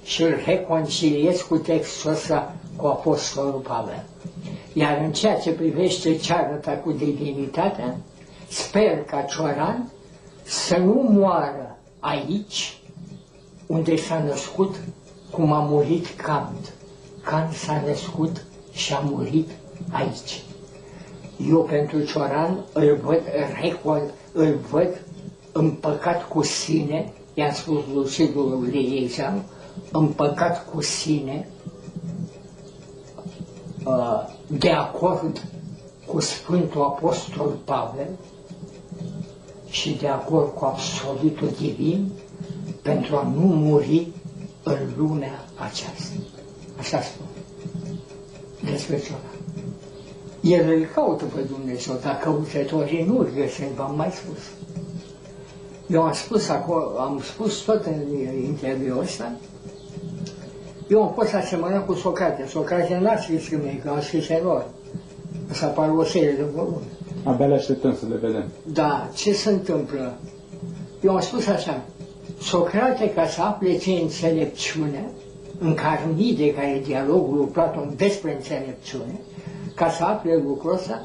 și 0.04 0.22
îl 0.22 0.40
reconciliez 0.44 1.40
cu 1.40 1.56
textul 1.56 2.10
ăsta 2.10 2.54
cu 2.76 2.86
Apostolul 2.86 3.60
Pavel. 3.68 4.04
Iar 4.72 5.00
în 5.04 5.12
ceea 5.12 5.38
ce 5.38 5.50
privește 5.52 6.16
cearta 6.16 6.72
cu 6.72 6.92
divinitatea, 6.92 7.96
sper 8.48 9.04
ca 9.04 9.22
Cioran 9.22 9.90
să 10.42 10.76
nu 10.76 11.08
moară 11.10 11.78
aici, 11.98 12.78
unde 13.66 13.96
s-a 13.96 14.22
născut, 14.26 14.74
cum 15.30 15.52
a 15.52 15.60
murit 15.60 16.06
Kant. 16.06 16.72
Kant 17.24 17.52
s-a 17.52 17.82
născut 17.86 18.44
și 18.72 18.92
a 18.92 18.98
murit 18.98 19.48
aici. 19.90 20.42
Eu 21.50 21.62
pentru 21.62 22.04
Cioran 22.04 22.58
îl 22.72 22.98
văd, 23.02 23.20
recol, 23.62 24.02
îl 24.32 24.58
văd 24.70 25.00
împăcat 25.52 26.28
cu 26.28 26.42
sine, 26.42 27.12
i-am 27.34 27.52
spus 27.52 27.82
Lucidului 27.94 28.70
Liezan, 28.70 29.42
împăcat 29.92 30.70
cu 30.70 30.80
sine, 30.82 31.48
uh, 33.84 34.24
de 34.46 34.70
acord 34.70 35.42
cu 36.06 36.20
Sfântul 36.20 36.82
Apostol 36.82 37.56
Pavel 37.64 38.08
și 39.68 39.94
de 40.00 40.08
acord 40.08 40.54
cu 40.54 40.64
absolutul 40.64 41.50
divin 41.60 42.10
pentru 42.82 43.16
a 43.16 43.22
nu 43.22 43.46
muri 43.46 44.06
în 44.62 44.78
lumea 44.96 45.44
aceasta. 45.54 46.12
Așa 46.78 47.00
spun 47.00 47.26
despre 48.70 48.98
Cioran. 49.00 49.39
El 50.40 50.68
îl 50.68 50.86
caută 50.94 51.24
pe 51.24 51.40
Dumnezeu, 51.40 51.98
dar 52.02 52.18
căutătorii 52.18 53.04
nu 53.04 53.18
îl 53.18 53.28
găsesc, 53.34 53.70
v-am 53.76 53.94
mai 53.96 54.10
spus. 54.10 54.38
Eu 55.86 56.02
am 56.02 56.12
spus 56.12 56.48
acolo, 56.48 56.98
am 56.98 57.20
spus 57.22 57.58
tot 57.58 57.84
în 57.84 58.16
interviul 58.44 58.98
ăsta, 58.98 59.32
eu 60.90 61.02
am 61.02 61.12
fost 61.12 61.34
asemănat 61.34 61.86
cu 61.86 61.94
Socrate. 61.94 62.46
Socrate 62.46 62.98
n-a 63.02 63.16
scris 63.16 63.48
mie, 63.50 63.80
că 63.84 63.90
a 63.96 64.00
scris 64.00 64.28
erori. 64.28 64.64
Să 65.50 65.64
apară 65.64 65.92
o 65.92 66.04
serie 66.04 66.32
de 66.32 66.44
volume. 66.54 66.84
Abia 67.24 67.46
le 67.46 67.54
așteptăm 67.54 67.94
să 67.94 68.04
le 68.08 68.16
vedem. 68.16 68.44
Da, 68.64 69.08
ce 69.14 69.32
se 69.32 69.50
întâmplă? 69.50 70.14
Eu 71.02 71.14
am 71.14 71.20
spus 71.20 71.46
așa, 71.46 71.82
Socrate, 72.40 73.10
ca 73.10 73.26
să 73.26 73.40
afle 73.42 73.78
ce 73.78 73.90
înțelepciune, 73.90 75.10
în 75.58 75.74
Carnide, 75.74 76.54
care 76.54 76.68
e 76.68 76.80
dialogul 76.80 77.36
lui 77.36 77.46
Platon 77.46 77.92
despre 77.96 78.34
înțelepciune, 78.34 79.20
ca 79.74 79.88
să 79.90 80.04
afle 80.04 80.42
lucrul 80.46 80.72
ăsta, 80.72 81.02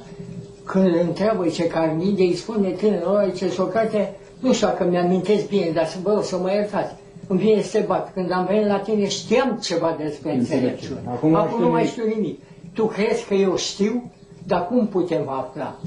când 0.64 0.86
îl 0.86 1.00
întreabă 1.08 1.48
ce 1.48 1.68
Carnide, 1.68 2.22
îi 2.22 2.36
spune 2.36 2.70
tânărul, 2.70 3.34
ce 3.36 3.50
Socrate, 3.50 4.16
nu 4.40 4.54
știu 4.54 4.68
dacă 4.68 4.84
mi-amintesc 4.84 5.48
bine, 5.48 5.72
dar 5.74 5.86
să 5.86 5.98
vă 6.04 6.14
rog 6.14 6.24
să 6.24 6.38
mă 6.38 6.52
iertați 6.52 6.96
îmi 7.28 7.40
vine 7.40 7.62
să 7.62 7.78
te 7.78 7.84
bat. 7.88 8.14
Când 8.14 8.32
am 8.32 8.46
venit 8.46 8.68
la 8.68 8.80
tine 8.80 9.08
știam 9.08 9.60
ceva 9.62 9.96
despre 10.00 10.34
înțelepciune. 10.34 11.02
Acum, 11.08 11.36
Acum 11.36 11.62
nu 11.62 11.70
mai 11.70 11.86
știu 11.86 12.08
nimic. 12.08 12.42
Tu 12.74 12.86
crezi 12.86 13.26
că 13.26 13.34
eu 13.34 13.58
știu? 13.58 14.12
Dar 14.48 14.68
cum 14.68 14.88
putem 14.88 15.30
afla? 15.30 15.80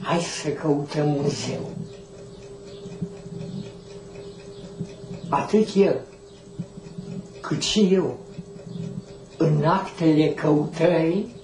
Hai 0.00 0.18
să 0.18 0.48
căutăm 0.48 1.14
un 1.14 1.28
zeu. 1.28 1.70
Atât 5.28 5.68
el, 5.74 6.00
cât 7.40 7.62
și 7.62 7.88
eu, 7.92 8.16
în 9.36 9.64
actele 9.64 10.28
căutării, 10.28 11.34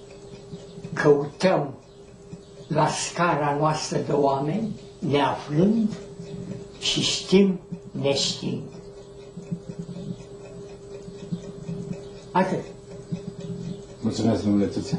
căutăm 0.93 1.75
la 2.69 2.87
scara 2.89 3.57
noastră 3.59 3.99
de 4.07 4.13
oameni, 4.13 4.81
neaflând 4.99 5.97
și 6.79 7.01
știm 7.01 7.61
neștiind. 7.91 8.63
Atât. 12.33 12.61
Mulțumesc, 14.01 14.43
domnule 14.43 14.67
Tuția. 14.67 14.99